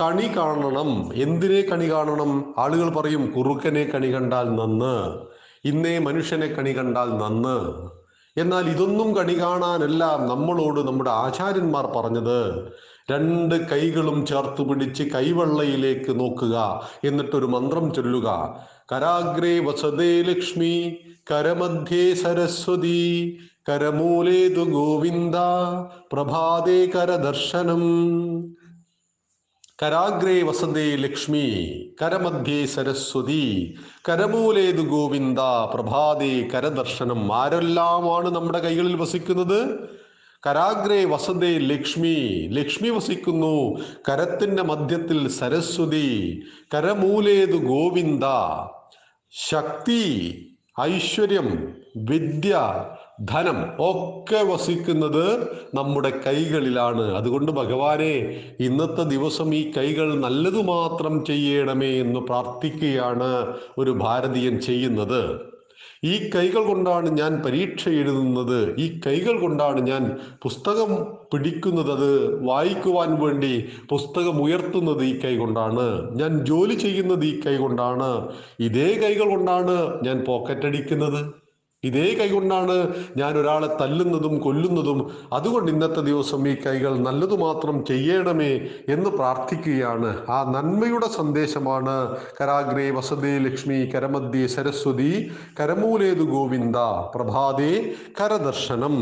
കണി 0.00 0.36
കാണണം. 0.36 1.10
എന്തിനെ 1.14 1.60
കണി 1.62 1.90
കാണണം? 1.90 2.54
ആളുകൾ 2.58 2.90
പറയും 2.90 3.32
കുറുക്കനെ 3.36 3.84
കണി 3.84 4.14
കണ്ടാൽ 4.14 4.44
നന്ന് 4.44 5.18
ഇന്നേ 5.64 5.98
മനുഷ്യനെ 5.98 6.46
കണി 6.46 6.78
കണ്ടാൽ 6.78 7.04
നന്ന്. 7.04 7.88
എന്നാൽ 8.40 8.70
ഇതൊന്നും 8.70 9.16
കണി 9.16 9.40
കാണാനല്ല 9.40 10.04
നമ്മളോട് 10.04 10.80
നമ്മുടെ 10.80 11.10
ആചാര്യന്മാർ 11.10 11.86
പറഞ്ഞത്. 11.86 12.68
രണ്ട് 13.10 13.70
കൈകളും 13.70 14.26
ചേർത്ത് 14.26 14.62
പിടിച്ച് 14.62 15.02
കൈവെള്ളയിലേക്ക് 15.02 16.20
നോക്കുക. 16.20 16.86
എന്നിട്ടൊരു 17.04 17.46
മന്ത്രം 17.46 17.94
ചൊല്ലുക. 17.94 18.58
കരാഗ്രേ 18.92 19.58
വസതേ 19.58 20.22
ലക്ഷ്മി 20.22 20.96
കരമധ്യേ 21.30 22.14
സരസ്വതി 22.14 23.38
കരമൂലേതു 23.68 24.64
ഗോവിന്ദ 24.70 25.36
പ്രഭാതേ 26.12 26.86
കരദർശനം. 26.86 27.82
കരാഗ്രേ 29.82 30.42
വസന്തേ 30.42 30.96
ലക്ഷ്മി 30.96 31.44
കരമധ്യേ 32.02 32.66
സരസ്വതി 32.66 33.74
കരമൂലേതു 34.08 34.82
ഗോവിന്ദ 34.82 35.40
പ്രഭാതേ 35.74 36.48
കരദർശനം. 36.54 37.34
ആരെല്ലാമാണ് 37.34 38.34
നമ്മുടെ 38.34 38.58
കൈകളിൽ 38.58 38.96
വസിക്കുന്നത്? 38.96 39.60
കരാഗ്രേ 40.46 41.04
വസന്തേ 41.04 41.58
ലക്ഷ്മി. 41.58 42.48
ലക്ഷ്മി 42.52 42.88
വസിക്കുന്നു. 42.88 43.80
കരത്തിന്റെ 44.08 44.62
മധ്യത്തിൽ 44.62 45.28
സരസ്വതി. 45.28 46.42
കരമൂലേതു 46.74 47.56
ഗോവിന്ദ. 47.56 48.24
ശക്തി 49.30 50.46
ഐശ്വര്യം 50.80 51.74
വിദ്യ 51.96 52.60
ധനം 53.24 53.62
ഒക്കെ 53.78 54.42
വസിക്കുന്നത് 54.42 55.42
നമ്മുടെ 55.74 56.12
കൈകളിലാണ്. 56.26 57.14
അതുകൊണ്ട് 57.14 57.52
ഭഗവാനെ 57.52 58.40
ഇന്നത്തെ 58.60 59.02
ദിവസം 59.02 59.54
ഈ 59.54 59.72
കൈകൾ 59.76 60.20
നല്ലതു 60.20 60.62
മാത്രം 60.62 61.24
ചെയ്യണമേ 61.24 62.00
എന്ന് 62.00 62.20
പ്രാർത്ഥിക്കുകയാണ് 62.20 63.54
ഒരു 63.78 63.90
ഭാരതീയൻ 63.90 64.60
ചെയ്യുന്നത്. 64.60 65.49
ഈ 66.04 66.30
കൈകൾ 66.30 66.64
കൊണ്ടാണ് 66.64 67.08
ഞാൻ 67.18 67.42
പരീക്ഷ 67.46 67.88
എഴുതുന്നത്. 67.88 68.76
ഈ 68.78 69.00
കൈകൾ 69.06 69.40
കൊണ്ടാണ് 69.40 69.80
ഞാൻ 69.80 70.16
പുസ്തകം 70.42 70.90
പിടിക്കുന്നത്. 71.32 71.90
അത് 71.90 72.40
വായിക്കുവാൻ 72.44 73.10
വേണ്ടി 73.24 73.64
പുസ്തകം 73.88 74.42
ഉയർത്തുന്നത് 74.42 75.02
ഈ 75.04 75.20
കൈ 75.20 75.36
കൊണ്ടാണ്. 75.36 76.12
ഞാൻ 76.16 76.44
ജോലി 76.44 76.74
ചെയ്യുന്നത് 76.74 77.24
ഈ 77.24 77.40
കൈ 77.40 77.56
കൊണ്ടാണ്. 77.56 78.28
ഇതേ 78.60 78.88
കൈകൾ 79.02 79.28
കൊണ്ടാണ് 79.30 79.76
ഞാൻ 80.04 80.24
പോക്കറ്റ് 80.24 80.66
അടിക്കുന്നത് 80.66 81.39
ഇതേ 81.84 82.14
കൈകൊണ്ടാണ് 82.14 82.94
ഞാൻ 83.16 83.38
ഒരാളെ 83.38 83.76
തല്ലുന്നതും 83.80 84.38
കൊല്ലുന്നതും. 84.38 85.10
അതുകൊണ്ട് 85.32 85.70
ഇന്നത്തെ 85.70 86.00
ദിവസം 86.00 86.48
ഈ 86.48 86.54
കൈകൾ 86.54 86.98
നല്ലതു 86.98 87.36
മാത്രം 87.36 87.84
ചെയ്യണമേ 87.84 88.60
എന്ന് 88.88 89.10
പ്രാർത്ഥിക്കുകയാണ്. 89.10 90.30
ആ 90.30 90.52
നന്മയുടെ 90.56 91.08
സന്ദേശമാണ്. 91.08 92.16
കരാഗ്രേ 92.40 92.90
വസതേ 92.90 93.38
ലക്ഷ്മി 93.38 93.90
കരമദ്യേ 93.94 94.46
സരസ്വതി 94.46 95.30
കരമൂലേതു 95.60 96.22
ഗോവിന്ദ 96.22 96.76
പ്രഭാതേ 97.14 97.90
കരദർശനം. 98.20 98.96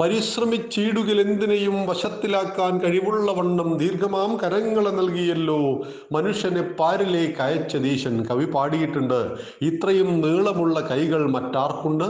പരിശ്രമിച്ചീടുകിൽ 0.00 1.20
എന്തിനേയും 1.20 1.86
വശത്തിലാക്കാൻ 1.86 2.78
കഴിവുള്ള 2.78 3.32
വണ്ണം 3.32 3.78
ദീർഘമാം 3.78 4.36
കരങ്ങളെ 4.36 4.90
നൽകിയല്ലോ. 4.90 5.82
മനുഷ്യനെ 6.12 6.62
പാരിലേക്ക് 6.62 7.42
അയച്ചതീശൻ 7.42 8.26
കവി 8.26 8.44
പാടിയിട്ടുണ്ട്. 8.44 9.36
ഇത്രയും 9.62 10.20
നീളമുള്ള 10.20 10.80
കൈകൾ 10.80 11.30
മറ്റാർക്കുണ്ട്? 11.30 12.04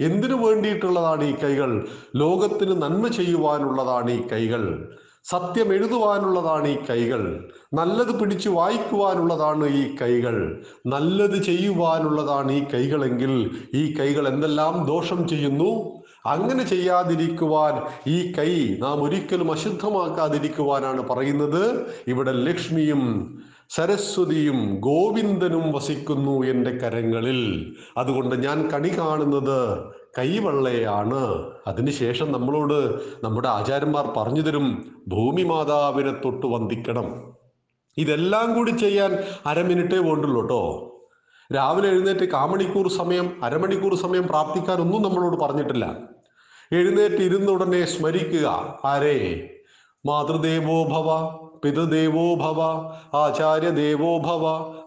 എന്തിനു 0.00 0.34
വേണ്ടിയിട്ടുള്ളതാണ് 0.34 1.24
ഈ 1.24 1.34
കൈകൾ? 1.34 1.86
ലോകത്തിന് 2.16 2.82
നന്മ 2.82 3.08
ചെയ്യുവാനുള്ളതാണ് 3.08 4.10
ഈ 4.10 4.28
കൈകൾ. 4.28 4.88
സത്യം 5.24 5.72
എഴുതുവാനുള്ളതാണ് 5.72 6.68
ഈ 6.68 6.76
കൈകൾ. 6.90 7.48
നല്ലത് 7.74 8.20
പിടിച്ചു 8.20 8.48
വായിക്കുവാനുള്ളതാണ് 8.48 9.68
ഈ 9.68 9.96
കൈകൾ. 10.02 10.64
നല്ലത് 10.86 11.42
ചെയ്യുവാനുള്ളതാണ് 11.42 12.52
ഈ 12.52 12.64
കൈകളെങ്കിൽ 12.74 13.50
ഈ 13.74 13.94
കൈകൾ 14.00 14.28
എന്തെല്ലാം 14.28 14.86
ദോഷം 14.86 15.28
ചെയ്യുന്നു? 15.28 15.99
അങ്ങനെ 16.26 16.64
ചെയ്യാതിരിക്കുവാൻ 16.64 17.82
ഈ 18.06 18.32
കൈ 18.32 18.76
നാം 18.78 19.02
ഒരിക്കലും 19.02 19.52
അശുദ്ധമാക്കാതിരിക്കുവാനാണ് 19.52 21.08
പറയുന്നത്. 21.08 21.86
ഇവിടെ 22.06 22.32
ലക്ഷ്മിയും 22.32 23.34
സരസ്വതിയും 23.70 24.76
ഗോവിന്ദനും 24.80 25.72
വസിക്കുന്നു 25.72 26.46
എന്റെ 26.46 26.70
കരങ്ങളിൽ. 26.70 27.72
അതുകൊണ്ട് 27.96 28.34
ഞാൻ 28.34 28.70
കണി 28.70 28.98
കാണുന്നത് 28.98 29.84
കൈവള്ളയാണ്. 30.18 31.50
അതിനുശേഷം 31.66 32.32
നമ്മളോട് 32.32 33.00
നമ്മുടെ 33.24 33.48
ആചാര്യന്മാർ 33.48 34.06
പറഞ്ഞു 34.16 34.40
തരും 34.40 34.94
ഭൂമി 35.08 35.42
മാതാവിനെ 35.42 36.12
തൊട്ട് 36.12 36.46
വന്ദിക്കണം. 36.46 37.32
ഇതെല്ലാം 37.96 38.54
കൂടി 38.54 38.70
ചെയ്യാൻ 38.70 39.18
അരമിനിറ്റേ 39.46 39.98
വേണ്ടുള്ളൂ 39.98 40.40
കേട്ടോ. 40.40 40.89
രാവിലെ 41.54 41.88
എഴുന്നേറ്റ് 41.88 42.24
കാമണിക്കൂർ 42.30 42.88
സമയം 42.88 43.44
അരമണിക്കൂർ 43.44 43.94
സമയം 43.94 44.26
പ്രാർത്ഥിക്കാനൊന്നും 44.26 45.02
നമ്മളോട് 45.02 45.36
പറഞ്ഞിട്ടില്ല. 45.36 45.98
എഴുന്നേറ്റ് 46.72 47.22
ഇരുന്ന 47.22 47.50
ഉടനെ 47.50 47.84
സ്മരിക്കുക 47.84 48.76
ആരേ? 48.84 49.48
മാതൃദേവോ 50.06 50.84
ഭവ 50.84 51.40
പിതൃദേവോ 51.64 52.34
ഭവ 52.34 52.60
ആചാര്യദേവോ 53.16 54.18
ഭവ 54.18 54.44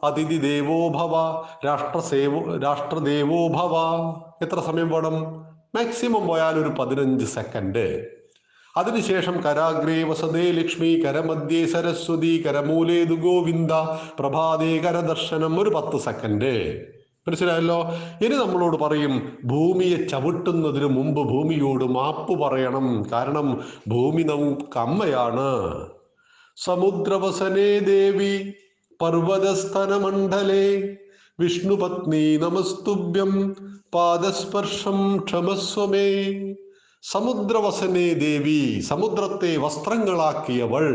അതിഥി 0.07 0.37
ദേവോ 0.37 0.87
ഭവ 0.87 1.13
രാഷ്ട്രസേവോ 1.65 2.57
രാഷ്ട്രദേവോ 2.57 3.47
ഭവ. 3.47 3.75
എത്ര 4.41 4.59
സമയം 4.59 4.89
വേണം? 4.89 5.17
മാക്സിമം 5.75 6.27
പോയാൽ 6.27 6.59
ഒരു 6.59 6.69
പതിനഞ്ച് 6.69 7.25
സെക്കൻഡ്. 7.25 8.07
അതിനുശേഷം 8.77 9.43
കരാഗ്രേ 9.43 10.03
വസതേ 10.03 10.51
ലക്ഷ്മി 10.51 11.01
കരമധ്യേ 11.05 11.65
സരസ്വതി 11.65 12.43
കരമൂലേതു 12.47 13.13
ഗോവിന്ദ 13.13 13.71
പ്രഭാതേ 14.19 14.77
കരദർശനം 14.77 15.59
ഒരു 15.59 15.69
പത്ത് 15.69 15.99
സെക്കൻഡ്. 15.99 16.81
മനസ്സിലായല്ലോ? 17.27 17.81
ഇനി 18.21 18.35
നമ്മളോട് 18.35 18.77
പറയും 18.77 19.37
ഭൂമിയെ 19.45 20.07
ചവിട്ടുന്നതിന് 20.07 20.85
മുമ്പ് 20.85 21.21
ഭൂമിയോട് 21.21 21.83
മാപ്പ് 21.83 22.41
പറയണം. 22.41 23.05
കാരണം 23.11 23.61
ഭൂമി 23.87 24.23
നമുക്ക് 24.23 24.79
അമ്മയാണ്. 24.79 25.87
സമുദ്രവസനേ 26.57 27.79
ദേവി 27.79 28.53
പർവതസ്തനമണ്ഡലേ 29.01 30.95
വിഷ്ണുപത്നി 31.39 32.37
നമസ്തുഭ്യം 32.37 33.55
പാദസ്പർശം 33.95 35.17
ക്ഷമസ്വമേ. 35.25 36.33
സമുദ്രവസനേ 37.11 38.13
ദേവി 38.13 38.79
സമുദ്രത്തെ 38.79 39.57
വസ്ത്രങ്ങളാക്കിയവൾ. 39.57 40.85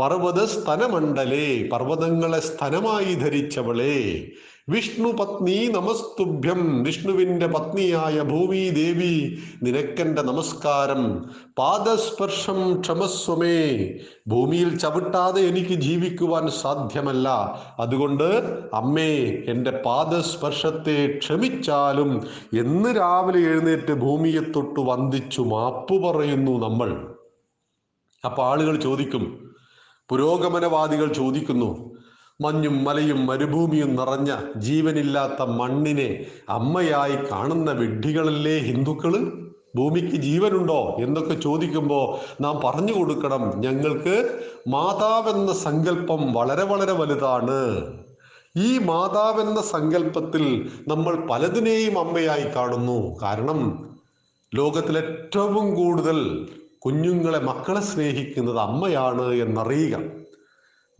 പർവത 0.00 0.44
സ്തനമണ്ഡലേ 0.44 1.68
പർവതങ്ങളെ 1.68 2.40
സ്തനമായി 2.40 3.14
ധരിച്ചവളെ. 3.14 4.30
വിഷ്ണു 4.68 5.12
പത്നി 5.12 5.66
നമസ്തുഭ്യം. 5.66 6.82
വിഷ്ണുവിന്റെ 6.82 7.46
പത്നിയായ 7.46 8.20
ഭൂമി 8.20 8.70
ദേവി 8.70 9.38
നിനക്കെന്റെ 9.62 10.22
നമസ്കാരം. 10.22 11.30
പാദസ്പർശം 11.58 12.80
ക്ഷമസ്വമേ. 12.80 13.90
ഭൂമിയിൽ 14.28 14.78
ചവിട്ടാതെ 14.78 15.40
എനിക്ക് 15.42 15.74
ജീവിക്കുവാൻ 15.74 16.50
സാധ്യമല്ല. 16.50 17.28
അതുകൊണ്ട് 17.80 18.24
അമ്മേ 18.74 19.16
എന്റെ 19.48 19.70
പാദസ്പർശത്തെ 19.70 21.18
ക്ഷമിച്ചാലും 21.18 22.26
എന്ന് 22.58 22.96
രാവിലെ 22.96 23.48
എഴുന്നേറ്റ് 23.48 23.92
ഭൂമിയെ 23.92 24.40
തൊട്ട് 24.40 24.80
വന്ദിച്ചു 24.80 25.40
മാപ്പ് 25.40 26.02
പറയുന്നു 26.02 26.68
നമ്മൾ. 26.68 27.14
അപ്പൊ 28.24 28.42
ആളുകൾ 28.42 28.76
ചോദിക്കും 28.76 29.54
പുരോഗമനവാദികൾ 30.08 31.12
ചോദിക്കുന്നു 31.12 31.93
മഞ്ഞും 32.40 32.84
മലയും 32.84 33.26
മരുഭൂമിയും 33.26 33.96
നിറഞ്ഞ 33.96 34.36
ജീവനില്ലാത്ത 34.56 35.42
മണ്ണിനെ 35.42 36.26
അമ്മയായി 36.48 37.16
കാണുന്ന 37.32 37.70
വിഡ്ഢികളല്ലേ 37.70 38.58
ഹിന്ദുക്കൾ? 38.58 39.32
ഭൂമിക്ക് 39.76 40.16
ജീവനുണ്ടോ 40.16 40.96
എന്നൊക്കെ 41.00 41.34
ചോദിക്കുമ്പോൾ 41.34 42.42
നാം 42.42 42.60
പറഞ്ഞു 42.64 42.92
കൊടുക്കണം 42.92 43.52
ഞങ്ങൾക്ക് 43.56 44.40
മാതാവെന്ന 44.68 45.52
സങ്കല്പം 45.52 46.32
വളരെ 46.32 46.64
വളരെ 46.64 46.92
വലുതാണ്. 46.92 47.86
ഈ 48.56 48.78
മാതാവെന്ന 48.78 49.62
സങ്കല്പത്തിൽ 49.62 50.70
നമ്മൾ 50.88 51.26
പലതിനെയും 51.30 51.98
അമ്മയായി 51.98 52.54
കാണുന്നു. 52.56 53.16
കാരണം 53.22 53.90
ലോകത്തിൽ 54.54 54.98
ഏറ്റവും 54.98 55.74
കൂടുതൽ 55.74 56.48
കുഞ്ഞുങ്ങളെ 56.78 57.38
മക്കളെ 57.38 57.80
സ്നേഹിക്കുന്നത് 57.80 58.58
അമ്മയാണ് 58.58 59.32
എന്നറിയുക. 59.32 60.23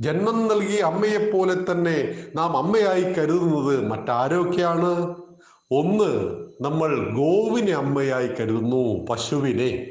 ജന്മം 0.00 0.48
നൽകിയ 0.48 0.80
അമ്മയെപ്പോലെ 0.80 1.72
തന്നെ 1.72 2.14
നാം 2.36 2.56
അമ്മയായി 2.56 3.02
കരുതുന്നത് 3.02 3.86
മറ്റാരൊക്കെയാണ്? 3.88 5.14
ഒന്ന് 5.72 6.38
നമ്മൾ 6.60 7.10
ഗോവിനെ 7.16 7.72
അമ്മയായി 7.72 8.26
കരുതുന്നു 8.26 9.06
പശുവിനെ. 9.06 9.86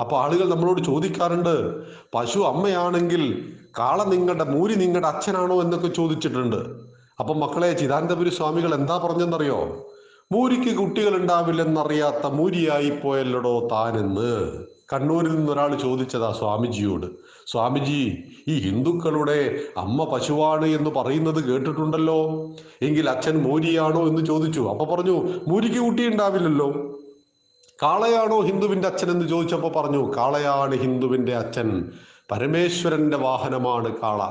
അപ്പൊ 0.00 0.16
ആളുകൾ 0.16 0.48
നമ്മളോട് 0.48 0.84
ചോദിക്കാറുണ്ട് 0.84 1.82
പശു 2.14 2.38
അമ്മയാണെങ്കിൽ 2.38 3.52
കാള 3.78 4.04
നിങ്ങളുടെ 4.04 4.44
മൂരി 4.44 4.74
നിങ്ങളുടെ 4.74 5.08
അച്ഛനാണോ? 5.08 5.62
എന്നൊക്കെ 5.62 5.88
ചോദിച്ചിട്ടുണ്ട്. 5.88 6.88
അപ്പൊ 7.20 7.34
മക്കളെ 7.34 7.72
ചിദാനന്ദപുരി 7.72 8.30
സ്വാമികൾ 8.30 8.74
എന്താ 8.74 8.98
പറഞ്ഞെന്നറിയോ? 8.98 9.86
മൂരിക്ക് 10.32 10.76
കുട്ടികൾ 10.76 11.16
ഉണ്ടാവില്ലെന്നറിയാത്ത 11.16 12.26
മൂരിയായി 12.26 12.90
പോയല്ലടോ 12.90 13.68
താനെന്ന്. 13.72 14.66
കണ്ണൂരിൽ 14.92 15.36
നിന്ന് 15.36 15.52
ഒരാൾ 15.52 15.76
ചോദിച്ചതാ 15.76 16.32
സ്വാമിജിയോട്. 16.38 17.06
സ്വാമിജി 17.46 18.22
ഈ 18.48 18.58
ഹിന്ദുക്കളുടെ 18.58 19.60
അമ്മ 19.76 20.04
പശുവാണ് 20.04 20.66
എന്ന് 20.66 20.90
പറയുന്നത് 20.90 21.44
കേട്ടിട്ടുണ്ടല്ലോ. 21.44 22.50
എങ്കിൽ 22.82 23.10
അച്ഛൻ 23.10 23.42
മൂരിയാണോ 23.42 24.08
എന്ന് 24.08 24.26
ചോദിച്ചു. 24.26 24.60
അപ്പൊ 24.60 24.96
പറഞ്ഞു 24.96 25.28
മൂരിക്ക് 25.48 25.76
കുട്ടി 25.76 26.06
ഉണ്ടാവില്ലല്ലോ 26.06 26.72
കാളയാണോ 27.82 28.40
ഹിന്ദുവിന്റെ 28.40 28.88
അച്ഛൻ 28.88 29.10
എന്ന് 29.10 29.28
ചോദിച്ചപ്പോൾ 29.28 29.72
പറഞ്ഞു 29.72 30.16
കാളയാണ് 30.16 30.78
ഹിന്ദുവിന്റെ 30.78 31.36
അച്ഛൻ. 31.36 31.90
പരമേശ്വരന്റെ 32.30 33.16
വാഹനമാണ് 33.16 33.94
കാള. 34.02 34.30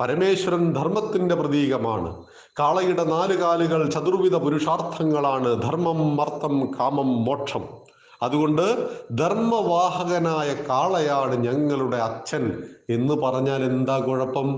പരമേശ്വരൻ 0.00 0.72
ധർമ്മത്തിന്റെ 0.72 1.34
പ്രതീകമാണ്. 1.34 2.16
കാളയുടെ 2.58 3.04
നാല് 3.04 3.38
കാലുകൾ 3.38 3.90
ചതുർവിധ 3.90 4.36
പുരുഷാർത്ഥങ്ങളാണ്. 4.36 5.62
ധർമ്മം 5.62 6.20
അർത്ഥം 6.20 6.70
കാമം 6.80 7.24
മോക്ഷം. 7.24 7.93
അതുകൊണ്ട് 8.24 8.90
ധർമ്മവാഹകനായ 9.18 10.54
കാളയാണ് 10.68 11.34
ഞങ്ങളുടെ 11.36 11.96
അച്ഛൻ 11.96 12.62
എന്ന് 12.90 13.14
പറഞ്ഞാൽ 13.14 13.62
എന്താ 13.64 13.98
കുഴപ്പം? 13.98 14.48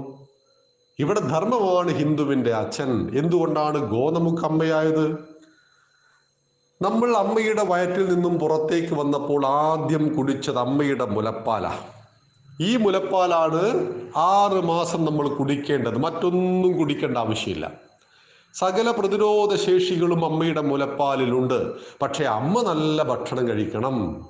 ഇവിടെ 0.99 1.21
ധർമ്മമാണ് 1.21 1.91
ഹിന്ദുവിന്റെ 1.91 2.53
അച്ഛൻ. 2.55 3.11
എന്തുകൊണ്ടാണ് 3.19 3.79
ഗോ 3.91 4.11
നമുക്ക് 4.11 4.43
അമ്മയായത് 4.43 5.37
നമ്മൾ 6.83 7.17
അമ്മയുടെ 7.17 7.65
വയറ്റിൽ 7.65 8.15
നിന്നും 8.15 8.39
പുറത്തേക്ക് 8.39 8.95
വന്നപ്പോൾ 8.95 9.47
ആദ്യം 9.47 10.15
കുടിച്ചത് 10.15 10.59
അമ്മയുടെ 10.59 11.05
മുലപ്പാല. 11.05 11.67
ഈ 12.61 12.77
മുലപ്പാലാണ് 12.77 13.63
ആറ് 14.17 14.61
മാസം 14.65 15.05
നമ്മൾ 15.05 15.29
കുടിക്കേണ്ടത്. 15.29 15.97
മറ്റൊന്നും 15.97 16.79
കുടിക്കേണ്ട 16.79 17.19
ആവശ്യമില്ല. 17.19 17.86
സകല 18.59 18.91
പ്രതിരോധ 18.91 19.55
ശേഷികളും 19.57 20.25
അമ്മയുടെ 20.25 20.61
മുലപ്പാലിലുണ്ട്. 20.61 21.73
പക്ഷേ 22.03 22.25
അമ്മ 22.25 22.73
നല്ല 22.73 23.03
ഭക്ഷണം 23.03 23.49
കഴിക്കണം. 23.49 24.27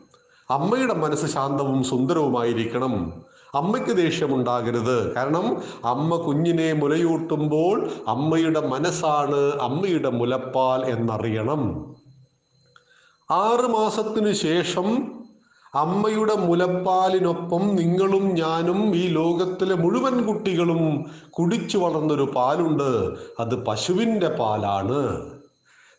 അമ്മയുടെ 0.51 0.95
മനസ്സ് 0.95 1.27
ശാന്തവും 1.27 1.85
സുന്ദരവുമായിരിക്കണം. 1.85 3.23
അമ്മയ്ക്ക് 3.55 3.97
ദേഷ്യമുണ്ടാകരുത്. 3.97 5.15
കാരണം 5.15 5.63
അമ്മ 5.85 6.17
കുഞ്ഞിനെ 6.17 6.73
മുലയൂട്ടുമ്പോൾ 6.73 7.91
അമ്മയുടെ 8.09 8.61
മനസ്സാണ് 8.61 9.41
അമ്മയുടെ 9.61 10.09
മുലപ്പാൽ 10.09 10.85
എന്നറിയണം. 10.85 11.95
ആറ് 13.31 13.67
മാസത്തിനു 13.67 14.33
ശേഷം 14.33 14.89
അമ്മയുടെ 15.77 16.35
മുലപ്പാലിനൊപ്പം 16.35 17.77
നിങ്ങളും 17.77 18.35
ഞാനും 18.35 18.97
ഈ 18.97 19.09
ലോകത്തിലെ 19.09 19.75
മുഴുവൻ 19.75 20.27
കുട്ടികളും 20.27 21.05
കുടിച്ചു 21.31 21.79
വളർന്നൊരു 21.79 22.33
പാലുണ്ട്. 22.37 23.17
അത് 23.41 23.65
പശുവിന്റെ 23.65 24.29
പാലാണ്. 24.29 25.01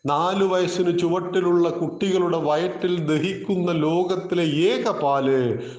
നാലു 0.06 0.44
വയസ്സിന് 0.44 0.98
ചുവട്ടിലുള്ള 0.98 1.68
കുട്ടികളുടെ 1.68 2.38
വയറ്റിൽ 2.38 3.06
ദഹിക്കുന്ന 3.06 3.72
ലോകത്തിലെ 3.72 4.44
ഏക 4.44 4.90
പാൽ 4.90 5.26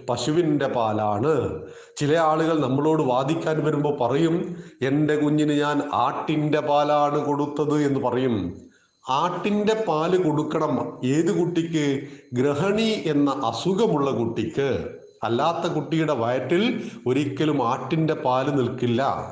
പശുവിന്റെ 0.09 0.67
പാലാണ്. 0.67 1.59
ചില 1.97 2.17
ആളുകൾ 2.17 2.59
നമ്മളോട് 2.59 3.01
വാദിക്കാൻ 3.01 3.65
വരുമ്പോൾ 3.65 3.97
പറയും 4.01 4.55
എന്റെ 4.81 5.15
കുഞ്ഞിന് 5.15 5.53
ഞാൻ 5.53 5.81
ആട്ടിന്റെ 5.93 6.59
പാലാണ് 6.59 7.25
കൊടുത്തത് 7.25 7.77
എന്ന് 7.83 7.99
പറയും. 7.99 8.68
ആട്ടിന്റെ 9.09 9.85
പാൽ 9.87 10.23
കൊടുക്കണം. 10.23 11.05
ഏത് 11.05 11.39
കുട്ടിക്ക്? 11.39 12.01
ഗ്രഹണി 12.33 13.03
എന്ന 13.05 13.41
അസുഖമുള്ള 13.45 14.11
കുട്ടിക്ക്. 14.11 14.87
അല്ലാത്ത 15.23 15.71
കുട്ടിയുടെ 15.71 16.13
വയറ്റിൽ 16.13 16.91
ഒരിക്കലും 17.07 17.67
ആട്ടിന്റെ 17.67 18.13
പാൽ 18.13 18.55
നിൽക്കില്ല. 18.55 19.31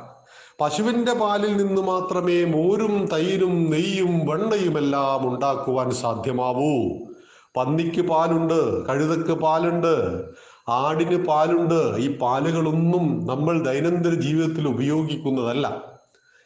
പശുവിന്റെ 0.61 1.13
പാലിൽ 1.13 1.57
നിന്ന് 1.57 1.81
മാത്രമേ 1.81 2.45
മോരും 2.45 3.05
തൈരും 3.05 3.69
നെയ്യും 3.71 4.25
വെണ്ണയുമെല്ലാം 4.25 5.33
ഉണ്ടാക്കുവാൻ 5.33 5.91
സാധ്യമാവൂ. 5.91 6.89
പന്നിക്ക് 7.57 8.01
പാലുണ്ട് 8.01 8.87
കഴുതക്ക് 8.87 9.33
പാലുണ്ട് 9.33 10.23
ആടിന് 10.69 11.25
പാലുണ്ട്. 11.25 11.97
ഈ 11.97 12.17
പാലുകളൊന്നും 12.17 13.25
നമ്മൾ 13.25 13.63
ദൈനംദിന 13.63 14.13
ജീവിതത്തിൽ 14.13 14.67
ഉപയോഗിക്കുന്നതല്ല. 14.67 15.96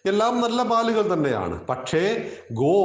എല്ലാം 0.06 0.42
നല്ല 0.42 0.60
പാലുകൾ 0.64 1.14
തന്നെയാണ്. 1.14 1.66
പക്ഷേ 1.66 2.02
ഗോ 2.52 2.78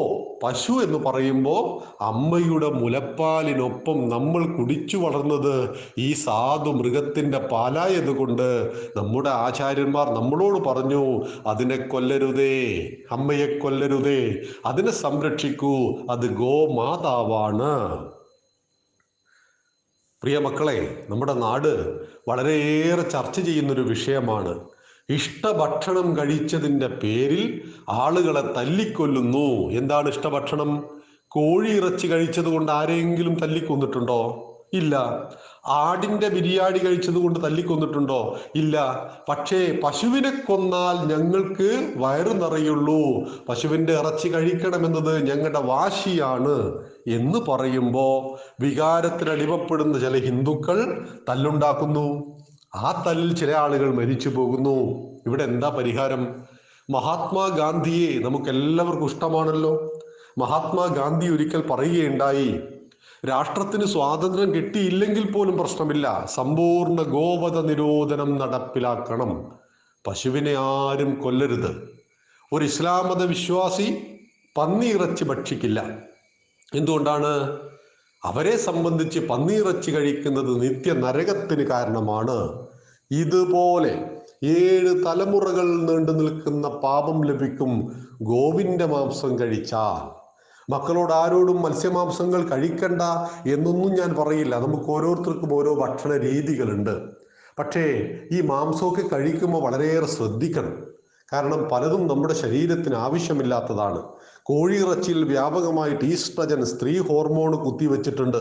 പശു 0.43 0.73
എന്ന് 0.85 0.99
പറയുമ്പോൾ 0.99 1.63
അമ്മയുടെ 2.01 2.69
മുലപ്പാലിനൊപ്പം 2.71 4.09
നമ്മൾ 4.09 4.43
കുടിച്ചു 4.47 4.97
വളർന്നത് 4.97 5.55
ഈ 5.99 6.09
സാധു 6.13 6.71
മൃഗത്തിന്റെ 6.71 7.39
പാലായതുകൊണ്ട് 7.39 8.49
നമ്മുടെ 8.97 9.31
ആചാര്യന്മാർ 9.31 10.09
നമ്മളോട് 10.15 10.59
പറഞ്ഞു 10.69 11.03
അതിനെ 11.47 11.77
കൊല്ലരുതേ 11.77 12.59
അമ്മയെ 13.11 13.49
കൊല്ലരുതേ 13.59 14.21
അതിനെ 14.67 14.91
സംരക്ഷിക്കൂ 14.91 15.75
അത് 16.11 16.27
ഗോമാതാവാണ് 16.35 17.73
പ്രിയ 20.23 20.39
മക്കളെ 20.39 20.79
നമ്മുടെ 21.11 21.35
നാട് 21.35 21.73
വളരെയേറെ 22.29 23.03
ചർച്ച 23.03 23.41
ചെയ്യുന്നൊരു 23.41 23.83
വിഷയമാണ് 23.83 24.55
ഇഷ്ടഭക്ഷണം 25.11 26.17
കഴിച്ചതിന്റെ 26.17 26.87
പേരിൽ 26.87 27.63
ആളുകളെ 27.89 28.41
തല്ലിക്കൊല്ലുന്നു. 28.41 29.71
എന്താണ് 29.71 30.09
ഇഷ്ടഭക്ഷണം? 30.09 30.85
കോഴി 31.29 31.71
ഇറച്ചി 31.71 32.07
കഴിച്ചത് 32.07 32.45
കൊണ്ട് 32.45 32.73
ആരെങ്കിലും 32.73 33.35
തല്ലിക്കൊന്നിട്ടുണ്ടോ? 33.35 34.53
ഇല്ല. 34.73 34.97
ആടിന്റെ 35.67 36.29
ബിരിയാണി 36.29 36.79
കഴിച്ചത് 36.79 37.15
കൊണ്ട് 37.15 37.45
തല്ലിക്കൊന്നിട്ടുണ്ടോ? 37.45 38.39
ഇല്ല. 38.55 39.07
പക്ഷേ 39.29 39.79
പശുവിനെ 39.85 40.31
കൊന്നാൽ 40.31 41.15
ഞങ്ങൾക്ക് 41.15 41.93
വയറു 41.97 42.29
നിറയുള്ളൂ. 42.29 43.29
പശുവിന്റെ 43.49 43.93
ഇറച്ചി 43.93 44.29
കഴിക്കണമെന്നത് 44.29 45.31
ഞങ്ങളുടെ 45.31 45.61
വാശിയാണ് 45.61 46.85
എന്ന് 47.07 47.39
പറയുമ്പോൾ 47.39 48.39
വികാരത്തിനടിമപ്പെടുന്ന 48.61 49.99
ചില 49.99 50.19
ഹിന്ദുക്കൾ 50.19 51.07
തല്ലുണ്ടാക്കുന്നു. 51.29 52.37
ആ 52.77 53.05
തല്ലിൽ 53.07 53.37
ചില 53.37 53.53
ആളുകൾ 53.53 53.95
മരിച്ചു 53.95 54.29
പോകുന്നു. 54.29 55.07
ഇവിടെ 55.27 55.45
എന്താ 55.45 55.69
പരിഹാരം? 55.69 56.43
മഹാത്മാഗാന്ധിയെ 56.91 58.19
നമുക്ക് 58.19 58.51
എല്ലാവർക്കും 58.51 59.07
ഇഷ്ടമാണല്ലോ. 59.07 60.01
മഹാത്മാഗാന്ധി 60.39 61.27
ഒരിക്കൽ 61.27 61.61
പറയുകയുണ്ടായി 61.71 62.61
രാഷ്ട്രത്തിന് 63.29 63.85
സ്വാതന്ത്ര്യം 63.85 64.55
കിട്ടിയില്ലെങ്കിൽ 64.55 65.33
പോലും 65.33 65.59
പ്രശ്നമില്ല. 65.59 66.27
സമ്പൂർണ 66.35 67.03
ഗോവധ 67.03 67.59
നിരോധനം 67.59 68.39
നടപ്പിലാക്കണം. 68.39 69.53
പശുവിനെ 70.07 70.55
ആരും 70.59 71.21
കൊല്ലരുത്. 71.21 71.89
ഒരു 72.53 72.65
ഇസ്ലാം 72.65 73.09
മത 73.09 73.23
വിശ്വാസി 73.23 74.19
പന്നിയിറച്ചി 74.59 75.25
ഭക്ഷിക്കില്ല. 75.25 75.99
എന്തുകൊണ്ടാണ്? 76.75 77.59
അവരെ 78.27 78.57
സംബന്ധിച്ച് 78.57 79.19
പന്നിയിറച്ചി 79.21 79.91
കഴിക്കുന്നത് 79.91 80.63
നിത്യ 80.63 80.93
നരകത്തിന് 80.93 81.63
കാരണമാണ്. 81.63 82.67
ഇതുപോലെ 83.11 84.11
ഏഴ് 84.45 85.05
തലമുറകൾ 85.05 85.67
നീണ്ടു 85.83 86.13
നിൽക്കുന്ന 86.13 86.69
പാപം 86.69 87.25
ലഭിക്കും 87.25 87.93
ഗോവിന്റെ 88.23 88.87
മാംസം 88.87 89.39
കഴിച്ചാൽ. 89.39 90.27
മക്കളോട് 90.73 91.13
ആരോടും 91.13 91.63
മത്സ്യമാംസങ്ങൾ 91.63 92.49
കഴിക്കണ്ട 92.49 93.03
എന്നൊന്നും 93.47 93.95
ഞാൻ 93.95 94.15
പറയില്ല. 94.15 94.57
നമുക്ക് 94.57 94.91
ഓരോരുത്തർക്കും 94.91 95.55
ഓരോ 95.55 95.75
ഭക്ഷണ 95.75 96.17
രീതികളുണ്ട്. 96.17 97.01
പക്ഷേ 97.59 98.11
ഈ 98.33 98.41
മാംസമൊക്കെ 98.41 99.03
കഴിക്കുമ്പോൾ 99.13 99.63
വളരെയേറെ 99.63 100.07
ശ്രദ്ധിക്കണം. 100.07 100.87
കാരണം 101.33 101.69
പലതും 101.73 102.07
നമ്മുടെ 102.07 102.35
ശരീരത്തിന് 102.35 102.95
ആവശ്യമില്ലാത്തതാണ്. 102.95 104.03
കോഴിയിറച്ചിയിൽ 104.49 105.25
വ്യാപകമായിട്ട് 105.25 106.05
ഈസ്ട്രജൻ 106.05 106.65
സ്ത്രീ 106.65 106.99
ഹോർമോൺ 106.99 107.65
കുത്തിവെച്ചിട്ടുണ്ട്. 107.65 108.37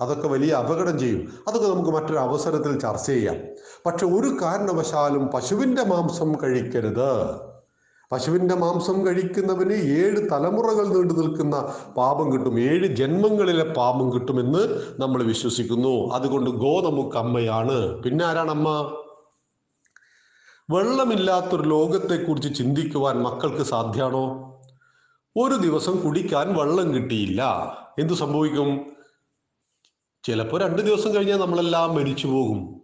അതൊക്കെ 0.00 0.28
വലിയ 0.28 0.52
അപകടം 0.52 0.98
ചെയ്യും. 0.98 1.28
അതൊക്കെ 1.48 1.68
നമുക്ക് 1.68 1.90
മറ്റൊരു 1.90 2.18
അവസരത്തിൽ 2.18 2.78
ചർച്ച 2.78 3.06
ചെയ്യാം. 3.06 3.36
പക്ഷെ 3.86 4.06
ഒരു 4.06 4.36
കാരണവശാലും 4.42 5.26
പശുവിന്റെ 5.26 5.84
മാംസം 5.84 6.34
കഴിക്കരുത്. 6.42 7.34
പശുവിന്റെ 8.12 8.54
മാംസം 8.54 9.06
കഴിക്കുന്നവന് 9.06 9.72
ഏഴ് 9.72 10.30
തലമുറകൾ 10.32 10.88
നീണ്ടു 10.88 11.14
നിൽക്കുന്ന 11.14 11.72
പാപം 11.96 12.32
കിട്ടും. 12.32 12.60
ഏഴ് 12.60 12.86
ജന്മങ്ങളിലെ 12.86 13.64
പാപം 13.64 14.14
കിട്ടുമെന്ന് 14.14 14.80
നമ്മൾ 14.98 15.22
വിശ്വസിക്കുന്നു. 15.22 16.14
അതുകൊണ്ട് 16.14 16.50
ഗോ 16.50 16.90
നമുക്ക് 16.90 17.16
അമ്മയാണ്. 17.16 18.02
പിന്നെ 18.02 18.24
ആരാണ് 18.24 18.50
അമ്മ 18.50 18.68
വെള്ളമില്ലാത്തൊരു 20.70 21.62
ലോകത്തെക്കുറിച്ച് 21.62 22.58
ചിന്തിക്കുവാൻ 22.58 23.22
മക്കൾക്ക് 23.22 23.62
സാധ്യമാണോ? 23.62 24.53
ഒരു 25.36 25.54
ദിവസം 25.54 26.00
കുടിക്കാൻ 26.00 26.54
വെള്ളം 26.54 26.94
കിട്ടിയില്ല. 26.94 27.42
എന്തു 27.98 28.14
സംഭവിക്കും? 28.14 28.92
ചിലപ്പോൾ 30.24 30.60
രണ്ട് 30.62 30.82
ദിവസം 30.82 31.14
കഴിഞ്ഞാൽ 31.14 31.36
നമ്മളെല്ലാം 31.36 31.94
മരിച്ചു 31.94 32.26
പോകും. 32.26 32.80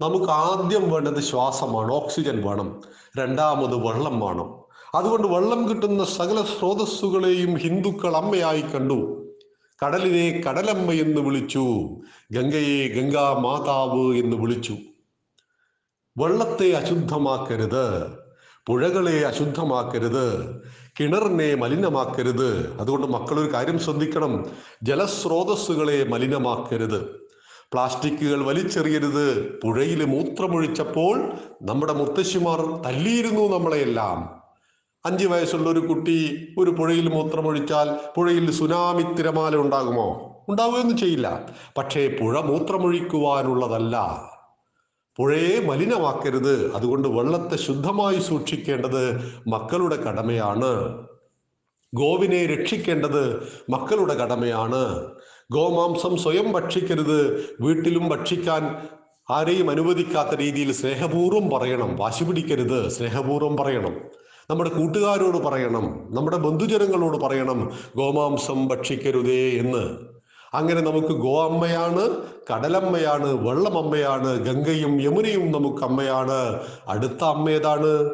നമുക്ക് 0.00 0.24
ആദ്യം 0.24 0.90
വേണ്ടത് 0.90 1.20
ശ്വാസമാണ് 1.20 1.92
ഓക്സിജൻ 1.92 2.46
വേണം. 2.46 2.82
രണ്ടാമത് 3.18 3.76
വെള്ളം 3.76 4.20
വേണം. 4.20 4.54
അതുകൊണ്ട് 4.94 5.28
വെള്ളം 5.28 5.68
കിട്ടുന്ന 5.68 6.04
സകല 6.04 6.42
സ്രോതസ്സുകളെയും 6.42 7.54
ഹിന്ദുക്കൾ 7.54 8.16
അമ്മയായി 8.16 8.60
കണ്ടു. 8.60 9.28
കടലിനെ 9.84 10.42
കടലമ്മ 10.48 10.92
എന്ന് 10.92 11.20
വിളിച്ചു 11.20 11.64
ഗംഗയെ 12.32 12.88
ഗംഗാ 12.88 13.32
മാതാവ് 13.32 14.16
എന്ന് 14.16 14.36
വിളിച്ചു. 14.36 14.76
വെള്ളത്തെ 16.18 16.72
അശുദ്ധമാക്കരുത് 16.72 18.18
പുഴകളെ 18.66 19.20
അശുദ്ധമാക്കരുത് 19.20 20.60
കിണറിനെ 21.00 21.54
മലിനമാക്കരുത്. 21.54 22.80
അതുകൊണ്ട് 22.80 23.06
മക്കൾ 23.06 23.40
ഒരു 23.40 23.52
കാര്യം 23.52 23.78
ശ്രദ്ധിക്കണം. 23.78 24.46
ജലസ്രോതസ്സുകളെ 24.82 26.04
മലിനമാക്കരുത്. 26.04 27.28
പ്ലാസ്റ്റിക്കുകൾ 27.72 28.44
വലിച്ചെറിയരുത്. 28.44 29.60
പുഴയിൽ 29.64 30.04
മൂത്രമൊഴിച്ചപ്പോൾ 30.04 31.32
നമ്മുടെ 31.62 31.92
മുത്തശ്ശിമാർ 31.92 32.82
തല്ലിയിരുന്നു 32.86 33.56
നമ്മളെയെല്ലാം. 33.56 34.38
അഞ്ചു 35.06 35.26
വയസ്സുള്ള 35.26 35.70
ഒരു 35.70 35.80
കുട്ടി 35.80 36.48
ഒരു 36.58 36.70
പുഴയിൽ 36.70 37.08
മൂത്രമൊഴിച്ചാൽ 37.08 37.98
പുഴയിൽ 38.16 38.50
സുനാമി 38.50 39.02
തിരമാല 39.02 39.56
ഉണ്ടാകുമോ? 39.56 40.34
ഉണ്ടാവുകയൊന്നും 40.48 40.96
ചെയ്യില്ല. 40.96 41.48
പക്ഷേ 41.78 42.16
പുഴ 42.20 42.40
മൂത്രമൊഴിക്കുവാനുള്ളതല്ല. 42.40 44.22
പുഴയെ 45.18 45.60
മലിനമാക്കരുത്. 45.60 46.74
അതുകൊണ്ട് 46.74 47.08
വെള്ളത്തെ 47.08 47.56
ശുദ്ധമായി 47.56 48.20
സൂക്ഷിക്കേണ്ടത് 48.20 49.32
മക്കളുടെ 49.48 49.96
കടമയാണ്. 49.96 50.98
ഗോവിനെ 51.94 52.46
രക്ഷിക്കേണ്ടത് 52.46 53.48
മക്കളുടെ 53.70 54.14
കടമയാണ്. 54.14 55.06
ഗോമാംസം 55.52 56.16
സ്വയം 56.16 56.52
ഭക്ഷിക്കരുത്. 56.52 57.48
വീട്ടിലും 57.60 58.08
ഭക്ഷിക്കാൻ 58.08 58.88
ആരെയും 59.30 59.70
അനുവദിക്കാത്ത 59.70 60.34
രീതിയിൽ 60.34 60.72
സ്നേഹപൂർവം 60.72 61.50
പറയണം. 61.50 61.96
വാശി 61.96 62.24
പിടിക്കരുത്. 62.24 62.88
സ്നേഹപൂർവം 62.88 63.56
പറയണം. 63.56 63.96
നമ്മുടെ 64.50 64.70
കൂട്ടുകാരോട് 64.70 65.36
പറയണം. 65.36 66.08
നമ്മുടെ 66.10 66.36
ബന്ധുജനങ്ങളോട് 66.36 67.18
പറയണം 67.18 67.72
ഗോമാംസം 67.96 68.68
ഭക്ഷിക്കരുതേ 68.68 69.50
എന്ന്. 69.50 70.07
അങ്ങനെ 70.54 70.80
നമുക്ക് 70.80 71.14
ഗോ 71.14 71.48
അമ്മയാണ് 71.48 72.16
കടലമ്മയാണ് 72.52 73.48
വെള്ളമമ്മയാണ് 73.48 74.38
ഗംഗയും 74.46 75.02
യമുനയും 75.02 75.52
നമുക്ക് 75.52 75.84
അമ്മയാണ്. 75.84 76.60
അടുത്ത 76.88 77.24
അമ്മ 77.24 77.50
ഏതാണ്? 77.50 78.10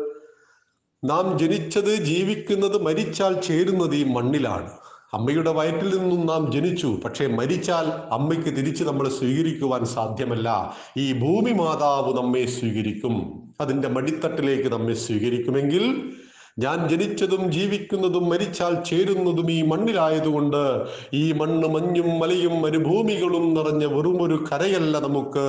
നാം 1.04 1.38
ജനിച്ചത് 1.38 1.94
ജീവിക്കുന്നത് 1.94 2.82
മരിച്ചാൽ 2.82 3.40
ചേരുന്നത് 3.40 3.94
ഈ 3.94 4.04
മണ്ണിലാണ്. 4.04 4.70
അമ്മയുടെ 5.14 5.50
വയറ്റിൽ 5.50 5.98
നിന്നും 5.98 6.26
നാം 6.26 6.52
ജനിച്ചു 6.52 7.00
പക്ഷേ 7.04 7.26
മരിച്ചാൽ 7.26 7.86
അമ്മയ്ക്ക് 8.14 8.46
തിരിച്ച് 8.46 8.84
നമ്മൾ 8.84 9.08
സ്വീകരിക്കുവാൻ 9.08 9.84
സാധ്യമല്ല. 9.84 10.74
ഈ 10.96 11.12
ഭൂമി 11.12 11.50
മാതാവ് 11.50 12.16
നമ്മെ 12.16 12.46
സ്വീകരിക്കും. 12.46 13.42
അതിന്റെ 13.60 13.88
മടിത്തട്ടിലേക്ക് 13.88 14.68
നമ്മെ 14.72 14.94
സ്വീകരിക്കുമെങ്കിൽ 14.94 16.14
ഞാൻ 16.58 16.88
ജനിച്ചതും 16.88 17.52
ജീവിക്കുന്നതും 17.52 18.28
മരിച്ചാൽ 18.28 18.74
ചേരുന്നതും 18.84 19.50
ഈ 19.50 19.62
മണ്ണിലായതുകൊണ്ട് 19.62 20.86
ഈ 21.14 21.32
മണ്ണ് 21.32 21.68
മഞ്ഞും 21.68 22.18
മലയും 22.18 22.62
മരുഭൂമികളും 22.62 23.54
നിറഞ്ഞ 23.54 23.84
ഒരു 23.86 24.44
കരയല്ല 24.52 24.98
നമുക്ക്. 24.98 25.48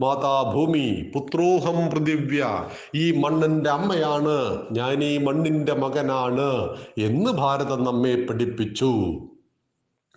മാതാഭൂമി 0.00 1.10
പുത്രോഹം 1.14 1.90
പൃഥിവ്യ 1.90 2.68
ഈ 2.94 3.10
മണ്ണിന്റെ 3.10 3.70
അമ്മയാണ് 3.70 4.38
ഞാൻ 4.72 5.04
ഈ 5.04 5.18
മണ്ണിന്റെ 5.18 5.72
മകനാണ് 5.72 6.50
എന്ന് 6.98 7.30
ഭാരതം 7.30 7.84
നമ്മെ 7.84 8.26
പഠിപ്പിച്ചു. 8.30 8.92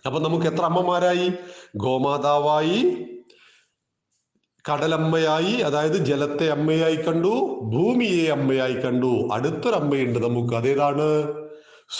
അപ്പൊ 0.06 0.20
നമുക്ക് 0.20 0.46
എത്ര 0.46 0.62
അമ്മമാരായി? 0.62 1.30
ഗോമാതാവായി 1.76 2.78
കടലമ്മയായി 4.68 5.52
അതായത് 5.52 5.92
ജലത്തെ 5.92 6.46
അമ്മയായി 6.46 6.96
കണ്ടു 6.96 7.28
ഭൂമിയെ 7.62 8.28
അമ്മയായി 8.30 8.72
കണ്ടു. 8.72 9.28
അടുത്തൊരമ്മയുണ്ട് 9.32 10.18
നമുക്ക്. 10.18 10.54
അതേതാണ്? 10.54 11.32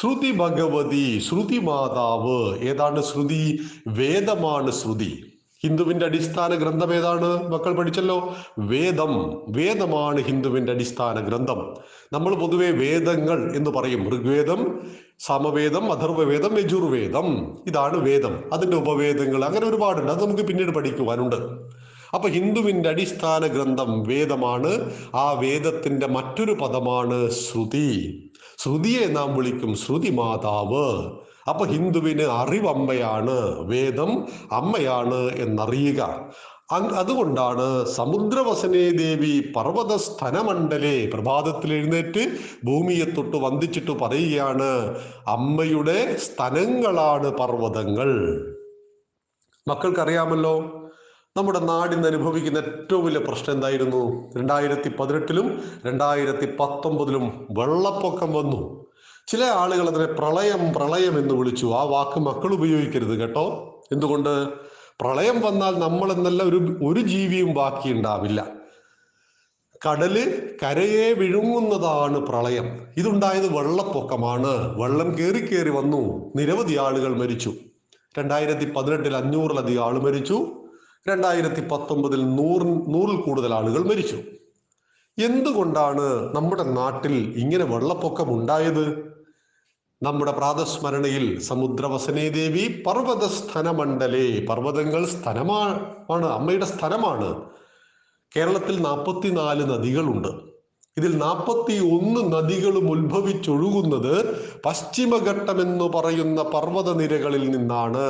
ശ്രുതി 0.01 0.31
ഭഗവതി 0.31 1.19
ശ്രുതി 1.19 1.59
മാതാവ്. 1.59 2.59
ഏതാണ് 2.69 3.03
ശ്രുതി? 3.03 3.59
വേദമാണ് 3.89 4.71
ശ്രുതി. 4.71 5.33
ഹിന്ദുവിന്റെ 5.65 6.07
അടിസ്ഥാന 6.07 6.55
ഗ്രന്ഥം 6.55 6.95
ഏതാണ്? 6.95 7.49
മക്കൾ 7.49 7.73
പഠിച്ചല്ലോ. 7.73 8.35
വേദം. 8.59 9.43
വേദമാണ് 9.49 10.21
ഹിന്ദുവിന്റെ 10.21 10.73
അടിസ്ഥാന 10.73 11.21
ഗ്രന്ഥം. 11.21 11.75
നമ്മൾ 12.13 12.35
പൊതുവെ 12.35 12.71
വേദങ്ങൾ 12.71 13.57
എന്ന് 13.57 13.71
പറയും. 13.71 14.11
ഋഗ്വേദം 14.11 14.81
സമവേദം 15.19 15.93
അഥർവവേദം 15.93 16.59
യജുർവേദം. 16.59 17.59
ഇതാണ് 17.67 17.97
വേദം. 17.97 18.55
അതിന്റെ 18.55 18.77
ഉപവേദങ്ങൾ. 18.77 19.45
അങ്ങനെ 19.45 19.67
ഒരുപാടുണ്ട്. 19.67 20.13
അത് 20.13 20.25
നമുക്ക് 20.27 20.43
പിന്നീട് 20.43 20.71
പഠിക്കുവാനുണ്ട്. 20.71 21.80
അപ്പൊ 22.15 22.29
ഹിന്ദുവിന്റെ 22.29 22.89
അടിസ്ഥാന 22.89 23.47
ഗ്രന്ഥം 23.47 24.03
വേദമാണ്. 24.03 24.93
ആ 25.15 25.33
വേദത്തിന്റെ 25.33 26.07
മറ്റൊരു 26.07 26.53
പദമാണ് 26.53 27.31
ശ്രുതി. 27.31 28.23
ശ്രുതിയെ 28.59 29.07
നാം 29.07 29.37
വിളിക്കും 29.37 29.77
ശ്രുതി 29.77 30.11
മാതാവ്. 30.11 31.11
അപ്പൊ 31.49 31.67
ഹിന്ദുവിന് 31.67 32.23
അറിവമ്മയാണ് 32.23 33.59
വേദം 33.59 34.27
അമ്മയാണ് 34.53 35.31
എന്നറിയുക. 35.31 36.31
അതുകൊണ്ടാണ് 36.73 37.85
സമുദ്രവസനേ 37.85 38.91
ദേവി 38.91 39.53
പർവത 39.57 39.97
സ്ഥനമണ്ഡലെ 39.97 41.11
പ്രഭാതത്തിൽ 41.15 41.73
എഴുന്നേറ്റ് 41.73 42.31
ഭൂമിയെ 42.65 43.05
തൊട്ട് 43.05 43.37
വന്ദിച്ചിട്ട് 43.37 43.91
പറയുകയാണ് 43.91 44.99
അമ്മയുടെ 45.27 46.17
സ്ഥലങ്ങളാണ് 46.17 47.31
പർവതങ്ങൾ. 47.39 48.11
മക്കൾക്കറിയാമല്ലോ? 49.69 50.80
നമ്മുടെ 51.37 51.59
നാടിന്ന് 51.59 52.09
അനുഭവിക്കുന്ന 52.09 52.59
ഏറ്റവും 52.59 53.05
വലിയ 53.05 53.21
പ്രശ്നം 53.21 53.55
എന്തായിരുന്നു? 53.55 54.31
രണ്ടായിരത്തി 54.37 54.89
പതിനെട്ടിലും 55.01 55.63
രണ്ടായിരത്തി 55.87 56.57
പത്തൊമ്പതിലും 56.61 57.47
വെള്ളപ്പൊക്കം 57.51 58.33
വന്നു. 58.33 58.87
ചില 59.27 59.45
ആളുകൾ 59.45 59.89
അതിനെ 59.89 60.05
പ്രളയം 60.05 60.73
പ്രളയം 60.73 61.19
എന്ന് 61.19 61.35
വിളിച്ചു. 61.35 61.67
ആ 61.67 61.83
വാക്ക് 61.83 62.21
മക്കൾ 62.21 62.55
ഉപയോഗിക്കരുത് 62.55 63.21
കേട്ടോ. 63.21 63.47
എന്തുകൊണ്ട്? 63.93 64.49
പ്രളയം 65.01 65.41
വന്നാൽ 65.41 65.79
നമ്മൾ 65.79 66.13
എന്നല്ല 66.13 66.43
ഒരു 66.43 66.79
ഒരു 66.85 67.01
ജീവിയും 67.01 67.55
ബാക്കിയുണ്ടാവില്ല 67.55 68.47
കടൽ 69.89 70.49
കരയെ 70.63 71.13
വിഴുങ്ങുന്നതാണ് 71.13 72.19
പ്രളയം. 72.19 72.67
ഇതുണ്ടായത് 72.97 73.57
വെള്ളപ്പൊക്കമാണ്. 73.57 74.81
വെള്ളം 74.81 75.19
കയറി 75.19 75.47
കയറി 75.47 75.71
വന്നു. 75.71 76.33
നിരവധി 76.37 76.77
ആളുകൾ 76.77 77.17
മരിച്ചു. 77.17 77.53
രണ്ടായിരത്തി 78.19 78.73
പതിനെട്ടിൽ 78.73 79.17
അഞ്ഞൂറിലധികം 79.17 79.85
ആൾ 79.85 79.99
മരിച്ചു. 79.99 80.60
രണ്ടായിരത്തി 81.09 81.69
പത്തൊമ്പതിൽ 81.71 82.21
നൂറ് 82.35 82.67
നൂറിൽ 82.95 83.21
കൂടുതൽ 83.21 83.55
ആളുകൾ 83.55 83.83
മരിച്ചു. 83.83 84.17
എന്തുകൊണ്ടാണ് 85.19 86.35
നമ്മുടെ 86.37 86.63
നാട്ടിൽ 86.63 87.15
ഇങ്ങനെ 87.37 87.65
വെള്ളപ്പൊക്കം 87.65 88.35
ഉണ്ടായത്? 88.35 89.11
നമ്മുടെ 90.03 90.33
പ്രാതസ്മരണയിൽ 90.33 91.41
സമുദ്രവസനേ 91.41 92.29
ദേവി 92.29 92.83
പർവത 92.87 93.25
സ്ഥനമണ്ഡലേ 93.27 94.47
പർവതങ്ങൾ 94.47 95.07
സ്ഥലമാണ് 95.07 96.25
അമ്മയുടെ 96.27 96.67
സ്ഥലമാണ് 96.67 97.43
കേരളത്തിൽ 98.37 98.83
നാൽപ്പത്തിനാല് 98.83 99.71
നദികളുണ്ട്. 99.71 100.29
ഇതിൽ 100.97 101.19
നാൽപ്പത്തി 101.19 101.79
ഒന്ന് 101.79 102.33
നദികളും 102.33 102.91
ഉത്ഭവിച്ചൊഴുകുന്നത് 102.91 104.15
പശ്ചിമഘട്ടം 104.67 105.63
എന്ന് 105.63 105.85
പറയുന്ന 105.85 106.43
പർവതനിരകളിൽ 106.43 107.51
നിന്നാണ്. 107.51 108.07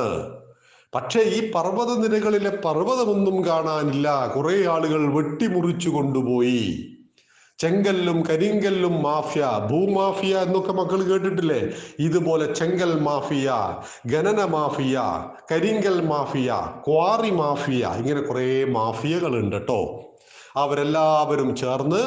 പക്ഷേ 0.95 1.19
ഈ 1.19 1.51
പർവത 1.51 1.97
നിരകളിലെ 1.97 2.49
പർവതമൊന്നും 2.49 3.45
കാണാനില്ല. 3.45 4.33
കുറെ 4.35 4.67
ആളുകൾ 4.67 5.13
വെട്ടിമുറിച്ചു 5.13 5.89
കൊണ്ടുപോയി. 5.89 6.87
ചെങ്കല്ലും 7.59 8.23
കരിങ്കല്ലും 8.29 9.03
മാഫിയ 9.03 9.47
ഭൂമാഫിയ 9.71 10.37
എന്നൊക്കെ 10.37 10.73
മക്കൾ 10.73 11.01
കേട്ടിട്ടില്ലേ? 11.01 11.69
ഇതുപോലെ 11.99 12.53
ചെങ്കൽ 12.53 12.99
മാഫിയ 12.99 13.51
ഖനന 14.15 14.45
മാഫിയ 14.45 15.01
കരിങ്കൽ 15.51 16.01
മാഫിയ 16.01 16.53
ക്വാറി 16.87 17.29
മാഫിയ 17.29 17.87
ഇങ്ങനെ 17.97 18.21
കുറേ 18.21 18.63
മാഫിയകളുണ്ട് 18.63 19.55
കേട്ടോ 19.55 20.10
അവരെല്ലാവരും 20.57 21.55
ചേർന്ന് 21.55 22.01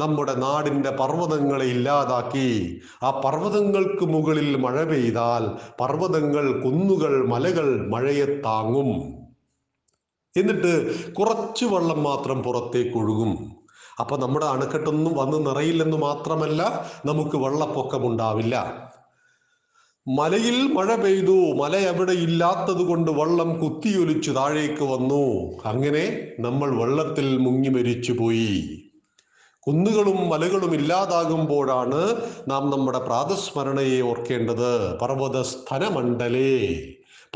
നമ്മുടെ 0.00 0.34
നാടിന്റെ 0.34 0.90
പർവതങ്ങളെ 0.90 1.64
ഇല്ലാതാക്കി. 1.64 2.78
ആ 3.02 3.10
പർവതങ്ങൾക്ക് 3.10 4.04
മുകളിൽ 4.04 4.56
മഴ 4.56 4.84
പെയ്താൽ 4.84 5.56
പർവതങ്ങൾ 5.80 6.62
കുന്നുകൾ 6.62 7.26
മലകൾ 7.26 7.88
മഴയെ 7.88 8.26
താങ്ങും. 8.40 9.20
എന്നിട്ട് 10.36 10.96
കുറച്ച് 11.12 11.64
വെള്ളം 11.64 12.02
മാത്രം 12.02 12.42
പുറത്തേക്ക് 12.42 12.98
ഒഴുകും. 12.98 13.60
അപ്പൊ 14.00 14.16
നമ്മുടെ 14.16 14.46
അണക്കെട്ടൊന്നും 14.46 15.14
വന്ന് 15.14 15.46
നിറയില്ലെന്ന് 15.46 15.96
മാത്രമല്ല 15.96 16.62
നമുക്ക് 17.06 17.36
വെള്ളപ്പൊക്കമുണ്ടാവില്ല 17.36 18.56
മലയിൽ 20.08 20.72
മഴ 20.72 20.94
പെയ്തു. 20.94 21.52
മല 21.52 21.76
എവിടെ 21.76 22.12
ഇല്ലാത്തത് 22.12 22.82
കൊണ്ട് 22.82 23.10
വള്ളം 23.10 23.58
കുത്തിയൊലിച്ചു 23.58 24.30
താഴേക്ക് 24.30 24.84
വന്നു. 24.84 25.52
അങ്ങനെ 25.64 26.26
നമ്മൾ 26.40 26.80
വെള്ളത്തിൽ 26.80 27.36
മുങ്ങി 27.36 27.68
മരിച്ചു 27.68 28.12
പോയി. 28.12 28.82
കുന്നുകളും 29.60 30.28
മലകളും 30.28 30.74
ഇല്ലാതാകുമ്പോഴാണ് 30.74 32.16
നാം 32.48 32.70
നമ്മുടെ 32.70 32.98
പ്രാതസ്മരണയെ 32.98 34.00
ഓർക്കേണ്ടത്. 34.00 34.98
പർവത 34.98 35.42
സ്ഥനമണ്ഡലേ 35.42 36.84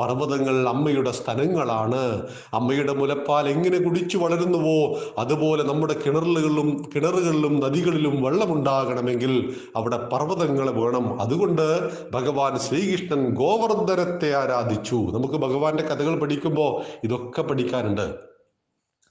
പർവതങ്ങൾ 0.01 0.69
അമ്മയുടെ 0.69 1.11
സ്ഥലങ്ങളാണ്. 1.11 2.27
അമ്മയുടെ 2.53 2.93
മുലപ്പാൽ 2.93 3.49
എങ്ങനെ 3.49 3.79
കുടിച്ചു 3.79 4.19
വളരുന്നുവോ 4.19 4.99
അതുപോലെ 5.19 5.63
നമ്മുടെ 5.63 5.95
കിണറുകളിലും 6.07 6.93
കിണറുകളിലും 6.95 7.61
നദികളിലും 7.61 8.23
വെള്ളമുണ്ടാകണമെങ്കിൽ 8.23 9.57
അവിടെ 9.77 9.97
പർവതങ്ങൾ 9.97 10.71
വേണം. 10.71 11.21
അതുകൊണ്ട് 11.21 11.67
ഭഗവാൻ 12.11 12.59
ശ്രീകൃഷ്ണൻ 12.59 13.31
ഗോവർദ്ധനത്തെ 13.35 14.35
ആരാധിച്ചു. 14.35 14.95
നമുക്ക് 14.95 15.35
ഭഗവാന്റെ 15.35 15.83
കഥകൾ 15.83 16.21
പഠിക്കുമ്പോൾ 16.21 16.83
ഇതൊക്കെ 17.05 17.43
പഠിക്കാനുണ്ട്. 17.43 18.15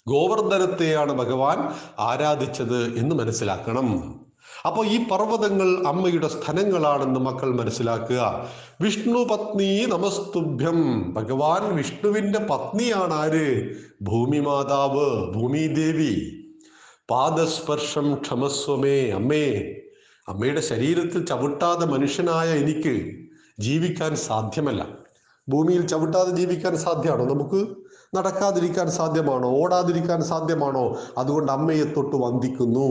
ഗോവർദ്ധനത്തെയാണ് 0.08 1.14
ഭഗവാൻ 1.14 1.58
ആരാധിച്ചത് 2.00 2.98
എന്ന് 2.98 3.16
മനസ്സിലാക്കണം. 3.16 4.20
അപ്പോൾ 4.66 4.88
ഈ 4.88 4.98
പർവതങ്ങൾ 5.08 5.88
അമ്മയുടെ 5.88 6.28
സ്ഥലങ്ങളാണെന്ന് 6.28 7.20
മക്കൾ 7.20 7.56
മനസ്സിലാക്കുക. 7.56 8.46
വിഷ്ണു 8.84 9.24
പത്നി 9.24 9.86
നമസ്തുഭ്യം. 9.86 11.12
ഭഗവാൻ 11.14 11.76
വിഷ്ണുവിന്റെ 11.76 12.40
പത്നിയാണ് 12.40 13.14
ആര് 13.14 13.76
ഭൂമി 14.02 14.40
മാതാവ് 14.40 15.34
ഭൂമി 15.34 15.68
ദേവി 15.68 16.44
പാദസ്പർശം 17.12 18.16
ക്ഷമസ്വമേ 18.16 19.10
അമ്മേ. 19.10 19.46
അമ്മയുടെ 20.28 20.62
ശരീരത്തിൽ 20.62 21.26
ചവിട്ടാതെ 21.26 21.86
മനുഷ്യനായ 21.86 22.50
എനിക്ക് 22.50 23.12
ജീവിക്കാൻ 23.60 24.16
സാധ്യമല്ല. 24.16 24.88
ഭൂമിയിൽ 25.50 25.88
ചവിട്ടാതെ 25.88 26.32
ജീവിക്കാൻ 26.32 26.78
സാധ്യമാണോ 26.78 27.26
നമുക്ക്? 27.26 27.68
നടക്കാതിരിക്കാൻ 28.16 28.92
സാധ്യമാണോ? 28.92 29.50
ഓടാതിരിക്കാൻ 29.50 30.24
സാധ്യമാണോ? 30.24 30.98
അതുകൊണ്ട് 31.18 31.52
അമ്മയെ 31.52 31.84
തൊട്ട് 31.84 32.16
വന്ദിക്കുന്നു. 32.16 32.90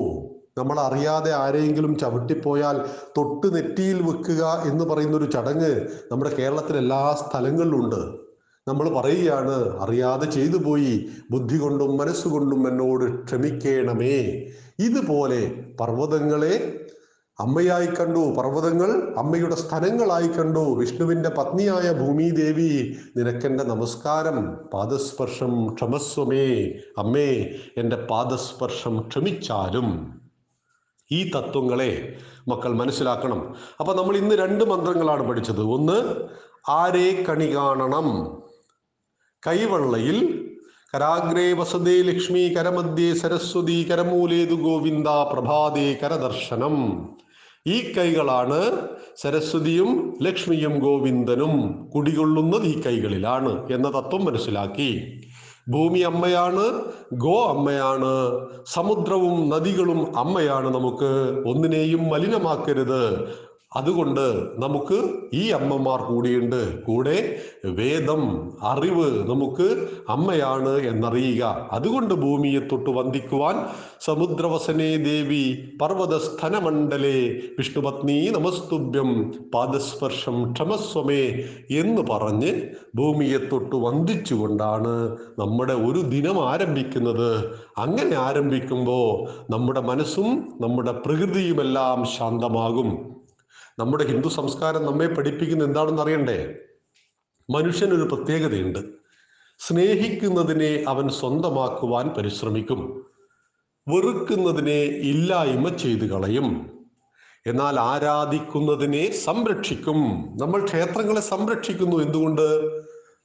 നമ്മൾ 0.58 0.80
അറിയാതെ 0.80 1.32
ആരെയെങ്കിലും 1.32 1.98
ചവിട്ടിപ്പോയാൽ 1.98 2.78
തൊട്ട് 3.18 3.54
നെറ്റിയിൽ 3.54 4.02
വെക്കുക 4.02 4.62
എന്ന് 4.70 4.84
പറയുന്ന 4.84 5.16
ഒരു 5.16 5.24
ചടങ്ങ് 5.24 5.86
നമ്മുടെ 6.12 6.36
കേരളത്തിലെ 6.36 6.78
എല്ലാ 6.78 7.12
സ്ഥലങ്ങളിലും 7.12 7.84
ഉണ്ട് 7.84 8.22
നമ്മൾ 8.68 8.88
പറയുകയാണ് 8.88 9.78
അറിയാതെ 9.80 10.30
ചെയ്തു 10.30 10.56
പോയി 10.56 11.08
ബുദ്ധി 11.30 11.56
കൊണ്ടും 11.56 11.96
മനസ്സുകൊണ്ടും 11.96 12.68
എന്നോട് 12.68 13.24
ക്ഷമിക്കണമേ. 13.24 14.42
ഇതുപോലെ 14.78 15.64
പർവതങ്ങളെ 15.80 16.80
അമ്മയായി 17.40 17.86
കണ്ടു 17.86 18.18
പർവതങ്ങൾ 18.18 19.14
അമ്മയുടെ 19.18 19.54
സ്ഥലങ്ങളായി 19.54 20.28
കണ്ടു. 20.28 20.76
വിഷ്ണുവിന്റെ 20.76 21.28
പത്നിയായ 21.28 21.92
ഭൂമിദേവി 21.92 22.96
നിനക്കെന്റെ 23.16 23.64
നമസ്കാരം. 23.64 24.56
പാദസ്പർശം 24.74 25.74
ക്ഷമസ്വമേ. 25.74 26.72
അമ്മേ 26.98 27.50
എന്റെ 27.76 27.96
പാദസ്പർശം 27.96 29.00
ക്ഷമിച്ചാലും. 29.08 30.21
ഈ 31.12 31.30
തത്വങ്ങളെ 31.30 31.90
മക്കൾ 32.48 32.72
മനസ്സിലാക്കണം. 32.74 33.40
അപ്പൊ 33.80 33.92
നമ്മൾ 33.94 34.16
ഇന്ന് 34.16 34.34
രണ്ട് 34.34 34.64
മന്ത്രങ്ങളാണ് 34.64 35.28
പഠിച്ചത്. 35.28 35.60
ഒന്ന് 35.60 35.98
ആരെ 36.70 37.08
കണി 37.28 37.48
കാണണം? 37.56 38.08
കൈവള്ളയിൽ 39.46 40.18
കരാഗ്രേ 40.94 41.52
വസതേ 41.52 42.02
ലക്ഷ്മി 42.02 42.54
കരമധ്യേ 42.54 43.14
സരസ്വതി 43.14 43.78
കരമൂലേതു 43.90 44.54
ഗോവിന്ദ 44.54 45.08
പ്രഭാതേ 45.32 45.98
കരദർശനം. 46.02 46.76
ഈ 47.66 47.76
കൈകളാണ് 47.92 48.88
സരസ്വതിയും 49.16 49.90
ലക്ഷ്മിയും 50.22 50.78
ഗോവിന്ദനും 50.78 51.54
കുടികൊള്ളുന്നത് 51.94 52.62
ഈ 52.62 52.82
കൈകളിലാണ് 52.82 53.52
എന്ന 53.72 53.88
തത്വം 53.88 54.24
മനസ്സിലാക്കി. 54.24 54.90
ഭൂമി 55.68 55.98
അമ്മയാണ് 55.98 56.82
ഗോ 57.12 57.44
അമ്മയാണ് 57.44 58.40
സമുദ്രവും 58.66 59.48
നദികളും 59.48 60.18
അമ്മയാണ് 60.18 60.74
നമുക്ക്. 60.74 61.10
ഒന്നിനെയും 61.48 62.08
മലിനമാക്കരുത്. 62.08 63.28
അതുകൊണ്ട് 63.76 64.46
നമുക്ക് 64.58 64.98
ഈ 65.34 65.48
അമ്മമാർ 65.50 66.00
കൂടിയുണ്ട്. 66.00 66.82
കൂടെ 66.82 67.36
വേദം 67.64 68.52
അറിവ് 68.62 69.30
നമുക്ക് 69.30 69.86
അമ്മയാണ് 70.08 70.78
എന്നറിയുക. 70.82 71.68
അതുകൊണ്ട് 71.72 72.14
ഭൂമിയെ 72.14 72.60
തൊട്ട് 72.60 72.90
വന്ദിക്കുവാൻ 72.90 73.66
സമുദ്രവസനേ 74.00 74.96
ദേവി 74.96 75.58
പർവതസ്ഥനമണ്ഡലേ 75.82 77.30
വിഷ്ണുപത്നി 77.58 78.28
നമസ്തുഭ്യം 78.28 79.32
പാദസ്പർശം 79.54 80.52
ക്ഷമസ്വമേ 80.52 81.24
എന്ന് 81.70 82.02
പറഞ്ഞ് 82.02 82.52
ഭൂമിയെ 82.94 83.38
തൊട്ട് 83.38 83.76
വന്ദിച്ചുകൊണ്ടാണ് 83.76 85.16
നമ്മുടെ 85.38 85.72
ഒരു 85.72 86.00
ദിനം 86.00 86.48
ആരംഭിക്കുന്നത്. 86.48 87.50
അങ്ങനെ 87.78 88.16
ആരംഭിക്കുമ്പോൾ 88.16 89.28
നമ്മുടെ 89.52 89.80
മനസ്സും 89.80 90.58
നമ്മുടെ 90.60 90.92
പ്രകൃതിയുമെല്ലാം 90.92 92.04
ശാന്തമാകും. 92.04 93.21
നമ്മുടെ 93.78 94.04
ഹിന്ദു 94.04 94.28
സംസ്കാരം 94.28 94.86
നമ്മെ 94.86 95.06
പഠിപ്പിക്കുന്ന 95.06 95.64
എന്താണെന്ന് 95.64 96.02
അറിയണ്ടേ? 96.02 96.54
മനുഷ്യനൊരു 97.50 98.02
പ്രത്യേകതയുണ്ട്. 98.02 98.78
സ്നേഹിക്കുന്നതിനെ 99.58 100.84
അവൻ 100.88 101.08
സ്വന്തമാക്കുവാൻ 101.08 102.08
പരിശ്രമിക്കും. 102.08 103.06
വെറുക്കുന്നതിനെ 103.88 104.82
ഇല്ലായ്മ 104.82 105.68
ചെയ്തു 105.68 106.04
കളയും. 106.04 106.78
എന്നാൽ 107.46 107.80
ആരാധിക്കുന്നതിനെ 107.80 109.10
സംരക്ഷിക്കും. 109.10 110.00
നമ്മൾ 110.40 110.64
ക്ഷേത്രങ്ങളെ 110.64 111.20
സംരക്ഷിക്കുന്നു 111.20 111.96
എന്തുകൊണ്ട്? 111.96 112.80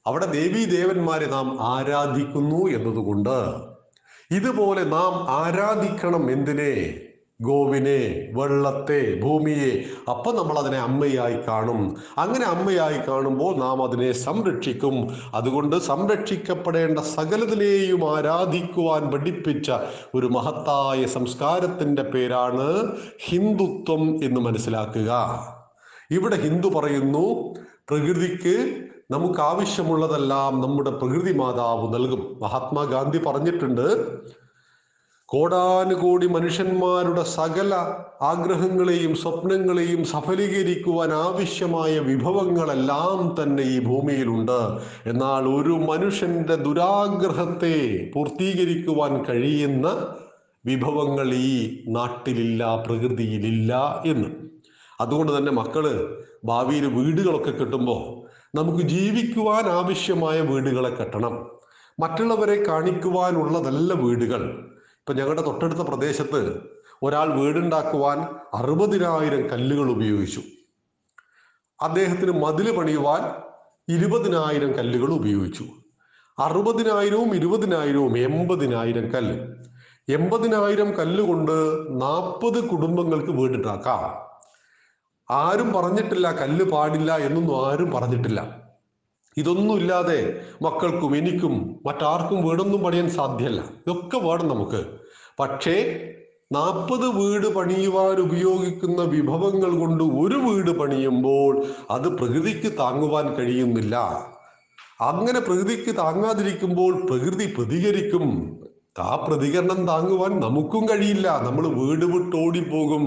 അവിടെ 0.06 0.26
ദേവീ 0.26 0.64
ദേവന്മാരെ 0.64 1.26
നാം 1.26 1.58
ആരാധിക്കുന്നു 1.60 2.66
എന്നതുകൊണ്ട്. 2.66 3.54
ഇതുപോലെ 4.30 4.84
നാം 4.84 5.30
ആരാധിക്കണം 5.30 6.30
എന്തിനെ? 6.30 7.07
ഗോവിനെ 7.42 8.28
വെള്ളത്തെ 8.34 9.20
ഭൂമിയെ 9.20 9.84
അപ്പം 10.10 10.36
നമ്മൾ 10.36 10.58
അതിനെ 10.58 10.78
അമ്മയായി 10.78 11.36
കാണും. 11.48 11.96
അങ്ങനെ 12.18 12.44
അമ്മയായി 12.44 12.98
കാണുമ്പോൾ 13.08 13.56
നാം 13.56 13.82
അതിനെ 13.84 14.12
സംരക്ഷിക്കും. 14.12 15.08
അതുകൊണ്ട് 15.34 15.76
സംരക്ഷിക്കപ്പെടേണ്ട 15.76 16.98
സകലതിനെയും 16.98 18.16
ആരാധിക്കുവാൻ 18.16 19.10
പഠിപ്പിച്ച 19.10 19.70
ഒരു 20.14 20.26
മഹത്തായ 20.26 21.06
സംസ്കാരത്തിന്റെ 21.06 22.02
പേരാണ് 22.02 22.92
ഹിന്ദുത്വം 23.26 24.24
എന്ന് 24.24 24.40
മനസ്സിലാക്കുക. 24.40 25.12
ഇവിടെ 26.10 26.36
ഹിന്ദു 26.36 26.68
പറയുന്നു 26.68 27.54
പ്രകൃതിക്ക് 27.88 28.84
നമുക്ക് 29.10 29.40
ആവശ്യമുള്ളതെല്ലാം 29.40 30.60
നമ്മുടെ 30.60 30.90
പ്രകൃതി 30.90 31.32
മാതാവ് 31.32 31.94
നൽകും. 31.94 32.38
മഹാത്മാഗാന്ധി 32.42 33.18
പറഞ്ഞിട്ടുണ്ട് 33.18 34.18
കോടാനുകോടി 35.28 36.26
മനുഷ്യന്മാരുടെ 36.26 37.22
സകല 37.22 37.74
ആഗ്രഹങ്ങളെയും 38.22 39.16
സ്വപ്നങ്ങളെയും 39.16 40.04
സഫലീകരിക്കുവാൻ 40.04 41.12
ആവശ്യമായ 41.12 41.98
വിഭവങ്ങളെല്ലാം 41.98 43.42
തന്നെ 43.42 43.62
ഈ 43.62 43.80
ഭൂമിയിലുണ്ട്. 43.80 44.80
എന്നാൽ 45.06 45.42
ഒരു 45.42 45.72
മനുഷ്യന്റെ 45.72 46.54
ദുരാഗ്രഹത്തെ 46.54 48.10
പൂർത്തീകരിക്കുവാൻ 48.14 49.24
കഴിയുന്ന 49.24 50.14
വിഭവങ്ങൾ 50.66 51.34
ഈ 51.34 51.84
നാട്ടിലില്ല 51.88 52.84
പ്രകൃതിയിലില്ല 52.86 54.02
എന്ന്. 54.06 54.28
അതുകൊണ്ട് 55.00 55.38
തന്നെ 55.38 55.52
മക്കൾ 55.52 56.16
ഭാവിയിൽ 56.44 56.86
വീടുകളൊക്കെ 56.86 57.50
കെട്ടുമ്പോൾ 57.50 58.28
നമുക്ക് 58.56 58.84
ജീവിക്കുവാൻ 58.84 59.66
ആവശ്യമായ 59.66 60.40
വീടുകളെ 60.40 60.90
കെട്ടണം. 60.90 61.46
മറ്റുള്ളവരെ 62.00 62.64
കാണിക്കുവാനുള്ളതല്ല 62.64 63.92
വീടുകൾ. 63.92 64.70
ഇപ്പൊ 65.08 65.20
ഞങ്ങളുടെ 65.20 65.42
തൊട്ടടുത്ത 65.42 65.78
പ്രദേശത്ത് 65.78 66.60
ഒരാൾ 67.02 67.40
വീടുണ്ടാക്കുവാൻ 67.40 68.18
അറുപതിനായിരം 68.54 69.50
കല്ലുകൾ 69.50 69.90
ഉപയോഗിച്ചു. 69.90 70.40
അദ്ദേഹത്തിന് 71.80 72.32
മതിൽ 72.42 72.76
പണിയുവാൻ 72.76 73.22
ഇരുപതിനായിരം 73.88 74.72
കല്ലുകൾ 74.72 75.12
ഉപയോഗിച്ചു. 75.12 75.64
അറുപതിനായിരവും 76.38 77.34
ഇരുപതിനായിരവും 77.34 78.18
എൺപതിനായിരം 78.18 79.12
കല്ല്. 79.12 79.46
എൺപതിനായിരം 80.08 80.98
കല്ല് 80.98 81.22
കൊണ്ട് 81.24 81.52
നാൽപ്പത് 82.02 82.68
കുടുംബങ്ങൾക്ക് 82.68 83.32
വീടുണ്ടാക്കാം 83.32 84.28
ആരും 85.30 85.72
പറഞ്ഞിട്ടില്ല 85.72 86.32
കല്ല് 86.32 86.64
പാടില്ല 86.64 87.16
എന്നൊന്നും 87.16 87.72
ആരും 87.72 87.90
പറഞ്ഞിട്ടില്ല. 87.90 88.67
ഇതൊന്നുമില്ലാതെ 89.38 90.40
മക്കൾക്കും 90.62 91.16
എനിക്കും 91.16 91.80
മറ്റാർക്കും 91.86 92.48
വീടൊന്നും 92.48 92.82
പണിയാൻ 92.82 93.10
സാധ്യല്ല 93.10 93.60
ഇതൊക്കെ 93.60 94.16
വേണം 94.16 94.48
നമുക്ക്. 94.48 94.80
പക്ഷേ 95.40 95.74
നാൽപ്പത് 96.52 97.06
വീട് 97.06 97.54
പണിയുവാൻ 97.54 98.16
ഉപയോഗിക്കുന്ന 98.16 99.02
വിഭവങ്ങൾ 99.02 99.70
കൊണ്ട് 99.78 100.04
ഒരു 100.04 100.36
വീട് 100.36 100.70
പണിയുമ്പോൾ 100.78 101.64
അത് 101.90 102.08
പ്രകൃതിക്ക് 102.08 102.78
താങ്ങുവാൻ 102.78 103.34
കഴിയുന്നില്ല. 103.34 103.96
അങ്ങനെ 105.00 105.40
പ്രകൃതിക്ക് 105.40 105.96
താങ്ങാതിരിക്കുമ്പോൾ 105.96 107.06
പ്രകൃതി 107.06 107.54
പ്രതികരിക്കും. 107.58 108.24
ആ 108.98 109.16
പ്രതികരണം 109.28 109.86
താങ്ങുവാൻ 109.86 110.40
നമുക്കും 110.40 110.84
കഴിയില്ല. 110.88 111.42
നമ്മൾ 111.44 111.66
വീട് 111.66 112.04
വിട്ട് 112.04 112.70
പോകും 112.70 113.04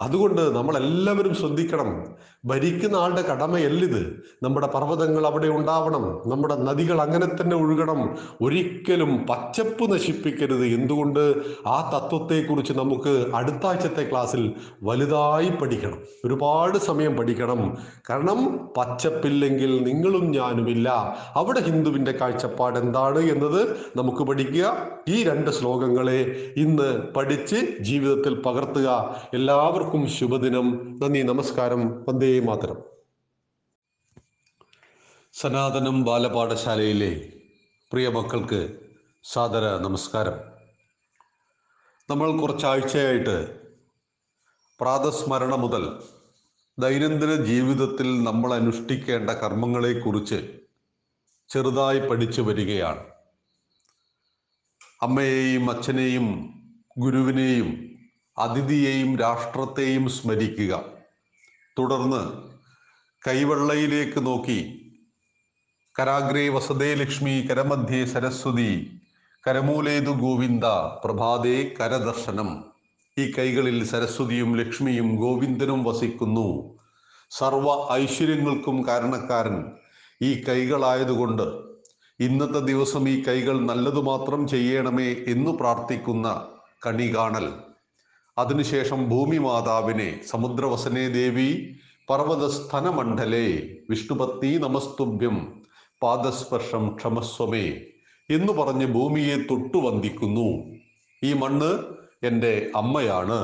അതുകൊണ്ട് 0.00 0.42
നമ്മളെല്ലാവരും 0.56 1.34
ശ്രദ്ധിക്കണം. 1.34 1.90
ഭരിക്കുന്ന 2.46 2.96
ആളുടെ 2.96 3.22
കടമയല്ലിത്. 3.22 4.22
നമ്മുടെ 4.42 4.66
പർവതങ്ങൾ 4.66 5.26
അവിടെ 5.26 5.48
ഉണ്ടാവണം. 5.48 6.22
നമ്മുടെ 6.26 6.56
നദികൾ 6.56 7.02
അങ്ങനെ 7.02 7.26
തന്നെ 7.26 7.56
ഒഴുകണം. 7.56 8.16
ഒരിക്കലും 8.42 9.26
പച്ചപ്പ് 9.30 9.92
നശിപ്പിക്കരുത്. 9.92 10.66
എന്തുകൊണ്ട്? 10.66 11.34
ആ 11.66 11.90
തത്വത്തെക്കുറിച്ച് 11.96 12.72
നമുക്ക് 12.72 13.26
അടുത്ത 13.34 13.66
ആഴ്ചത്തെ 13.66 14.10
ക്ലാസ്സിൽ 14.10 14.52
വലുതായി 14.82 15.48
പഠിക്കണം. 15.48 15.98
ഒരുപാട് 16.24 16.78
സമയം 16.78 17.16
പഠിക്കണം. 17.16 17.76
കാരണം 18.10 18.68
പച്ചപ്പില്ലെങ്കിൽ 18.76 19.84
നിങ്ങളും 19.84 20.30
ഞാനുമില്ല. 20.30 21.16
അവിടെ 21.34 21.60
ഹിന്ദുവിന്റെ 21.60 22.12
കാഴ്ചപ്പാട് 22.12 22.78
എന്താണ് 22.78 23.18
എന്നത് 23.18 23.76
നമുക്ക് 23.96 24.22
പഠിക്കുക. 24.22 24.86
ഈ 25.08 25.24
രണ്ട് 25.24 25.50
ശ്ലോകങ്ങളെ 25.50 26.52
ഇന്ന് 26.56 27.02
പഠിച്ച് 27.16 27.56
ജീവിതത്തിൽ 27.80 28.34
പകർത്തുക. 28.34 29.16
എല്ലാവർക്കും 29.34 30.08
ശുഭദിനം. 30.08 30.98
നന്ദി. 31.02 31.22
നമസ്കാരം. 31.22 32.04
വന്ദേ 32.08 32.35
മാതരം. 32.40 32.76
സനാതനം 35.32 36.04
ബാലപാഠശാലയിലെ 36.04 37.32
പ്രിയ 37.92 38.08
മക്കൾക്ക് 38.08 38.80
സാദര 39.24 39.76
നമസ്കാരം. 39.76 40.56
നമ്മൾ 42.10 42.40
കുറച്ചാഴ്ചയായിട്ട് 42.40 43.66
പ്രാതസ്മരണ 44.80 45.54
മുതൽ 45.54 46.02
ദൈനംദിന 46.78 47.44
ജീവിതത്തിൽ 47.44 48.24
നമ്മൾ 48.24 48.54
അനുഷ്ഠിക്കേണ്ട 48.54 49.30
കർമ്മങ്ങളെക്കുറിച്ച് 49.30 50.60
ചെറുതായി 51.48 52.00
പഠിച്ചു 52.00 52.42
വരികയാണ്. 52.42 53.04
അമ്മയെയും 55.02 55.70
അച്ഛനെയും 55.70 56.54
ഗുരുവിനെയും 56.98 57.98
അതിഥിയെയും 58.38 59.18
രാഷ്ട്രത്തെയും 59.18 60.08
സ്മരിക്കുക. 60.08 60.95
തുടർന്ന് 61.78 62.32
കൈവെള്ളയിലേക്ക് 63.28 64.26
നോക്കി. 64.26 64.82
കരാഗ്രേ 65.98 66.48
വസതേ 66.48 66.94
ലക്ഷ്മി 66.94 67.48
കരമധ്യേ 67.50 68.04
സരസ്വതി 68.04 69.00
കരമൂലേതു 69.48 70.10
ഗോവിന്ദ 70.10 70.64
പ്രഭാതേ 71.04 71.74
കരദർശനം. 71.80 72.64
ഈ 73.18 73.32
കൈകളിൽ 73.38 73.84
സരസ്വതിയും 73.84 74.56
ലക്ഷ്മിയും 74.56 75.16
ഗോവിന്ദനും 75.16 75.84
വസിക്കുന്നു. 75.84 76.76
സർവ 77.30 77.92
ഐശ്വര്യങ്ങൾക്കും 77.92 78.88
കാരണക്കാരൻ 78.88 79.64
ഈ 80.22 80.44
കൈകളായതുകൊണ്ട് 80.48 81.66
ഇന്നത്തെ 82.20 82.58
ദിവസം 82.58 83.08
ഈ 83.08 83.22
കൈകൾ 83.22 83.60
നല്ലതു 83.60 84.00
മാത്രം 84.00 84.48
ചെയ്യണമേ 84.48 85.24
എന്ന് 85.28 85.50
പ്രാർത്ഥിക്കുന്ന 85.50 86.48
കണി 86.86 87.16
കാണൽ 87.16 87.65
അതിനുശേഷം 88.36 89.08
ഭൂമി 89.08 89.38
മാതാവിനെ 89.38 90.08
സമുദ്രവസനെ 90.30 91.04
ദേവി 91.08 91.50
പർവതസ്ഥനമണ്ഡലേ 92.10 93.46
വിഷ്ണുപത്തി 93.90 94.50
നമസ്തുഭ്യം 94.64 95.36
പാദസ്പർശം 96.02 96.96
ക്ഷമസ്വമേ 96.96 97.66
എന്ന് 98.30 98.52
പറഞ്ഞ് 98.52 98.86
ഭൂമിയെ 98.86 99.36
തൊട്ടു 99.50 99.78
വന്ദിക്കുന്നു. 99.78 100.48
ഈ 101.22 101.30
മണ്ണ് 101.32 101.70
എന്റെ 102.28 102.52
അമ്മയാണ്. 102.76 103.40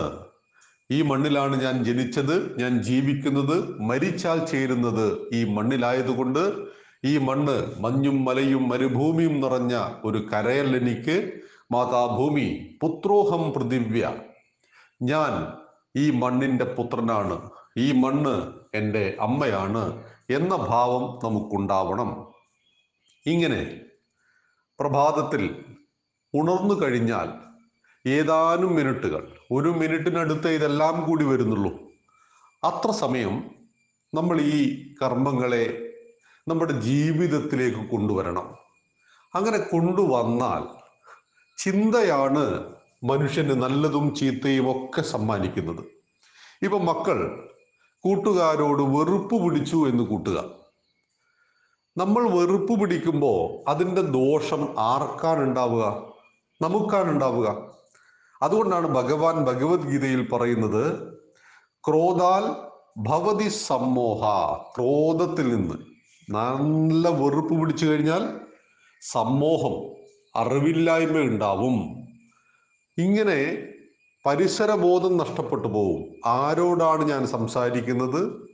ഈ 0.91 0.99
മണ്ണിലാണ് 1.03 1.63
ഞാൻ 1.63 1.77
ജനിച്ചത് 1.85 2.37
ഞാൻ 2.61 2.73
ജീവിക്കുന്നത് 2.83 3.57
മരിച്ചാൽ 3.81 4.39
ചേരുന്നത് 4.51 5.07
ഈ 5.33 5.45
മണ്ണിലായതുകൊണ്ട് 5.45 6.43
ഈ 7.05 7.19
മണ്ണ് 7.29 7.57
മഞ്ഞും 7.85 8.19
മലയും 8.25 8.69
മരുഭൂമിയും 8.69 9.41
നിറഞ്ഞ 9.41 9.75
ഒരു 10.05 10.19
കരയൽ 10.33 10.69
എനിക്ക് 10.81 11.17
മാതാഭൂമി 11.73 12.49
പുത്രോഹം 12.83 13.43
പൃഥിവ്യ. 13.55 14.05
ഞാൻ 15.03 15.53
ഈ 15.97 16.11
മണ്ണിന്റെ 16.11 16.65
പുത്രനാണ്. 16.65 17.51
ഈ 17.77 17.93
മണ്ണ് 17.93 18.53
എന്റെ 18.75 19.17
അമ്മയാണ് 19.21 20.03
എന്ന 20.31 20.57
ഭാവം 20.57 21.21
നമുക്കുണ്ടാവണം. 21.25 22.11
ഇങ്ങനെ 23.27 23.81
പ്രഭാതത്തിൽ 24.81 25.65
ഉണർന്നു 26.35 26.75
കഴിഞ്ഞാൽ 26.83 27.29
ഏതാനും 28.07 28.75
മിനിറ്റുകൾ 28.75 29.33
ഒരു 29.51 29.69
മിനിറ്റിനടുത്ത് 29.69 30.49
ഇതെല്ലാം 30.49 31.05
കൂടി 31.07 31.25
വരുന്നുള്ളൂ. 31.25 31.73
അത്ര 32.65 32.91
സമയം 32.91 33.51
നമ്മൾ 34.15 34.41
ഈ 34.41 34.85
കർമ്മങ്ങളെ 35.03 35.93
നമ്മുടെ 36.49 36.73
ജീവിതത്തിലേക്ക് 36.73 37.91
കൊണ്ടുവരണം. 37.91 38.55
അങ്ങനെ 39.35 39.59
കൊണ്ടുവന്നാൽ 39.59 40.63
ചിന്തയാണ് 41.59 42.73
മനുഷ്യന് 43.05 43.63
നല്ലതും 43.63 44.15
ചീത്തയും 44.15 44.71
ഒക്കെ 44.71 45.03
സമ്മാനിക്കുന്നത്. 45.03 45.85
ഇപ്പൊ 46.63 46.79
മക്കൾ 46.79 47.49
കൂട്ടുകാരോട് 48.01 48.83
വെറുപ്പ് 48.83 49.45
പിടിച്ചു 49.45 49.77
എന്ന് 49.77 50.05
കൂട്ടുക. 50.05 50.45
നമ്മൾ 51.97 52.29
വെറുപ്പ് 52.29 52.81
പിടിക്കുമ്പോൾ 52.81 53.71
അതിന്റെ 53.71 54.01
ദോഷം 54.01 54.79
ആർക്കാനുണ്ടാവുക 54.79 56.13
നമുക്കാനുണ്ടാവുക 56.63 57.73
അതുകൊണ്ടാണ് 58.43 58.89
ഭഗവാൻ 58.89 59.45
ഭഗവത്ഗീതയിൽ 59.45 60.29
പറയുന്നത് 60.29 61.15
ക്രോധാൽ 61.89 62.45
ഭവതി 62.97 63.49
സമ്മോഹ. 63.49 64.23
ക്രോധത്തിൽ 64.77 65.55
നിന്ന് 65.55 65.75
നല്ല 66.31 67.09
വെറുപ്പ് 67.09 67.61
പിടിച്ചു 67.61 67.87
കഴിഞ്ഞാൽ 67.87 68.41
സമ്മോഹം 69.01 69.95
അറിവില്ലായ്മ 70.37 71.19
ഉണ്ടാവും. 71.19 72.02
ഇങ്ങനെ 72.99 73.57
പരിസരബോധം 74.27 75.17
നഷ്ടപ്പെട്ടു 75.17 75.69
പോവും. 75.69 76.05
ആരോടാണ് 76.27 77.05
ഞാൻ 77.05 77.27
സംസാരിക്കുന്നത്? 77.27 78.49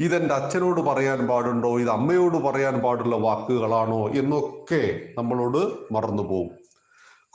ഇതെന്റെ 0.00 0.34
അച്ഛനോട് 0.34 0.80
പറയാൻ 0.80 1.26
പാടുണ്ടോ? 1.26 1.80
ഇത് 1.80 1.90
അമ്മയോട് 1.90 2.36
പറയാൻ 2.36 2.80
പാടുള്ള 2.80 3.16
വാക്കുകളാണോ? 3.16 4.08
എന്നൊക്കെ 4.08 5.00
നമ്മളോട് 5.18 5.94
മറന്നു 5.94 6.22
പോവും. 6.22 6.48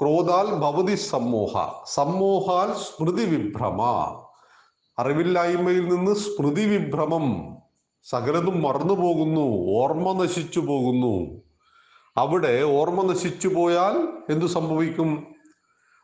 ക്രോധാൽ 0.02 0.46
ഭവതി 0.46 0.96
സമ്മോഹ. 0.96 1.84
സമ്മോഹാൽ 1.94 2.74
സ്മൃതി 2.74 3.36
വിഭ്രമ. 3.36 3.82
അറിവില്ലായ്മയിൽ 5.00 5.96
നിന്ന് 5.96 6.16
സ്മൃതി 6.16 6.78
വിഭ്രമം 6.78 7.58
സകലതും 8.04 8.62
മറന്നു 8.62 8.94
പോകുന്നു. 8.94 9.72
ഓർമ്മ 9.78 10.24
നശിച്ചു 10.24 10.60
പോകുന്നു. 10.60 11.42
അവിടെ 12.18 12.62
ഓർമ്മ 12.62 13.12
നശിച്ചു 13.12 13.48
പോയാൽ 13.48 14.08
എന്തു 14.30 14.46
സംഭവിക്കും? 14.46 15.35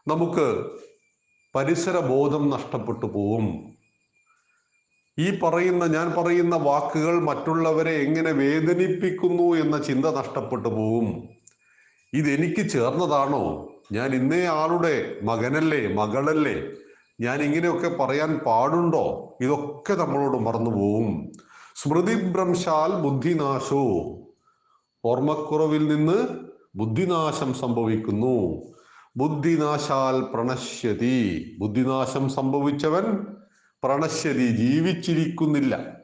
നമുക്ക് 0.07 0.65
പരിസര 1.55 1.99
ബോധം 1.99 2.49
നഷ്ടപ്പെട്ടു 2.49 3.05
പോവും. 3.05 3.73
ഈ 5.19 5.39
പറയുന്ന 5.39 5.85
ഞാൻ 5.85 6.23
പറയുന്ന 6.23 6.55
വാക്കുകൾ 6.55 7.19
മറ്റുള്ളവരെ 7.19 7.91
എങ്ങനെ 7.91 8.31
വേദനിപ്പിക്കുന്നു 8.31 9.43
എന്ന 9.43 9.83
ചിന്ത 9.83 10.05
നഷ്ടപ്പെട്ടു 10.05 10.69
പോവും. 10.69 11.29
ഇതെനിക്ക് 12.13 12.69
ചേർന്നതാണോ? 12.69 13.69
ഞാൻ 13.91 14.15
ഇന്നേ 14.15 14.45
ആളുടെ 14.45 15.19
മകനല്ലേ 15.23 15.93
മകളല്ലേ? 15.93 16.63
ഞാൻ 17.21 17.41
ഇങ്ങനെയൊക്കെ 17.41 17.87
പറയാൻ 17.87 18.39
പാടുണ്ടോ? 18.45 19.37
ഇതൊക്കെ 19.41 19.93
നമ്മളോട് 19.93 20.37
പോവും. 20.69 21.31
സ്മൃതിഭ്രംശാൽ 21.75 23.01
ബുദ്ധിനാശോ. 23.01 23.83
ഓർമ്മക്കുറവിൽ 25.05 25.87
നിന്ന് 25.87 26.27
ബുദ്ധിനാശം 26.75 27.53
സംഭവിക്കുന്നു. 27.53 28.63
ബുദ്ധിനാശാൽ 29.17 30.21
പ്രണശ്യതി. 30.33 31.55
ബുദ്ധിനാശം 31.59 32.29
സംഭവിച്ചവൻ 32.29 33.25
പ്രണശ്യതി 33.83 34.47
ജീവിച്ചിരിക്കുന്നില്ല. 34.47 35.97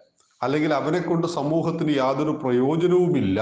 അല്ലെങ്കിൽ 0.43 0.73
അവനെ 0.73 0.99
കൊണ്ട് 0.99 1.27
സമൂഹത്തിന് 1.27 1.97
യാതൊരു 1.97 2.29
പ്രയോജനവുമില്ല. 2.29 3.41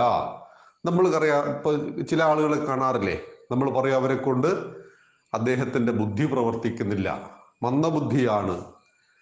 നമ്മൾ 0.85 1.15
അറിയാ 1.15 1.39
ഇപ്പൊ 1.39 1.77
ചില 2.03 2.23
ആളുകളെ 2.23 2.65
കാണാറില്ലേ? 2.65 3.21
നമ്മൾ 3.51 3.71
പറയും 3.71 3.95
അവരെ 3.95 4.15
കൊണ്ട് 4.15 4.47
അദ്ദേഹത്തിന്റെ 5.33 5.91
ബുദ്ധി 5.91 6.25
പ്രവർത്തിക്കുന്നില്ല. 6.25 7.31
മന്ദബുദ്ധിയാണ്. 7.63 8.65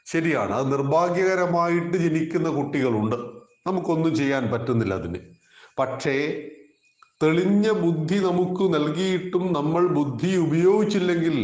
ശരിയാണ്. 0.05 0.51
അത് 0.51 0.71
നിർഭാഗ്യകരമായിട്ട് 0.71 1.97
ജനിക്കുന്ന 1.97 2.49
കുട്ടികളുണ്ട്. 2.49 3.15
നമുക്കൊന്നും 3.67 4.15
ചെയ്യാൻ 4.15 4.51
പറ്റുന്നില്ല 4.51 4.93
അതിന്. 4.93 5.19
പക്ഷേ 5.79 6.47
തെളിഞ്ഞ 7.23 7.71
ബുദ്ധി 7.71 8.15
നമുക്ക് 8.15 8.63
നൽകിയിട്ടും 8.73 9.53
നമ്മൾ 9.53 9.87
ബുദ്ധി 9.87 10.35
ഉപയോഗിച്ചില്ലെങ്കിൽ 10.35 11.37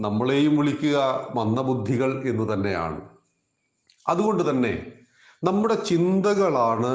നമ്മളെയും 0.00 0.56
വിളിക്കുക 0.56 0.98
മന്ദബുദ്ധികൾ 1.36 2.22
എന്ന് 2.28 2.52
തന്നെയാണ്. 2.52 3.00
അതുകൊണ്ട് 4.08 4.50
തന്നെ 4.50 4.86
നമ്മുടെ 5.44 5.74
ചിന്തകളാണ് 5.74 6.92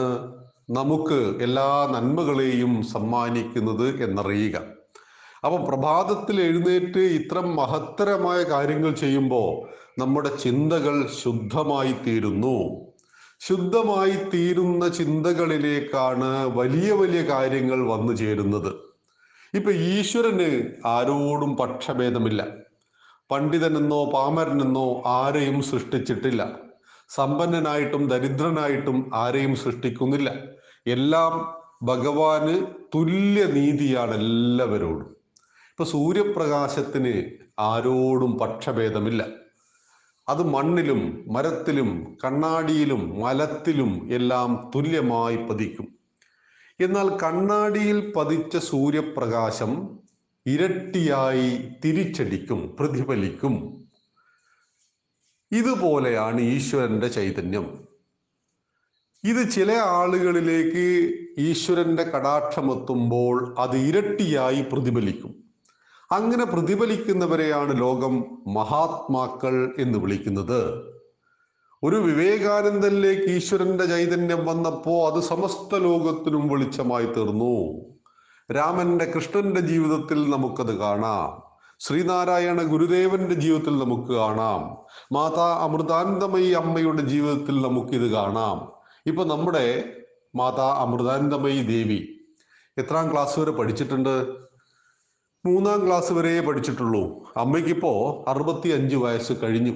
നമുക്ക് 0.70 1.20
എല്ലാ 1.42 1.90
നന്മകളെയും 1.94 2.84
സമ്മാനിക്കുന്നത് 2.84 4.04
എന്നറിയുക. 4.04 4.58
അപ്പം 5.46 5.66
പ്രഭാതത്തിൽ 5.66 6.42
എഴുന്നേറ്റ് 6.42 7.00
ഇത്തരം 7.00 7.56
മഹത്തരമായ 7.56 8.44
കാര്യങ്ങൾ 8.44 8.94
ചെയ്യുമ്പോൾ 8.94 9.50
നമ്മുടെ 10.02 10.30
ചിന്തകൾ 10.38 11.08
ശുദ്ധമായി 11.08 11.96
തീരുന്നു 12.06 12.58
ശുദ്ധമായി 13.48 14.12
തീരുന്ന 14.12 14.88
ചിന്തകളിലേക്കാണ് 14.88 16.46
വലിയ 16.56 16.92
വലിയ 16.92 17.22
കാര്യങ്ങൾ 17.22 17.88
വന്നു 17.88 18.14
ചേരുന്നത്. 18.14 18.76
ഇപ്പൊ 19.54 19.72
ഈശ്വരന് 19.72 20.72
ആരോടും 20.86 21.58
പക്ഷഭേദമില്ല. 21.58 22.48
പണ്ഡിതനെന്നോ 23.32 24.06
പാമരനെന്നോ 24.06 25.04
ആരെയും 25.06 25.62
സൃഷ്ടിച്ചിട്ടില്ല. 25.62 26.60
സമ്പന്നനായിട്ടും 27.10 28.08
ദരിദ്രനായിട്ടും 28.08 29.12
ആരെയും 29.14 29.56
സൃഷ്ടിക്കുന്നില്ല. 29.56 30.34
എല്ലാം 30.88 31.56
ഭഗവാന് 31.84 32.66
തുല്യ 32.96 33.44
നീതിയാണ് 33.44 34.16
എല്ലാവരോടും. 34.16 35.10
ഇപ്പൊ 35.72 35.84
സൂര്യപ്രകാശത്തിന് 35.84 37.14
ആരോടും 37.60 38.38
പക്ഷഭേദമില്ല. 38.38 39.43
അത് 40.30 40.44
മണ്ണിലും 40.44 41.26
മരത്തിലും 41.28 42.18
കണ്ണാടിയിലും 42.26 43.20
മലത്തിലും 43.20 44.10
എല്ലാം 44.12 44.72
തുല്യമായി 44.76 45.36
പതിക്കും. 45.36 45.88
എന്നാൽ 46.82 47.18
കണ്ണാടിയിൽ 47.24 48.14
പതിച്ച 48.16 48.58
സൂര്യപ്രകാശം 48.58 50.00
ഇരട്ടിയായി 50.46 51.72
തിരിച്ചടിക്കും 51.86 52.76
പ്രതിഫലിക്കും. 52.80 53.84
ഇതുപോലെയാണ് 55.52 56.42
ഈശ്വരന്റെ 56.42 57.08
ചൈതന്യം. 57.08 57.88
ഇത് 59.24 59.52
ചില 59.52 59.72
ആളുകളിലേക്ക് 59.72 61.14
ഈശ്വരന്റെ 61.38 62.04
കടാക്ഷമെത്തുമ്പോൾ 62.04 63.56
അത് 63.60 63.78
ഇരട്ടിയായി 63.78 64.62
പ്രതിഫലിക്കും. 64.62 65.43
അങ്ങനെ 66.14 66.46
പ്രതിഫലിക്കുന്നവരെയാണ് 66.46 67.80
ലോകം 67.80 68.26
മഹാത്മാക്കൾ 68.54 69.76
എന്ന് 69.80 70.00
വിളിക്കുന്നത്. 70.00 70.94
ഒരു 71.84 71.96
വിവേകാനന്ദനിലേക്ക് 71.96 73.22
ഈശ്വരന്റെ 73.22 73.86
ചൈതന്യം 73.86 74.46
വന്നപ്പോ 74.46 75.10
അത് 75.10 75.24
സമസ്ത 75.24 75.78
ലോകത്തിനും 75.78 76.48
വെളിച്ചമായി 76.48 77.06
തീർന്നു. 77.06 77.86
രാമന്റെ 78.54 79.06
കൃഷ്ണന്റെ 79.06 79.62
ജീവിതത്തിൽ 79.62 80.30
നമുക്കത് 80.30 80.78
കാണാം. 80.78 81.42
ശ്രീനാരായണ 81.80 82.62
ഗുരുദേവന്റെ 82.62 83.34
ജീവിതത്തിൽ 83.34 83.80
നമുക്ക് 83.80 84.14
കാണാം. 84.14 84.78
മാതാ 85.12 85.60
അമൃതാനന്ദമയി 85.62 86.50
അമ്മയുടെ 86.50 87.02
ജീവിതത്തിൽ 87.02 87.62
നമുക്കിത് 87.62 88.12
കാണാം. 88.12 88.72
ഇപ്പൊ 89.06 89.24
നമ്മുടെ 89.24 89.84
മാതാ 90.36 90.76
അമൃതാനന്ദമയി 90.80 91.64
ദേവി 91.64 92.08
എത്രാം 92.78 93.12
ക്ലാസ് 93.12 93.40
വരെ 93.40 93.52
പഠിച്ചിട്ടുണ്ട്? 93.52 94.43
മൂന്നാം 95.46 95.88
ക്ലാസ് 95.88 96.14
വരെ 96.14 96.42
പഠിച്ചിട്ടുള്ളൂ. 96.42 97.24
അമ്മയ്ക്കിപ്പോ 97.38 98.26
അറുപത്തി 98.28 98.70
അഞ്ച് 98.70 98.96
വയസ്സ് 98.96 99.34
കഴിഞ്ഞു. 99.44 99.72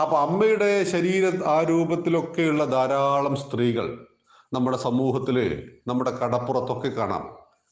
അപ്പൊ 0.00 0.18
അമ്മയുടെ 0.18 0.84
ശരീര 0.84 1.44
ആ 1.46 1.62
രൂപത്തിലൊക്കെയുള്ള 1.62 2.64
ധാരാളം 2.64 3.36
സ്ത്രീകൾ 3.36 4.06
നമ്മുടെ 4.52 4.76
സമൂഹത്തിൽ 4.76 5.68
നമ്മുടെ 5.86 6.10
കടപ്പുറത്തൊക്കെ 6.10 6.88
കാണാം. 6.88 7.30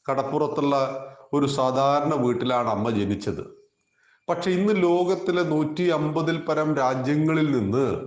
കടപ്പുറത്തുള്ള 0.09 0.75
ഒരു 1.33 1.45
സാധാരണ 1.45 2.13
വീട്ടിലാണ് 2.15 2.67
അമ്മ 2.67 2.89
ജനിച്ചത്. 2.89 3.43
പക്ഷെ 4.29 4.51
ഇന്ന് 4.51 4.73
ലോകത്തിലെ 4.83 5.43
നൂറ്റി 5.43 5.83
അമ്പതിൽ 5.83 6.37
പരം 6.37 6.75
രാജ്യങ്ങളിൽ 6.75 7.51
നിന്ന് 7.51 8.01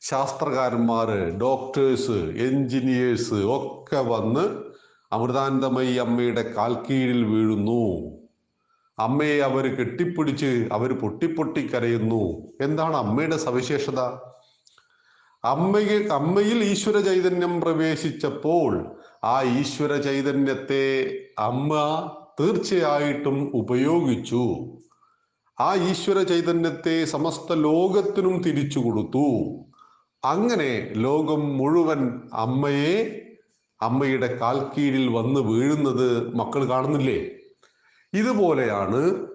ശാസ്ത്രകാരന്മാര് 0.00 1.38
ഡോക്ടേഴ്സ് 1.40 2.34
എഞ്ചിനീയേഴ്സ് 2.38 3.34
ഒക്കെ 3.34 4.00
വന്ന് 4.00 4.62
അമൃതാനന്ദമയി 5.12 5.94
അമ്മയുടെ 5.94 6.54
കാൽക്കീഴിൽ 6.56 7.24
വീഴുന്നു. 7.24 8.21
അമ്മയെ 8.98 9.40
അവർ 9.40 9.76
കെട്ടിപ്പിടിച്ച് 9.76 10.68
അവർ 10.72 10.92
പൊട്ടിപ്പൊട്ടി 10.92 11.66
കരയുന്നു 11.66 12.52
എന്താണ് 12.60 12.96
അമ്മയുടെ 12.96 13.36
സവിശേഷത? 13.36 14.00
അമ്മയെ 15.44 16.08
അമ്മയിൽ 16.08 16.64
ഈശ്വര 16.64 17.00
ചൈതന്യം 17.00 17.60
പ്രവേശിച്ചപ്പോൾ 17.60 18.86
ആ 19.24 19.42
ഈശ്വര 19.42 20.00
ചൈതന്യത്തെ 20.00 20.84
അമ്മ 21.38 21.72
തീർച്ചയായിട്ടും 22.40 23.50
ഉപയോഗിച്ചു. 23.54 24.70
ആ 25.60 25.74
ഈശ്വര 25.74 26.22
ചൈതന്യത്തെ 26.22 27.04
സമസ്ത 27.04 27.52
ലോകത്തിനും 27.52 28.42
തിരിച്ചു 28.42 28.78
കൊടുത്തു. 28.78 29.26
അങ്ങനെ 30.24 30.92
ലോകം 30.96 31.56
മുഴുവൻ 31.58 32.20
അമ്മയെ 32.32 33.18
അമ്മയുടെ 33.82 34.38
കാൽക്കീഴിൽ 34.38 35.08
വന്ന് 35.08 35.40
വീഴുന്നത് 35.40 36.34
മക്കൾ 36.34 36.68
കാണുന്നില്ലേ? 36.68 37.41
ഇതുപോലെയാണ് 38.14 39.26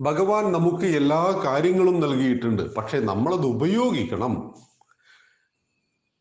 ഭഗവാൻ 0.00 0.52
നമുക്ക് 0.52 0.84
എല്ലാ 0.84 1.42
കാര്യങ്ങളും 1.44 2.00
നൽകിയിട്ടുണ്ട്. 2.00 2.74
പക്ഷെ 2.74 2.98
നമ്മളത് 2.98 3.46
ഉപയോഗിക്കണം. 3.46 4.54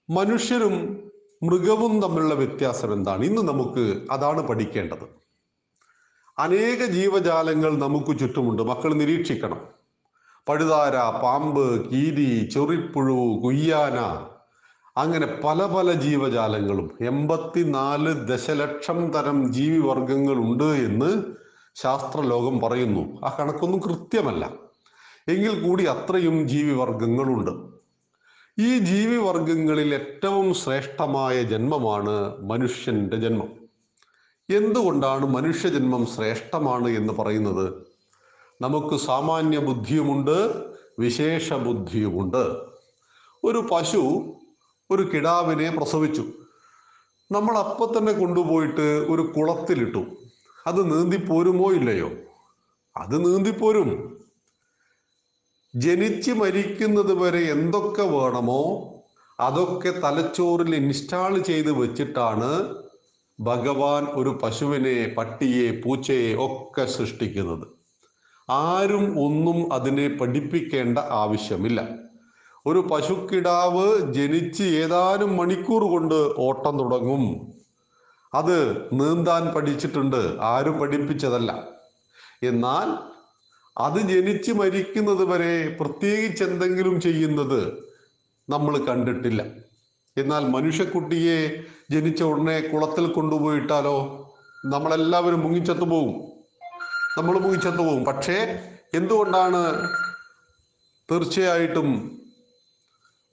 മനുഷ്യരും 0.09 1.03
മൃഗവും 1.43 2.01
തമ്മിലുള്ള 2.01 2.33
വ്യത്യാസം 2.33 2.93
എന്താണ്? 2.93 3.23
ഇന്ന് 3.23 3.41
നമുക്ക് 3.41 4.07
അതാണ് 4.11 4.41
പഠിക്കേണ്ടത്. 4.41 5.27
അനേക 6.37 6.85
ജീവജാലങ്ങൾ 6.85 7.77
നമുക്ക് 7.77 8.19
ചുറ്റുമുണ്ട്. 8.19 8.63
മക്കൾ 8.63 8.93
നിരീക്ഷിക്കണം. 8.93 9.67
പഴുതാര 10.49 11.21
പാമ്പ് 11.23 11.89
കീരി 11.89 12.49
ചെറിപ്പുഴു 12.49 13.41
കുയ്യാന 13.43 14.27
അങ്ങനെ 14.97 15.39
പല 15.43 15.65
പല 15.65 15.91
ജീവജാലങ്ങളും 15.91 16.97
എൺപത്തിനാല് 17.01 18.13
ദശലക്ഷം 18.27 19.11
തരം 19.11 19.53
ജീവിവർഗങ്ങളുണ്ട് 19.53 20.63
എന്ന് 20.63 21.23
ശാസ്ത്രലോകം 21.75 22.59
പറയുന്നു. 22.59 23.21
ആ 23.25 23.35
കണക്കൊന്നും 23.39 23.79
കൃത്യമല്ല. 23.79 24.51
എങ്കിൽ 25.27 25.67
കൂടി 25.67 25.83
അത്രയും 25.83 26.47
ജീവിവർഗങ്ങളുണ്ട് 26.47 27.77
ഈ 28.59 28.77
ജീവിവർഗങ്ങളിൽ 28.77 29.95
ഏറ്റവും 29.95 30.53
ശ്രേഷ്ഠമായ 30.53 31.43
ജന്മമാണ് 31.43 32.41
മനുഷ്യന്റെ 32.41 33.17
ജന്മം. 33.17 33.49
എന്തുകൊണ്ടാണ് 34.49 35.25
മനുഷ്യജന്മം 35.25 36.05
ശ്രേഷ്ഠമാണ് 36.05 36.87
എന്ന് 36.87 37.13
പറയുന്നത്? 37.13 37.73
നമുക്ക് 38.61 38.95
സാമാന്യ 38.95 39.57
ബുദ്ധിയുമുണ്ട് 39.57 40.63
വിശേഷ 40.99 41.53
ബുദ്ധിയുമുണ്ട് 41.53 42.77
ഒരു 43.43 43.67
പശു 43.71 44.33
ഒരു 44.91 45.09
കിടാവിനെ 45.13 45.69
പ്രസവിച്ചു. 45.69 46.23
നമ്മൾ 47.31 47.57
അപ്പം 47.57 47.97
തന്നെ 47.97 48.11
കൊണ്ടുപോയിട്ട് 48.11 48.81
ഒരു 48.81 49.21
കുളത്തിലിട്ടു. 49.21 50.05
അത് 50.67 50.91
നീന്തിപ്പോരുമോ 50.91 51.71
ഇല്ലയോ? 51.71 52.11
അത് 52.97 53.25
നീന്തിപ്പോരും 53.25 54.19
ജനിച്ച് 55.75 56.31
മരിക്കുന്നത് 56.31 57.13
വരെ 57.13 57.39
എന്തൊക്കെ 57.39 58.01
വേണമോ 58.01 58.93
അതൊക്കെ 59.39 59.99
തലച്ചോറിൽ 59.99 60.75
ഇൻസ്റ്റാൾ 60.75 61.39
ചെയ്ത് 61.39 61.71
വെച്ചിട്ടാണ് 61.71 62.75
ഭഗവാൻ 63.39 64.05
ഒരു 64.05 64.39
പശുവിനെ 64.43 65.15
പട്ടിയെ 65.17 65.81
പൂച്ചയെ 65.85 66.35
ഒക്കെ 66.35 66.85
സൃഷ്ടിക്കുന്നത്. 66.85 67.67
ആരും 68.49 69.25
ഒന്നും 69.25 69.73
അതിനെ 69.73 70.07
പഠിപ്പിക്കേണ്ട 70.07 70.97
ആവശ്യമില്ല. 70.97 72.06
ഒരു 72.67 72.87
പശുക്കിടാവ് 72.91 74.13
ജനിച്ച് 74.13 74.63
ഏതാനും 74.63 75.37
മണിക്കൂർ 75.37 75.83
കൊണ്ട് 75.83 76.35
ഓട്ടം 76.37 76.79
തുടങ്ങും. 76.79 77.53
അത് 78.33 78.77
നീന്താൻ 78.93 79.53
പഠിച്ചിട്ടുണ്ട്. 79.53 80.37
ആരും 80.41 80.79
പഠിപ്പിച്ചതല്ല. 80.79 81.63
എന്നാൽ 82.43 82.97
അത് 83.77 83.99
ജനിച്ച് 83.99 84.51
മരിക്കുന്നത് 84.51 85.23
വരെ 85.23 85.77
പ്രത്യേകിച്ച് 85.79 86.43
എന്തെങ്കിലും 86.43 87.01
ചെയ്യുന്നത് 87.01 87.77
നമ്മൾ 88.49 88.77
കണ്ടിട്ടില്ല. 88.77 89.43
എന്നാൽ 90.17 90.47
മനുഷ്യക്കുട്ടിയെ 90.47 91.63
ജനിച്ച 91.91 92.23
ഉടനെ 92.23 92.59
കുളത്തിൽ 92.59 93.07
കൊണ്ടുപോയിട്ടാലോ 93.07 93.97
നമ്മളെല്ലാവരും 94.65 95.39
മുങ്ങിച്ചത്തു 95.39 95.85
പോകും 95.85 96.15
നമ്മൾ 97.17 97.39
മുങ്ങിച്ചത്തു 97.39 97.77
പോകും 97.77 98.05
പക്ഷേ 98.05 98.59
എന്തുകൊണ്ടാണ് 98.93 99.89
തീർച്ചയായിട്ടും 101.11 102.21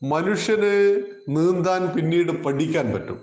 മനുഷ്യന് 0.09 1.03
നീന്താൻ 1.29 1.87
പിന്നീട് 1.87 2.43
പഠിക്കാൻ 2.43 2.93
പറ്റും. 2.95 3.21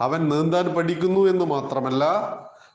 അവൻ 0.00 0.28
നീന്താൻ 0.28 0.74
പഠിക്കുന്നു 0.74 1.20
എന്ന് 1.20 1.44
മാത്രമല്ല 1.44 2.04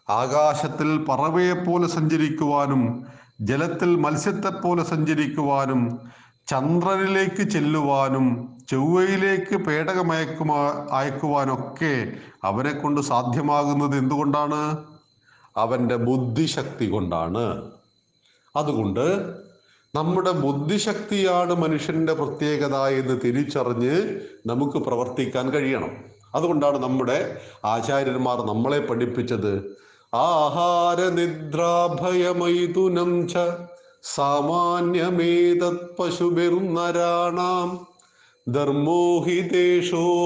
ആകാശത്തിൽ 0.09 1.05
പറവയെ 1.05 1.53
പോലെ 1.53 1.87
സഞ്ചരിക്കുവാനും 1.87 3.05
ജലത്തിൽ 3.41 3.95
മത്സ്യത്തെ 3.95 4.49
പോലെ 4.49 4.83
സഞ്ചരിക്കുവാനും 4.83 6.11
ചന്ദ്രനിലേക്ക് 6.47 7.49
ചെല്ലുവാനും 7.49 8.57
ചൊവ്വയിലേക്ക് 8.69 9.55
പേടകമയക്കുമാ 9.55 10.87
അയക്കുവാനൊക്കെ 10.91 12.11
അവനെ 12.43 12.71
കൊണ്ട് 12.71 13.01
സാധ്യമാകുന്നത് 13.01 13.97
എന്തുകൊണ്ടാണ്? 13.97 14.85
അവന്റെ 15.57 15.95
ബുദ്ധിശക്തി 15.95 16.89
കൊണ്ടാണ്. 16.89 17.71
അതുകൊണ്ട് 18.55 19.35
നമ്മുടെ 19.95 20.31
ബുദ്ധിശക്തിയാണ് 20.31 21.55
മനുഷ്യന്റെ 21.55 22.13
പ്രത്യേകത 22.13 22.75
എന്ന് 22.75 23.19
തിരിച്ചറിഞ്ഞ് 23.23 24.19
നമുക്ക് 24.45 24.77
പ്രവർത്തിക്കാൻ 24.77 25.49
കഴിയണം. 25.49 25.89
അതുകൊണ്ടാണ് 26.35 26.83
നമ്മുടെ 26.83 27.37
ആചാര്യന്മാർ 27.65 28.45
നമ്മളെ 28.45 28.79
പഠിപ്പിച്ചത്. 28.79 29.77
ആഹാര 30.13 31.09
നിദ്രാഭയമൈതുനം 31.09 33.27
ച 33.27 33.33
സാമാന്യമേതത് 34.03 35.95
പശുബെറുന്നരാണാം 35.99 37.87
ധർമ്മോ 38.53 39.25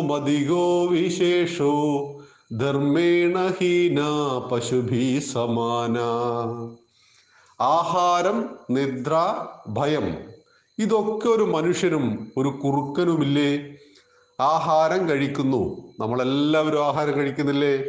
മതികോ 0.02 0.86
വിശേഷോ. 0.86 1.98
ധർമ്മേണ 2.58 3.54
ഹീന 3.62 4.00
പശുഭി 4.52 5.24
സമാന. 5.34 6.00
ആഹാരം 7.62 8.50
നിദ്ര 8.70 9.46
ഭയം. 9.68 10.18
ഇതൊക്കെ 10.80 11.28
ഒരു 11.28 11.44
മനുഷ്യനും 11.44 12.32
ഒരു 12.38 12.50
കുറുക്കനുമില്ലേ? 12.50 13.76
ആഹാരം 14.42 15.10
കഴിക്കുന്നു. 15.10 15.94
നമ്മളെല്ലാവരും 16.00 16.86
ആഹാരം 16.86 17.18
കഴിക്കുന്നില്ലേ? 17.18 17.84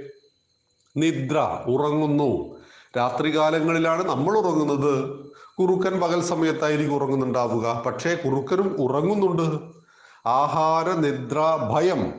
നിദ്ര 0.97 1.63
ഉറങ്ങുന്നു. 1.69 2.57
രാത്രികാലങ്ങളിലാണ് 2.97 4.09
നമ്മൾ 4.09 4.39
ഉറങ്ങുന്നത്. 4.39 5.25
കുറുക്കൻ 5.59 6.01
പകൽ 6.01 6.23
സമയത്തായിരിക്കും 6.23 6.95
ഉറങ്ങുന്നുണ്ടാവുക. 6.95 7.83
പക്ഷേ 7.87 8.15
കുറുക്കനും 8.15 8.77
ഉറങ്ങുന്നുണ്ട്. 8.81 9.59
ആഹാര 10.29 10.93
നിദ്ര 10.93 11.39
ഭയം. 11.73 12.15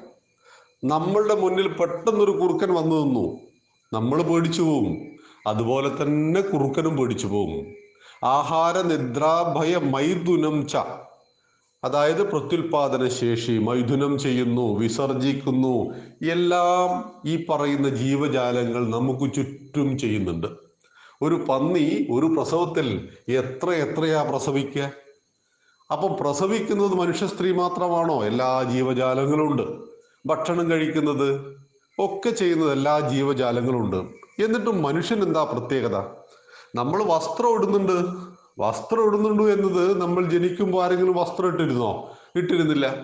നമ്മളുടെ 0.83 1.35
മുന്നിൽ 1.35 1.67
പെട്ടെന്നൊരു 1.67 2.31
കുറുക്കൻ 2.31 2.73
വന്നു 2.73 2.95
നിന്നു. 2.95 3.39
നമ്മൾ 3.93 4.21
പേടിച്ചു 4.21 4.61
പോവും. 4.61 5.14
അതുപോലെ 5.47 6.01
തന്നെ 6.01 6.41
കുറുക്കനും 6.41 6.97
പേടിച്ചു 6.97 7.27
പോകും 7.27 7.65
ആഹാര 8.23 8.81
നിദ്രാഭയ 8.81 9.75
ഭയം 9.75 9.91
മൈഥുനം 9.91 10.67
ച. 10.67 10.75
അതായത് 11.83 12.31
പ്രത്യുൽപാദന 12.31 13.07
ശേഷി 13.07 13.51
മൈഥുനം 13.51 14.19
ചെയ്യുന്നു 14.19 14.79
വിസർജിക്കുന്നു. 14.79 15.93
എല്ലാം 16.31 17.11
ഈ 17.25 17.45
പറയുന്ന 17.49 17.89
ജീവജാലങ്ങൾ 17.89 18.89
നമുക്ക് 18.89 19.33
ചുറ്റും 19.33 19.97
ചെയ്യുന്നുണ്ട്. 19.97 20.47
ഒരു 21.21 21.35
പന്നി 21.49 22.07
ഒരു 22.11 22.25
പ്രസവത്തിൽ 22.25 23.09
എത്ര 23.29 23.69
എത്രയാ 23.69 24.23
പ്രസവിക്കുക 24.23 24.91
അപ്പം 25.91 26.17
പ്രസവിക്കുന്നത് 26.19 26.95
മനുഷ്യ 26.95 27.27
സ്ത്രീ 27.27 27.51
മാത്രമാണോ? 27.51 28.23
എല്ലാ 28.23 28.63
ജീവജാലങ്ങളും 28.63 29.51
ഉണ്ട്. 29.51 29.63
ഭക്ഷണം 30.25 30.71
കഴിക്കുന്നത് 30.71 31.57
ഒക്കെ 31.99 32.29
ചെയ്യുന്നത് 32.29 32.71
എല്ലാ 32.71 32.99
ജീവജാലങ്ങളും 32.99 33.79
ഉണ്ട്. 33.79 34.24
എന്നിട്ടും 34.43 34.81
മനുഷ്യൻ 34.81 35.23
എന്താ 35.23 35.43
പ്രത്യേകത? 35.43 35.97
നമ്മൾ 36.75 37.03
വസ്ത്രം 37.03 37.53
ഇടുന്നുണ്ട്. 37.53 38.03
വസ്ത്രം 38.59 39.07
ഇടുന്നുണ്ട് 39.07 39.43
എന്നത് 39.43 40.01
നമ്മൾ 40.01 40.29
ജനിക്കുമ്പോൾ 40.29 40.83
ആരെങ്കിലും 40.83 41.15
വസ്ത്രം 41.15 41.47
ഇട്ടിരുന്നോ? 41.47 42.17
ഇട്ടിരുന്നില്ല. 42.35 42.95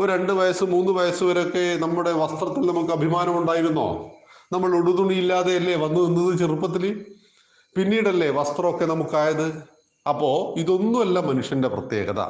ഒരു 0.00 0.12
രണ്ട് 0.12 0.32
വയസ്സ് 0.32 0.64
മൂന്ന് 0.64 0.92
വയസ്സ് 0.92 1.24
വരെയൊക്കെ 1.24 1.78
നമ്മുടെ 1.80 2.12
വസ്ത്രത്തിൽ 2.12 2.60
നമുക്ക് 2.60 2.92
അഭിമാനം 2.92 3.38
ഉണ്ടായിരുന്നോ? 3.38 4.10
നമ്മൾ 4.52 4.76
ഉടുതുണിയില്ലാതെ 4.76 5.56
അല്ലേ 5.56 5.74
വന്നു 5.74 6.00
നിന്നത് 6.00 6.38
ചെറുപ്പത്തിൽ 6.38 7.06
പിന്നീടല്ലേ 7.76 8.30
വസ്ത്രമൊക്കെ 8.30 8.84
നമുക്കായത്? 8.84 9.62
അപ്പോൾ 10.08 10.60
ഇതൊന്നുമല്ല 10.60 11.20
മനുഷ്യന്റെ 11.20 11.68
പ്രത്യേകത. 11.68 12.20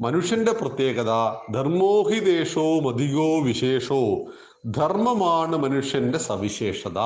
മനുഷ്യന്റെ 0.00 0.52
പ്രത്യേകത 0.52 1.10
ധർമ്മോഹിദേശോ 1.54 2.80
മതികോ 2.80 3.40
വിശേഷോ. 3.40 4.16
ധർമ്മമാണ് 4.66 5.56
മനുഷ്യന്റെ 5.56 6.18
സവിശേഷത. 6.18 6.98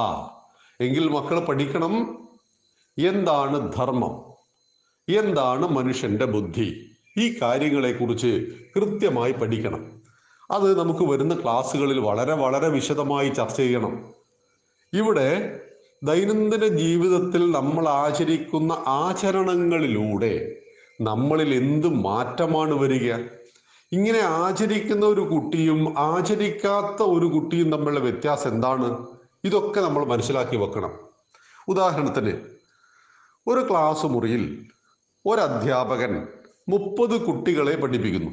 എങ്കിൽ 0.81 1.09
മക്കൾ 1.09 1.41
പഠിക്കണം. 1.41 2.19
എന്താണ് 2.99 3.73
ധർമ്മം? 3.73 4.31
എന്താണ് 5.15 5.69
മനുഷ്യന്റെ 5.69 6.25
ബുദ്ധി? 6.25 6.91
ഈ 7.19 7.39
കാര്യങ്ങളെക്കുറിച്ച് 7.43 8.47
കൃത്യമായി 8.77 9.33
പഠിക്കണം. 9.33 10.03
അത് 10.51 10.79
നമുക്ക് 10.79 11.11
വരുന്ന 11.11 11.35
ക്ലാസ്സുകളിൽ 11.35 11.99
വളരെ 11.99 12.35
വളരെ 12.35 12.69
വിശദമായി 12.69 13.29
ചർച്ച 13.29 13.57
ചെയ്യണം. 13.57 14.15
ഇവിടെ 14.95 15.61
ദൈനംദിന 16.03 16.69
ജീവിതത്തിൽ 16.69 17.51
നമ്മൾ 17.51 17.89
ആചരിക്കുന്ന 17.89 18.73
ആചരണങ്ങളിലൂടെ 18.73 20.57
നമ്മളിൽ 21.01 21.55
എന്ത് 21.55 21.87
മാറ്റമാണ് 21.87 22.75
വരിക? 22.75 23.15
ഇങ്ങനെ 23.93 24.21
ആചരിക്കുന്ന 24.21 25.07
ഒരു 25.07 25.21
കുട്ടിയും 25.21 25.99
ആചരിക്കാത്ത 25.99 27.03
ഒരു 27.03 27.27
കുട്ടിയും 27.27 27.73
തമ്മിലുള്ള 27.73 28.01
വ്യത്യാസം 28.01 28.51
എന്താണ്? 28.51 29.20
ഇതൊക്കെ 29.45 29.81
നമ്മൾ 29.81 30.05
മനസ്സിലാക്കി 30.05 30.57
വെക്കണം. 30.57 30.99
ഉദാഹരണത്തിന് 31.69 32.33
ഒരു 33.47 33.67
ക്ലാസ് 33.71 34.07
മുറിയിൽ 34.07 34.67
ഒരു 35.27 35.41
അധ്യാപകൻ 35.41 36.29
മുപ്പത് 36.69 37.21
കുട്ടികളെ 37.21 37.77
പഠിപ്പിക്കുന്നു. 37.77 38.31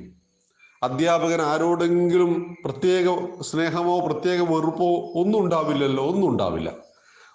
അധ്യാപകൻ 0.84 1.42
ആരോടെങ്കിലും 1.42 2.58
പ്രത്യേക 2.66 3.26
സ്നേഹമോ 3.42 4.00
പ്രത്യേക 4.00 4.42
വെറുപ്പോ 4.42 5.12
ഒന്നും 5.16 5.44
ഉണ്ടാവില്ലല്ലോ 5.44 6.06
ഒന്നും 6.12 6.30
ഉണ്ടാവില്ല. 6.30 6.74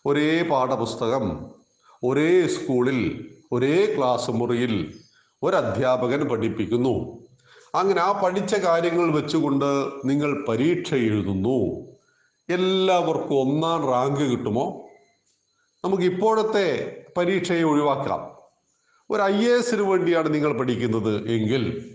ഒരേ 0.07 0.43
പാഠപുസ്തകം 0.43 1.51
ഒരേ 2.05 2.47
സ്കൂളിൽ 2.47 3.31
ഒരേ 3.53 3.95
ക്ലാസ് 3.97 4.31
മുറിയിൽ 4.31 4.99
ഒരധ്യാപകൻ 5.43 6.29
പഠിപ്പിക്കുന്നു. 6.29 7.23
അങ്ങനെ 7.75 8.01
ആ 8.01 8.21
പഠിച്ച 8.25 8.55
കാര്യങ്ങൾ 8.55 9.13
വെച്ചുകൊണ്ട് 9.13 9.91
നിങ്ങൾ 10.05 10.45
പരീക്ഷ 10.49 10.95
എഴുതുന്നു. 10.95 11.92
എല്ലാവർക്കും 12.51 13.41
ഒന്നാം 13.41 13.87
റാങ്ക് 13.91 14.31
കിട്ടുമോ? 14.31 14.89
നമുക്ക് 15.85 16.03
ഇപ്പോഴത്തെ 16.03 16.97
പരീക്ഷയെ 17.17 17.63
ഒഴിവാക്കാം. 17.63 18.33
ഒരു 19.11 19.23
ഐ 19.23 19.45
എ 19.45 19.53
എസിന് 19.59 19.83
വേണ്ടിയാണ് 19.83 20.35
നിങ്ങൾ 20.35 20.59
പഠിക്കുന്നത് 20.59 21.29
എങ്കിൽ 21.31 21.95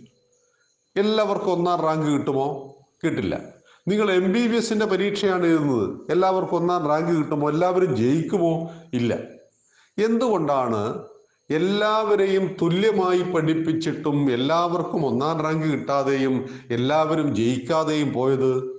എല്ലാവർക്കും 0.98 1.52
ഒന്നാം 1.52 1.82
റാങ്ക് 1.82 2.08
കിട്ടുമോ? 2.08 2.76
കിട്ടില്ല. 3.04 3.40
നിങ്ങൾ 3.88 4.12
എം 4.12 4.32
ബി 4.32 4.48
ബി 4.48 4.56
എസിന്റെ 4.56 4.86
പരീക്ഷയാണ് 4.86 5.46
എഴുതുന്നത്. 5.46 6.12
എല്ലാവർക്കും 6.12 6.56
ഒന്നാം 6.56 6.88
റാങ്ക് 6.88 7.18
കിട്ടുമോ? 7.18 7.50
എല്ലാവരും 7.50 7.96
ജയിക്കുമോ? 7.96 8.70
ഇല്ല. 8.94 9.20
എന്തുകൊണ്ടാണ് 10.00 11.04
എല്ലാവരെയും 11.50 12.56
തുല്യമായി 12.62 13.22
പഠിപ്പിച്ചിട്ടും 13.22 14.32
എല്ലാവർക്കും 14.32 15.06
ഒന്നാം 15.06 15.42
റാങ്ക് 15.42 15.68
കിട്ടാതെയും 15.68 16.50
എല്ലാവരും 16.72 17.36
ജയിക്കാതെയും 17.36 18.14
പോയത്? 18.14 18.77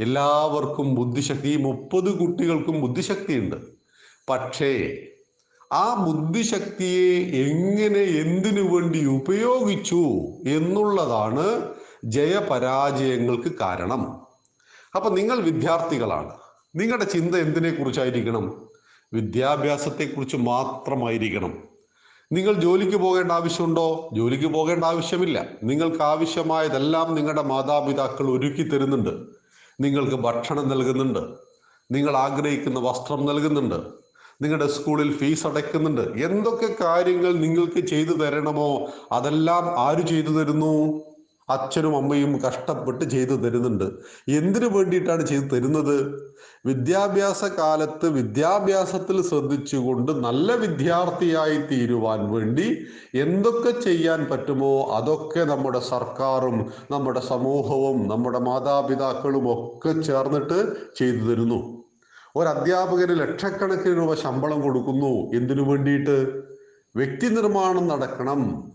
എല്ലാവർക്കും 0.00 0.94
ബുദ്ധിശക്തി 0.94 1.48
ഈ 1.48 1.56
മുപ്പത് 1.56 2.18
കുട്ടികൾക്കും 2.18 2.80
ബുദ്ധിശക്തിയുണ്ട്. 2.80 3.56
പക്ഷേ 4.30 4.96
ആ 5.72 5.94
ബുദ്ധിശക്തിയെ 5.94 7.20
എങ്ങനെ 7.46 8.00
എന്തിനു 8.00 8.62
വേണ്ടി 8.62 9.04
ഉപയോഗിച്ചു 9.04 10.04
എന്നുള്ളതാണ് 10.48 11.74
ജയപരാജയങ്ങൾക്ക് 12.04 13.52
കാരണം. 13.60 14.20
അപ്പൊ 14.96 15.10
നിങ്ങൾ 15.10 15.40
വിദ്യാർത്ഥികളാണ്. 15.40 16.32
നിങ്ങളുടെ 16.76 17.04
ചിന്ത 17.04 17.34
എന്തിനെ 17.34 17.70
കുറിച്ചായിരിക്കണം 17.70 18.68
വിദ്യാഭ്യാസത്തെക്കുറിച്ച് 19.12 20.36
മാത്രമായിരിക്കണം. 20.36 21.58
നിങ്ങൾ 22.32 22.52
ജോലിക്ക് 22.52 22.96
പോകേണ്ട 22.96 23.32
ആവശ്യമുണ്ടോ? 23.32 24.10
ജോലിക്ക് 24.14 24.46
പോകേണ്ട 24.46 24.84
ആവശ്യമില്ല. 24.84 25.46
നിങ്ങൾക്ക് 25.62 26.02
ആവശ്യമായതെല്ലാം 26.02 27.14
നിങ്ങളുടെ 27.14 27.42
മാതാപിതാക്കൾ 27.42 28.30
ഒരുക്കി 28.30 28.62
തരുന്നുണ്ട് 28.62 29.43
നിങ്ങൾക്ക് 29.80 30.14
ഭക്ഷണം 30.14 30.68
നൽകുന്നുണ്ട്. 30.68 31.18
നിങ്ങൾ 31.90 32.16
ആഗ്രഹിക്കുന്ന 32.16 32.80
വസ്ത്രം 32.80 33.26
നൽകുന്നുണ്ട്. 33.26 34.04
നിങ്ങളുടെ 34.42 34.66
സ്കൂളിൽ 34.66 35.16
ഫീസ് 35.16 35.46
അടയ്ക്കുന്നുണ്ട്. 35.46 36.00
എന്തൊക്കെ 36.00 36.84
കാര്യങ്ങൾ 36.84 37.32
നിങ്ങൾക്ക് 37.32 37.86
ചെയ്തു 37.86 38.12
തരണമോ 38.12 38.88
അതെല്ലാം 39.12 39.80
ആര് 39.80 40.06
ചെയ്തു 40.06 40.30
തരുന്നു? 40.30 41.02
അച്ഛനും 41.48 41.96
അമ്മയും 41.96 42.40
കഷ്ടപ്പെട്ട് 42.40 43.04
ചെയ്തു 43.04 43.30
തരുന്നുണ്ട്. 43.30 43.84
എന്തിനു 44.28 44.66
വേണ്ടിയിട്ടാണ് 44.66 45.26
ചെയ്തു 45.26 45.42
തരുന്നത്? 45.42 46.33
വിദ്യാഭ്യാസ 46.66 47.44
കാലത്ത് 47.44 48.08
വിദ്യാഭ്യാസത്തിൽ 48.08 49.22
ശ്രദ്ധിച്ചുകൊണ്ട് 49.22 50.12
നല്ല 50.12 50.54
വിദ്യാർത്ഥിയായി 50.54 51.56
തീരുവാൻ 51.56 52.32
വേണ്ടി 52.32 52.78
എന്തൊക്കെ 53.14 53.80
ചെയ്യാൻ 53.80 54.26
പറ്റുമോ 54.30 54.90
അതൊക്കെ 54.90 55.44
നമ്മുടെ 55.44 55.80
സർക്കാരും 55.80 56.72
നമ്മുടെ 56.90 57.20
സമൂഹവും 57.20 58.08
നമ്മുടെ 58.08 58.38
മാതാപിതാക്കളും 58.38 59.48
ഒക്കെ 59.52 60.00
ചേർന്നിട്ട് 60.00 60.72
ചെയ്തു 60.96 61.24
തരുന്നു. 61.24 61.84
ഒരു 62.36 62.48
അധ്യാപകന് 62.48 63.20
ലക്ഷക്കണക്കിന് 63.20 63.96
രൂപ 63.96 64.14
ശമ്പളം 64.14 64.60
കൊടുക്കുന്നു. 64.60 65.36
എന്തിനു 65.36 65.62
വേണ്ടിയിട്ട്? 65.62 66.42
വ്യക്തി 66.96 67.26
നിർമ്മാണം 67.26 67.88
നടക്കണം. 67.88 68.72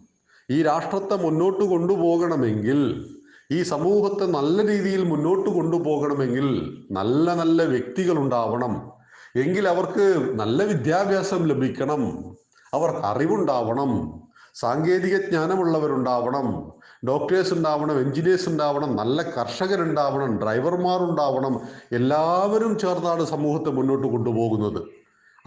ഈ 0.49 0.63
രാഷ്ട്രത്തെ 0.63 1.15
മുന്നോട്ട് 1.15 1.63
കൊണ്ടുപോകണമെങ്കിൽ 1.63 3.09
ഈ 3.51 3.63
സമൂഹത്തെ 3.63 4.25
നല്ല 4.25 4.67
രീതിയിൽ 4.67 5.03
മുന്നോട്ട് 5.03 5.49
കൊണ്ടുപോകണമെങ്കിൽ 5.49 6.47
നല്ല 6.91 7.33
നല്ല 7.33 7.63
വ്യക്തികൾ 7.63 8.17
ഉണ്ടാവണം 8.17 8.91
എങ്കിൽ 9.35 9.67
അവർക്ക് 9.67 10.35
നല്ല 10.35 10.63
വിദ്യാഭ്യാസം 10.63 11.47
ലഭിക്കണം. 11.47 12.33
അവർക്ക് 12.73 12.99
അറിവുണ്ടാവണം. 12.99 14.21
സാങ്കേതിക 14.55 15.17
ജ്ഞാനമുള്ളവരുണ്ടാവണം. 15.17 16.71
ഡോക്ടേഴ്സ് 17.07 17.53
ഉണ്ടാവണം 17.53 17.99
എഞ്ചിനീയേഴ്സ് 17.99 18.49
ഉണ്ടാവണം 18.49 18.95
നല്ല 18.95 19.21
കർഷകരുണ്ടാവണം 19.21 20.37
ഡ്രൈവർമാർ 20.37 20.99
ഉണ്ടാവണം 21.09 21.59
എല്ലാവരും 21.91 22.79
ചേർന്നാണ് 22.79 23.25
സമൂഹത്തെ 23.25 23.69
മുന്നോട്ട് 23.69 24.07
കൊണ്ടുപോകുന്നത്. 24.07 24.81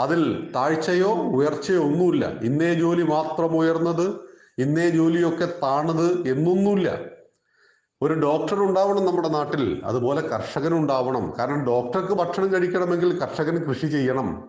അതിൽ 0.01 0.53
താഴ്ചയോ 0.57 1.11
ഉയർച്ചയോ 1.15 1.83
ഒന്നുമില്ല. 1.83 2.25
ഇന്നേ 2.43 2.75
ജോലി 2.75 3.03
മാത്രം 3.03 3.57
ഉയർന്നത് 3.57 4.21
ഇന്നേ 4.59 4.91
ജോലിയൊക്കെ 4.91 5.49
താണത് 5.63 6.29
എന്നൊന്നുമില്ല. 6.29 7.12
ഒരു 8.03 8.15
ഡോക്ടർ 8.15 8.59
ഉണ്ടാവണം 8.61 9.07
നമ്മുടെ 9.07 9.29
നാട്ടിൽ 9.29 9.83
അതുപോലെ 9.85 10.21
കർഷകൻ 10.21 10.75
ഉണ്ടാവണം 10.75 11.33
കാരണം 11.39 11.65
ഡോക്ടർക്ക് 11.65 12.13
ഭക്ഷണം 12.13 12.53
കഴിക്കണമെങ്കിൽ 12.53 13.19
കർഷകൻ 13.19 13.65
കൃഷി 13.69 13.87
ചെയ്യണം. 13.87 14.49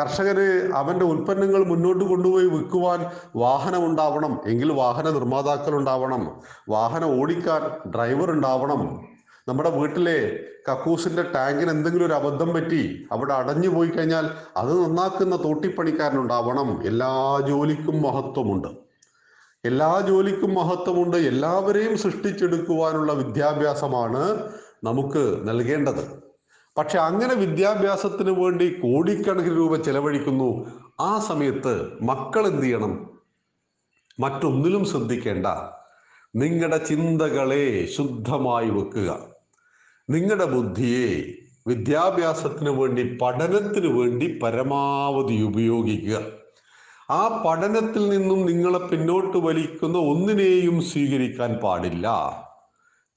കർഷകന് 0.00 0.72
അവന്റെ 0.74 1.04
ഉൽപ്പന്നങ്ങൾ 1.04 1.64
മുന്നോട്ട് 1.64 2.04
കൊണ്ടുപോയി 2.04 2.46
വിൽക്കുവാൻ 2.46 3.06
വാഹനം 3.36 3.86
ഉണ്ടാവണം 3.86 4.40
എങ്കിൽ 4.46 4.72
വാഹന 4.72 5.10
നിർമ്മാതാക്കൾ 5.10 5.74
ഉണ്ടാവണം 5.74 6.40
വാഹനം 6.68 7.20
ഓടിക്കാൻ 7.20 7.90
ഡ്രൈവർ 7.90 8.30
ഉണ്ടാവണം. 8.30 9.06
നമ്മുടെ 9.48 9.70
വീട്ടിലെ 9.70 10.38
കക്കൂസിന്റെ 10.70 11.22
ടാങ്കിന് 11.22 11.70
എന്തെങ്കിലും 11.70 12.06
ഒരു 12.06 12.12
അബദ്ധം 12.12 12.54
പറ്റി 12.54 13.08
അവിടെ 13.12 13.34
അടഞ്ഞു 13.34 13.68
പോയി 13.68 13.88
കഴിഞ്ഞാൽ 13.88 14.30
അത് 14.56 14.84
നന്നാക്കുന്ന 14.84 15.36
തോട്ടിപ്പണിക്കാരനുണ്ടാവണം. 15.44 16.84
എല്ലാ 16.84 17.40
ജോലിക്കും 17.48 18.02
മഹത്വമുണ്ട്. 18.02 18.89
എല്ലാ 19.64 20.00
ജോലിക്കും 20.08 20.54
മഹത്വമുണ്ട്. 20.54 21.16
എല്ലാവരെയും 21.16 21.98
സൃഷ്ടിച്ചെടുക്കുവാനുള്ള 21.98 23.12
വിദ്യാഭ്യാസമാണ് 23.12 24.52
നമുക്ക് 24.84 25.48
നൽകേണ്ടത്. 25.48 26.22
പക്ഷെ 26.78 26.98
അങ്ങനെ 26.98 27.34
വിദ്യാഭ്യാസത്തിന് 27.34 28.30
വേണ്ടി 28.30 28.68
കോടിക്കണക്കിന് 28.68 29.56
രൂപ 29.56 29.76
ചെലവഴിക്കുന്നു. 29.76 30.66
ആ 31.00 31.18
സമയത്ത് 31.18 32.02
മക്കൾ 32.02 32.46
എന്ത് 32.46 32.62
ചെയ്യണം? 32.62 33.10
മറ്റൊന്നിലും 34.20 34.84
ശ്രദ്ധിക്കേണ്ട. 34.84 35.46
നിങ്ങളുടെ 36.36 36.76
ചിന്തകളെ 36.76 37.88
ശുദ്ധമായി 37.96 38.70
വെക്കുക. 38.70 39.18
നിങ്ങളുടെ 40.10 40.44
ബുദ്ധിയെ 40.44 41.34
വിദ്യാഭ്യാസത്തിന് 41.66 42.70
വേണ്ടി 42.70 43.18
പഠനത്തിന് 43.22 43.86
വേണ്ടി 43.86 44.38
പരമാവധി 44.38 45.42
ഉപയോഗിക്കുക. 45.42 46.22
ആ 47.10 47.42
പഠനത്തിൽ 47.46 48.08
നിന്നും 48.08 48.46
നിങ്ങളെ 48.46 48.78
പിന്നോട്ട് 48.78 49.36
വലിക്കുന്ന 49.36 49.98
ഒന്നിനെയും 49.98 50.82
സ്വീകരിക്കാൻ 50.82 51.54
പാടില്ല. 51.54 52.08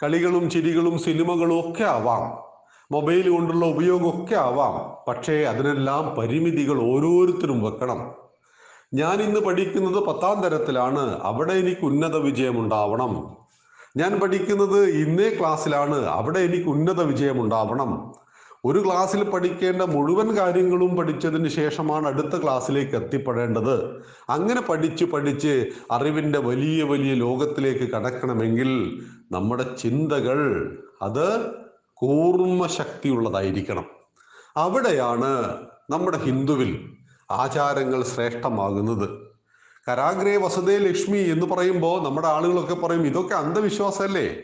കളികളും 0.03 0.49
ചിരികളും 0.49 0.99
സിനിമകളും 0.99 1.59
ഒക്കെ 1.59 1.83
ആവാം. 1.83 2.43
മൊബൈൽ 2.91 3.29
കൊണ്ടുള്ള 3.29 3.65
ഉപയോഗമൊക്കെ 3.65 4.35
ആവാം. 4.35 5.05
പക്ഷേ 5.07 5.33
അതിനെല്ലാം 5.33 6.15
പരിമിതികൾ 6.15 6.81
ഓരോരുത്തരും 6.81 7.63
വെക്കണം. 7.63 8.13
ഞാൻ 8.93 9.21
ഇന്ന് 9.21 9.39
പഠിക്കുന്നത് 9.39 10.03
പത്താം 10.03 10.41
തരത്തിലാണ്. 10.41 11.19
അവിടെ 11.21 11.53
എനിക്ക് 11.53 11.85
ഉന്നത 11.85 12.15
വിജയമുണ്ടാവണം. 12.15 13.37
ഞാൻ 13.97 14.19
പഠിക്കുന്നത് 14.19 14.85
ഇന്നേ 14.85 15.29
ക്ലാസ്സിലാണ്. 15.29 16.05
അവിടെ 16.05 16.39
എനിക്ക് 16.39 16.69
ഉന്നത 16.69 17.01
വിജയം 17.01 17.41
ഉണ്ടാവണം 17.41 18.22
ഒരു 18.65 18.85
ക്ലാസ്സിൽ 18.85 19.23
പഠിക്കേണ്ട 19.23 19.81
മുഴുവൻ 19.81 20.37
കാര്യങ്ങളും 20.37 20.95
പഠിച്ചതിന് 20.95 21.47
ശേഷമാണ് 21.47 22.07
അടുത്ത 22.07 22.43
ക്ലാസ്സിലേക്ക് 22.43 22.95
എത്തിപ്പെടേണ്ടത്. 22.95 24.01
അങ്ങനെ 24.29 24.61
പഠിച്ച് 24.61 25.05
പഠിച്ച് 25.05 25.69
അറിവിന്റെ 25.91 26.39
വലിയ 26.39 26.83
വലിയ 26.83 27.13
ലോകത്തിലേക്ക് 27.13 27.89
കടക്കണമെങ്കിൽ 27.91 29.01
നമ്മുടെ 29.31 29.75
ചിന്തകൾ 29.75 30.39
അത് 31.01 31.51
കൂർമ്മ 31.93 32.67
ശക്തിയുള്ളതായിരിക്കണം 32.67 33.85
അവിടെയാണ് 34.57 35.57
നമ്മുടെ 35.89 36.17
ഹിന്ദുവിൽ 36.17 36.79
ആചാരങ്ങൾ 37.31 38.03
ശ്രേഷ്ഠമാകുന്നത്. 38.03 39.09
കരാഗ്രേ 39.89 40.37
വസുദേ 40.37 40.77
ലക്ഷ്മി 40.77 41.17
എന്ന് 41.17 41.45
പറയുമ്പോൾ 41.45 42.03
നമ്മുടെ 42.03 42.27
ആളുകളൊക്കെ 42.27 42.73
പറയും 42.73 43.07
ഇതൊക്കെ 43.07 43.35
അന്ധവിശ്വാസമല്ലേ? 43.35 44.41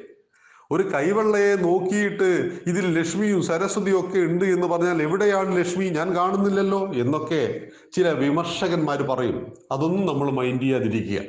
ഒരു 0.72 0.94
കൈവെള്ളയെ 0.94 1.56
നോക്കിയിട്ട് 1.56 2.60
ഇതിൽ 2.68 3.00
ലക്ഷ്മിയും 3.00 3.42
സരസ്വതിയും 3.42 4.00
ഒക്കെ 4.00 4.20
ഉണ്ട് 4.20 4.46
എന്ന് 4.46 4.68
പറഞ്ഞാൽ 4.68 5.02
എവിടെയാണ് 5.02 5.58
ലക്ഷ്മി? 5.58 5.86
ഞാൻ 5.86 6.16
കാണുന്നില്ലല്ലോ 6.16 6.94
എന്നൊക്കെ 6.94 7.62
ചില 7.96 8.10
വിമർശകന്മാർ 8.10 9.02
പറയും. 9.02 9.54
അതൊന്നും 9.72 10.06
നമ്മൾ 10.06 10.32
മൈൻഡ് 10.32 10.62
ചെയ്യാതിരിക്കുക. 10.62 11.22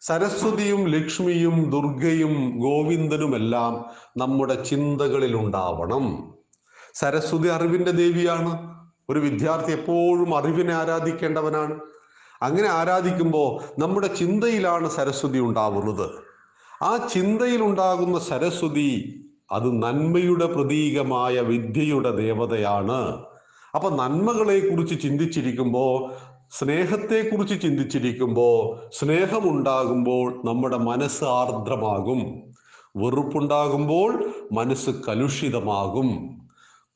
സരസ്വതിയും 0.00 0.88
ലക്ഷ്മിയും 0.88 1.70
ദുർഗയും 1.70 2.58
ഗോവിന്ദനുമെല്ലാം 2.58 3.84
നമ്മുടെ 4.16 4.62
ചിന്തകളിൽ 4.62 5.36
ഉണ്ടാവണം. 5.36 6.34
സരസ്വതി 6.94 7.48
അറിവിന്റെ 7.48 7.90
ദേവിയാണ്. 7.90 8.76
ഒരു 9.10 9.18
വിദ്യാർത്ഥി 9.18 9.72
എപ്പോഴും 9.72 10.36
അറിവിനെ 10.36 10.74
ആരാധിക്കേണ്ടവനാണ്. 10.74 11.80
അങ്ങനെ 12.42 12.68
ആരാധിക്കുമ്പോൾ 12.68 13.80
നമ്മുടെ 13.80 14.06
ചിന്തയിലാണ് 14.06 14.88
സരസ്വതി 14.88 15.38
ഉണ്ടാവുന്നത്. 15.38 16.35
ആ 16.82 17.08
ചിന്തയിലുണ്ടാകുന്ന 17.14 18.18
സരസ്വതി 18.18 19.22
അത് 19.52 19.82
നന്മയുടെ 19.82 20.46
പ്രതീകമായ 20.46 21.40
വിദ്യയുടെ 21.40 22.16
ദേവതയാണ്. 22.16 23.22
അപ്പൊ 23.74 23.90
നന്മകളെ 23.90 24.68
കുറിച്ച് 24.68 25.02
ചിന്തിച്ചിരിക്കുമ്പോൾ 25.02 26.12
സ്നേഹത്തെക്കുറിച്ച് 26.50 27.62
ചിന്തിച്ചിരിക്കുമ്പോൾ 27.62 28.90
സ്നേഹമുണ്ടാകുമ്പോൾ 28.94 30.42
നമ്മുടെ 30.44 30.76
മനസ്സ് 30.76 31.24
ആർദ്രമാകും. 31.24 32.42
വെറുപ്പുണ്ടാകുമ്പോൾ 32.96 34.32
മനസ്സ് 34.52 34.90
കലുഷിതമാകും. 35.08 36.40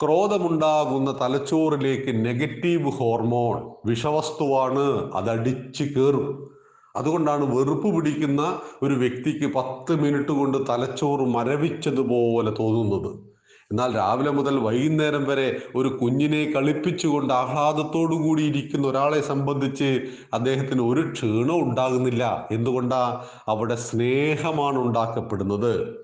ക്രോധമുണ്ടാകുന്ന 0.02 1.19
തലച്ചോറിലേക്ക് 1.20 2.24
നെഗറ്റീവ് 2.24 2.90
ഹോർമോൺ 2.90 3.70
വിഷവസ്തുവാണ് 3.86 5.12
അതടിച്ചു 5.15 5.85
കയറും. 5.85 6.60
അതുകൊണ്ടാണ് 6.96 7.56
വെറുപ്പ് 7.56 7.94
പിടിക്കുന്ന 7.94 8.58
ഒരു 8.82 8.94
വ്യക്തിക്ക് 8.94 9.54
പത്ത് 9.54 10.02
മിനിറ്റ് 10.02 10.28
കൊണ്ട് 10.28 10.68
തലച്ചോറ് 10.68 11.20
മരവിച്ചതുപോലെ 11.20 12.50
തോന്നുന്നത്. 12.50 13.30
എന്നാൽ 13.70 13.94
രാവിലെ 13.96 14.30
മുതൽ 14.30 14.58
വൈകുന്നേരം 14.58 15.24
വരെ 15.24 15.60
ഒരു 15.74 15.88
കുഞ്ഞിനെ 15.88 16.52
കളിപ്പിച്ചുകൊണ്ട് 16.52 17.34
ആഹ്ലാദത്തോടു 17.34 18.14
കൂടി 18.14 18.42
ഇരിക്കുന്ന 18.42 18.86
ഒരാളെ 18.86 19.20
സംബന്ധിച്ച് 19.20 20.00
അദ്ദേഹത്തിന് 20.34 20.82
ഒരു 20.82 21.12
ക്ഷീണം 21.12 21.58
ഉണ്ടാകുന്നില്ല. 21.58 22.48
എന്തുകൊണ്ടാ? 22.52 23.24
അവിടെ 23.48 23.74
സ്നേഹമാണ് 23.74 24.78
ഉണ്ടാക്കപ്പെടുന്നത്. 24.78 25.94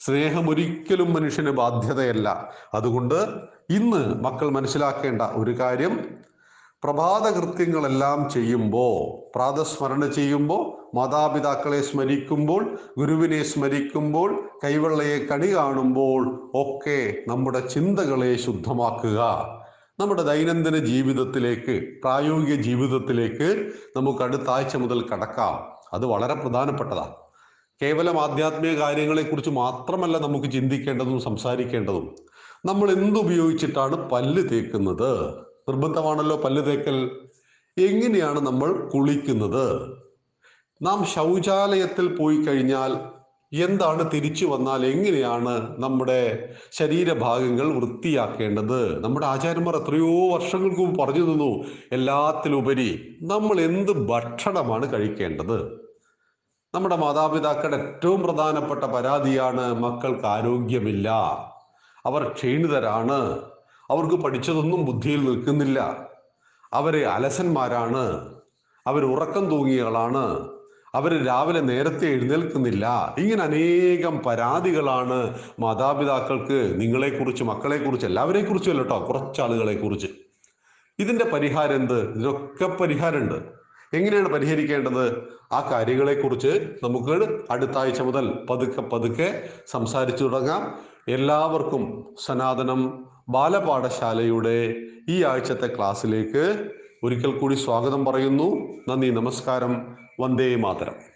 സ്നേഹം 0.00 0.50
ഒരിക്കലും 0.50 1.12
മനുഷ്യന് 1.12 1.50
ബാധ്യതയല്ല. 1.50 2.50
അതുകൊണ്ട് 2.74 3.14
ഇന്ന് 3.70 4.24
മക്കൾ 4.24 4.50
മനസ്സിലാക്കേണ്ട 4.50 5.22
ഒരു 5.22 5.50
കാര്യം 5.50 6.00
പ്രഭാത 6.86 7.30
കൃത്യങ്ങളെല്ലാം 7.30 8.30
ചെയ്യുമ്പോൾ 8.30 9.32
പ്രാതസ്മരണ 9.36 10.06
ചെയ്യുമ്പോൾ 10.06 10.96
മാതാപിതാക്കളെ 10.96 11.80
സ്മരിക്കുമ്പോൾ 11.80 12.78
ഗുരുവിനെ 12.98 13.42
സ്മരിക്കുമ്പോൾ 13.42 14.50
കൈവെള്ളയെ 14.64 15.18
കണി 15.18 15.54
കാണുമ്പോൾ 15.54 16.50
ഒക്കെ 16.54 17.14
നമ്മുടെ 17.28 17.60
ചിന്തകളെ 17.60 18.36
ശുദ്ധമാക്കുക. 18.36 19.20
നമ്മുടെ 20.00 20.22
ദൈനംദിന 20.22 20.78
ജീവിതത്തിലേക്ക് 20.78 22.00
പ്രായോഗിക 22.02 22.54
ജീവിതത്തിലേക്ക് 22.54 23.70
നമുക്ക് 23.96 24.22
അടുത്ത 24.22 24.50
ആഴ്ച 24.50 24.76
മുതൽ 24.76 25.08
കടക്കാം. 25.08 25.72
അത് 25.92 26.06
വളരെ 26.06 26.34
പ്രധാനപ്പെട്ടതാണ് 26.34 27.14
കേവലം 27.82 28.20
ആധ്യാത്മിക 28.20 28.78
കാര്യങ്ങളെക്കുറിച്ച് 28.78 29.50
മാത്രമല്ല 29.50 30.18
നമുക്ക് 30.18 30.46
ചിന്തിക്കേണ്ടതും 30.52 31.20
സംസാരിക്കേണ്ടതും. 31.20 32.16
നമ്മൾ 32.64 32.90
എന്തുപയോഗിച്ചിട്ടാണ് 32.90 34.10
പല്ല് 34.10 34.50
തേക്കുന്നത്? 34.50 35.45
നിർബന്ധമാണല്ലോ 35.68 36.36
പല്ല് 36.36 36.66
തേക്കൽ. 36.66 37.10
എങ്ങനെയാണ് 37.78 38.40
നമ്മൾ 38.40 38.88
കുളിക്കുന്നത്? 38.94 39.94
നാം 40.82 41.04
ശൗചാലയത്തിൽ 41.04 42.16
പോയി 42.16 42.36
കഴിഞ്ഞാൽ 42.36 42.98
എന്താണ് 43.52 44.12
തിരിച്ചു 44.12 44.46
വന്നാൽ 44.46 44.86
എങ്ങനെയാണ് 44.86 45.82
നമ്മുടെ 45.82 46.48
ശരീരഭാഗങ്ങൾ 46.72 47.74
വൃത്തിയാക്കേണ്ടത്? 47.74 49.04
നമ്മുടെ 49.04 49.26
ആചാര്യന്മാർ 49.26 49.76
എത്രയോ 49.76 50.34
വർഷങ്ങൾക്ക് 50.34 50.80
മുമ്പ് 50.80 51.00
പറഞ്ഞു 51.00 51.20
തന്നു 51.20 51.64
എല്ലാത്തിലുപരി 51.92 53.16
നമ്മൾ 53.22 53.60
എന്ത് 53.60 53.92
ഭക്ഷണമാണ് 53.92 54.92
കഴിക്കേണ്ടത്? 54.92 55.86
നമ്മുടെ 56.74 56.96
മാതാപിതാക്കളുടെ 56.96 57.76
ഏറ്റവും 57.76 58.22
പ്രധാനപ്പെട്ട 58.22 58.84
പരാതിയാണ് 58.84 59.74
മക്കൾക്ക് 59.74 60.26
ആരോഗ്യമില്ല. 60.26 61.08
അവർ 62.06 62.28
ക്ഷീണിതരാണ്. 62.28 63.42
അവർക്ക് 63.90 64.14
പഠിച്ചതൊന്നും 64.14 64.84
ബുദ്ധിയിൽ 64.84 65.24
നിൽക്കുന്നില്ല. 65.24 66.08
അവരെ 66.72 67.06
അലസന്മാരാണ്. 67.06 68.36
അവർ 68.86 69.04
ഉറക്കം 69.04 69.46
തൂങ്ങിയകളാണ് 69.50 70.48
അവർ 70.94 71.26
രാവിലെ 71.26 71.60
നേരത്തെ 71.60 72.06
എഴുന്നേൽക്കുന്നില്ല. 72.06 73.14
ഇങ്ങനെ 73.18 73.42
അനേകം 73.42 74.18
പരാതികളാണ് 74.18 75.38
മാതാപിതാക്കൾക്ക് 75.60 76.80
നിങ്ങളെക്കുറിച്ച് 76.80 77.44
മക്കളെക്കുറിച്ച് 77.44 78.06
എല്ലാവരെക്കുറിച്ചും 78.06 78.70
അല്ല 78.70 78.82
കേട്ടോ 78.82 78.98
കുറച്ചാളുകളെ 79.06 79.74
കുറിച്ച് 79.76 80.06
ഇതിന്റെ 80.98 81.24
പരിഹാരം 81.24 81.76
എന്ത്? 81.76 82.10
ഇതിനൊക്കെ 82.10 82.66
പരിഹാരമുണ്ട്. 82.66 83.34
എങ്ങനെയാണ് 83.92 84.28
പരിഹരിക്കേണ്ടത്? 84.28 85.28
ആ 85.52 85.70
കാര്യങ്ങളെക്കുറിച്ച് 85.70 86.74
നമുക്ക് 86.82 87.44
അടുത്ത 87.50 87.78
ആഴ്ച 87.78 88.00
മുതൽ 88.00 88.46
പതുക്കെ 88.50 88.80
പതുക്കെ 88.80 89.48
സംസാരിച്ചു 89.66 90.24
തുടങ്ങാം. 90.24 90.74
എല്ലാവർക്കും 91.08 92.14
സനാതനം 92.24 93.06
ബാലപാഠശാലയുടെ 93.28 94.74
ഈ 95.08 95.24
ആഴ്ചത്തെ 95.24 95.66
ക്ലാസ്സിലേക്ക് 95.66 96.70
ഒരിക്കൽ 97.02 97.38
കൂടി 97.38 97.54
സ്വാഗതം 97.54 98.04
പറയുന്നു. 98.04 98.56
നന്ദി 98.88 99.10
നമസ്കാരം. 99.10 99.96
വന്ദേ 100.20 100.56
മാതരം. 100.56 101.15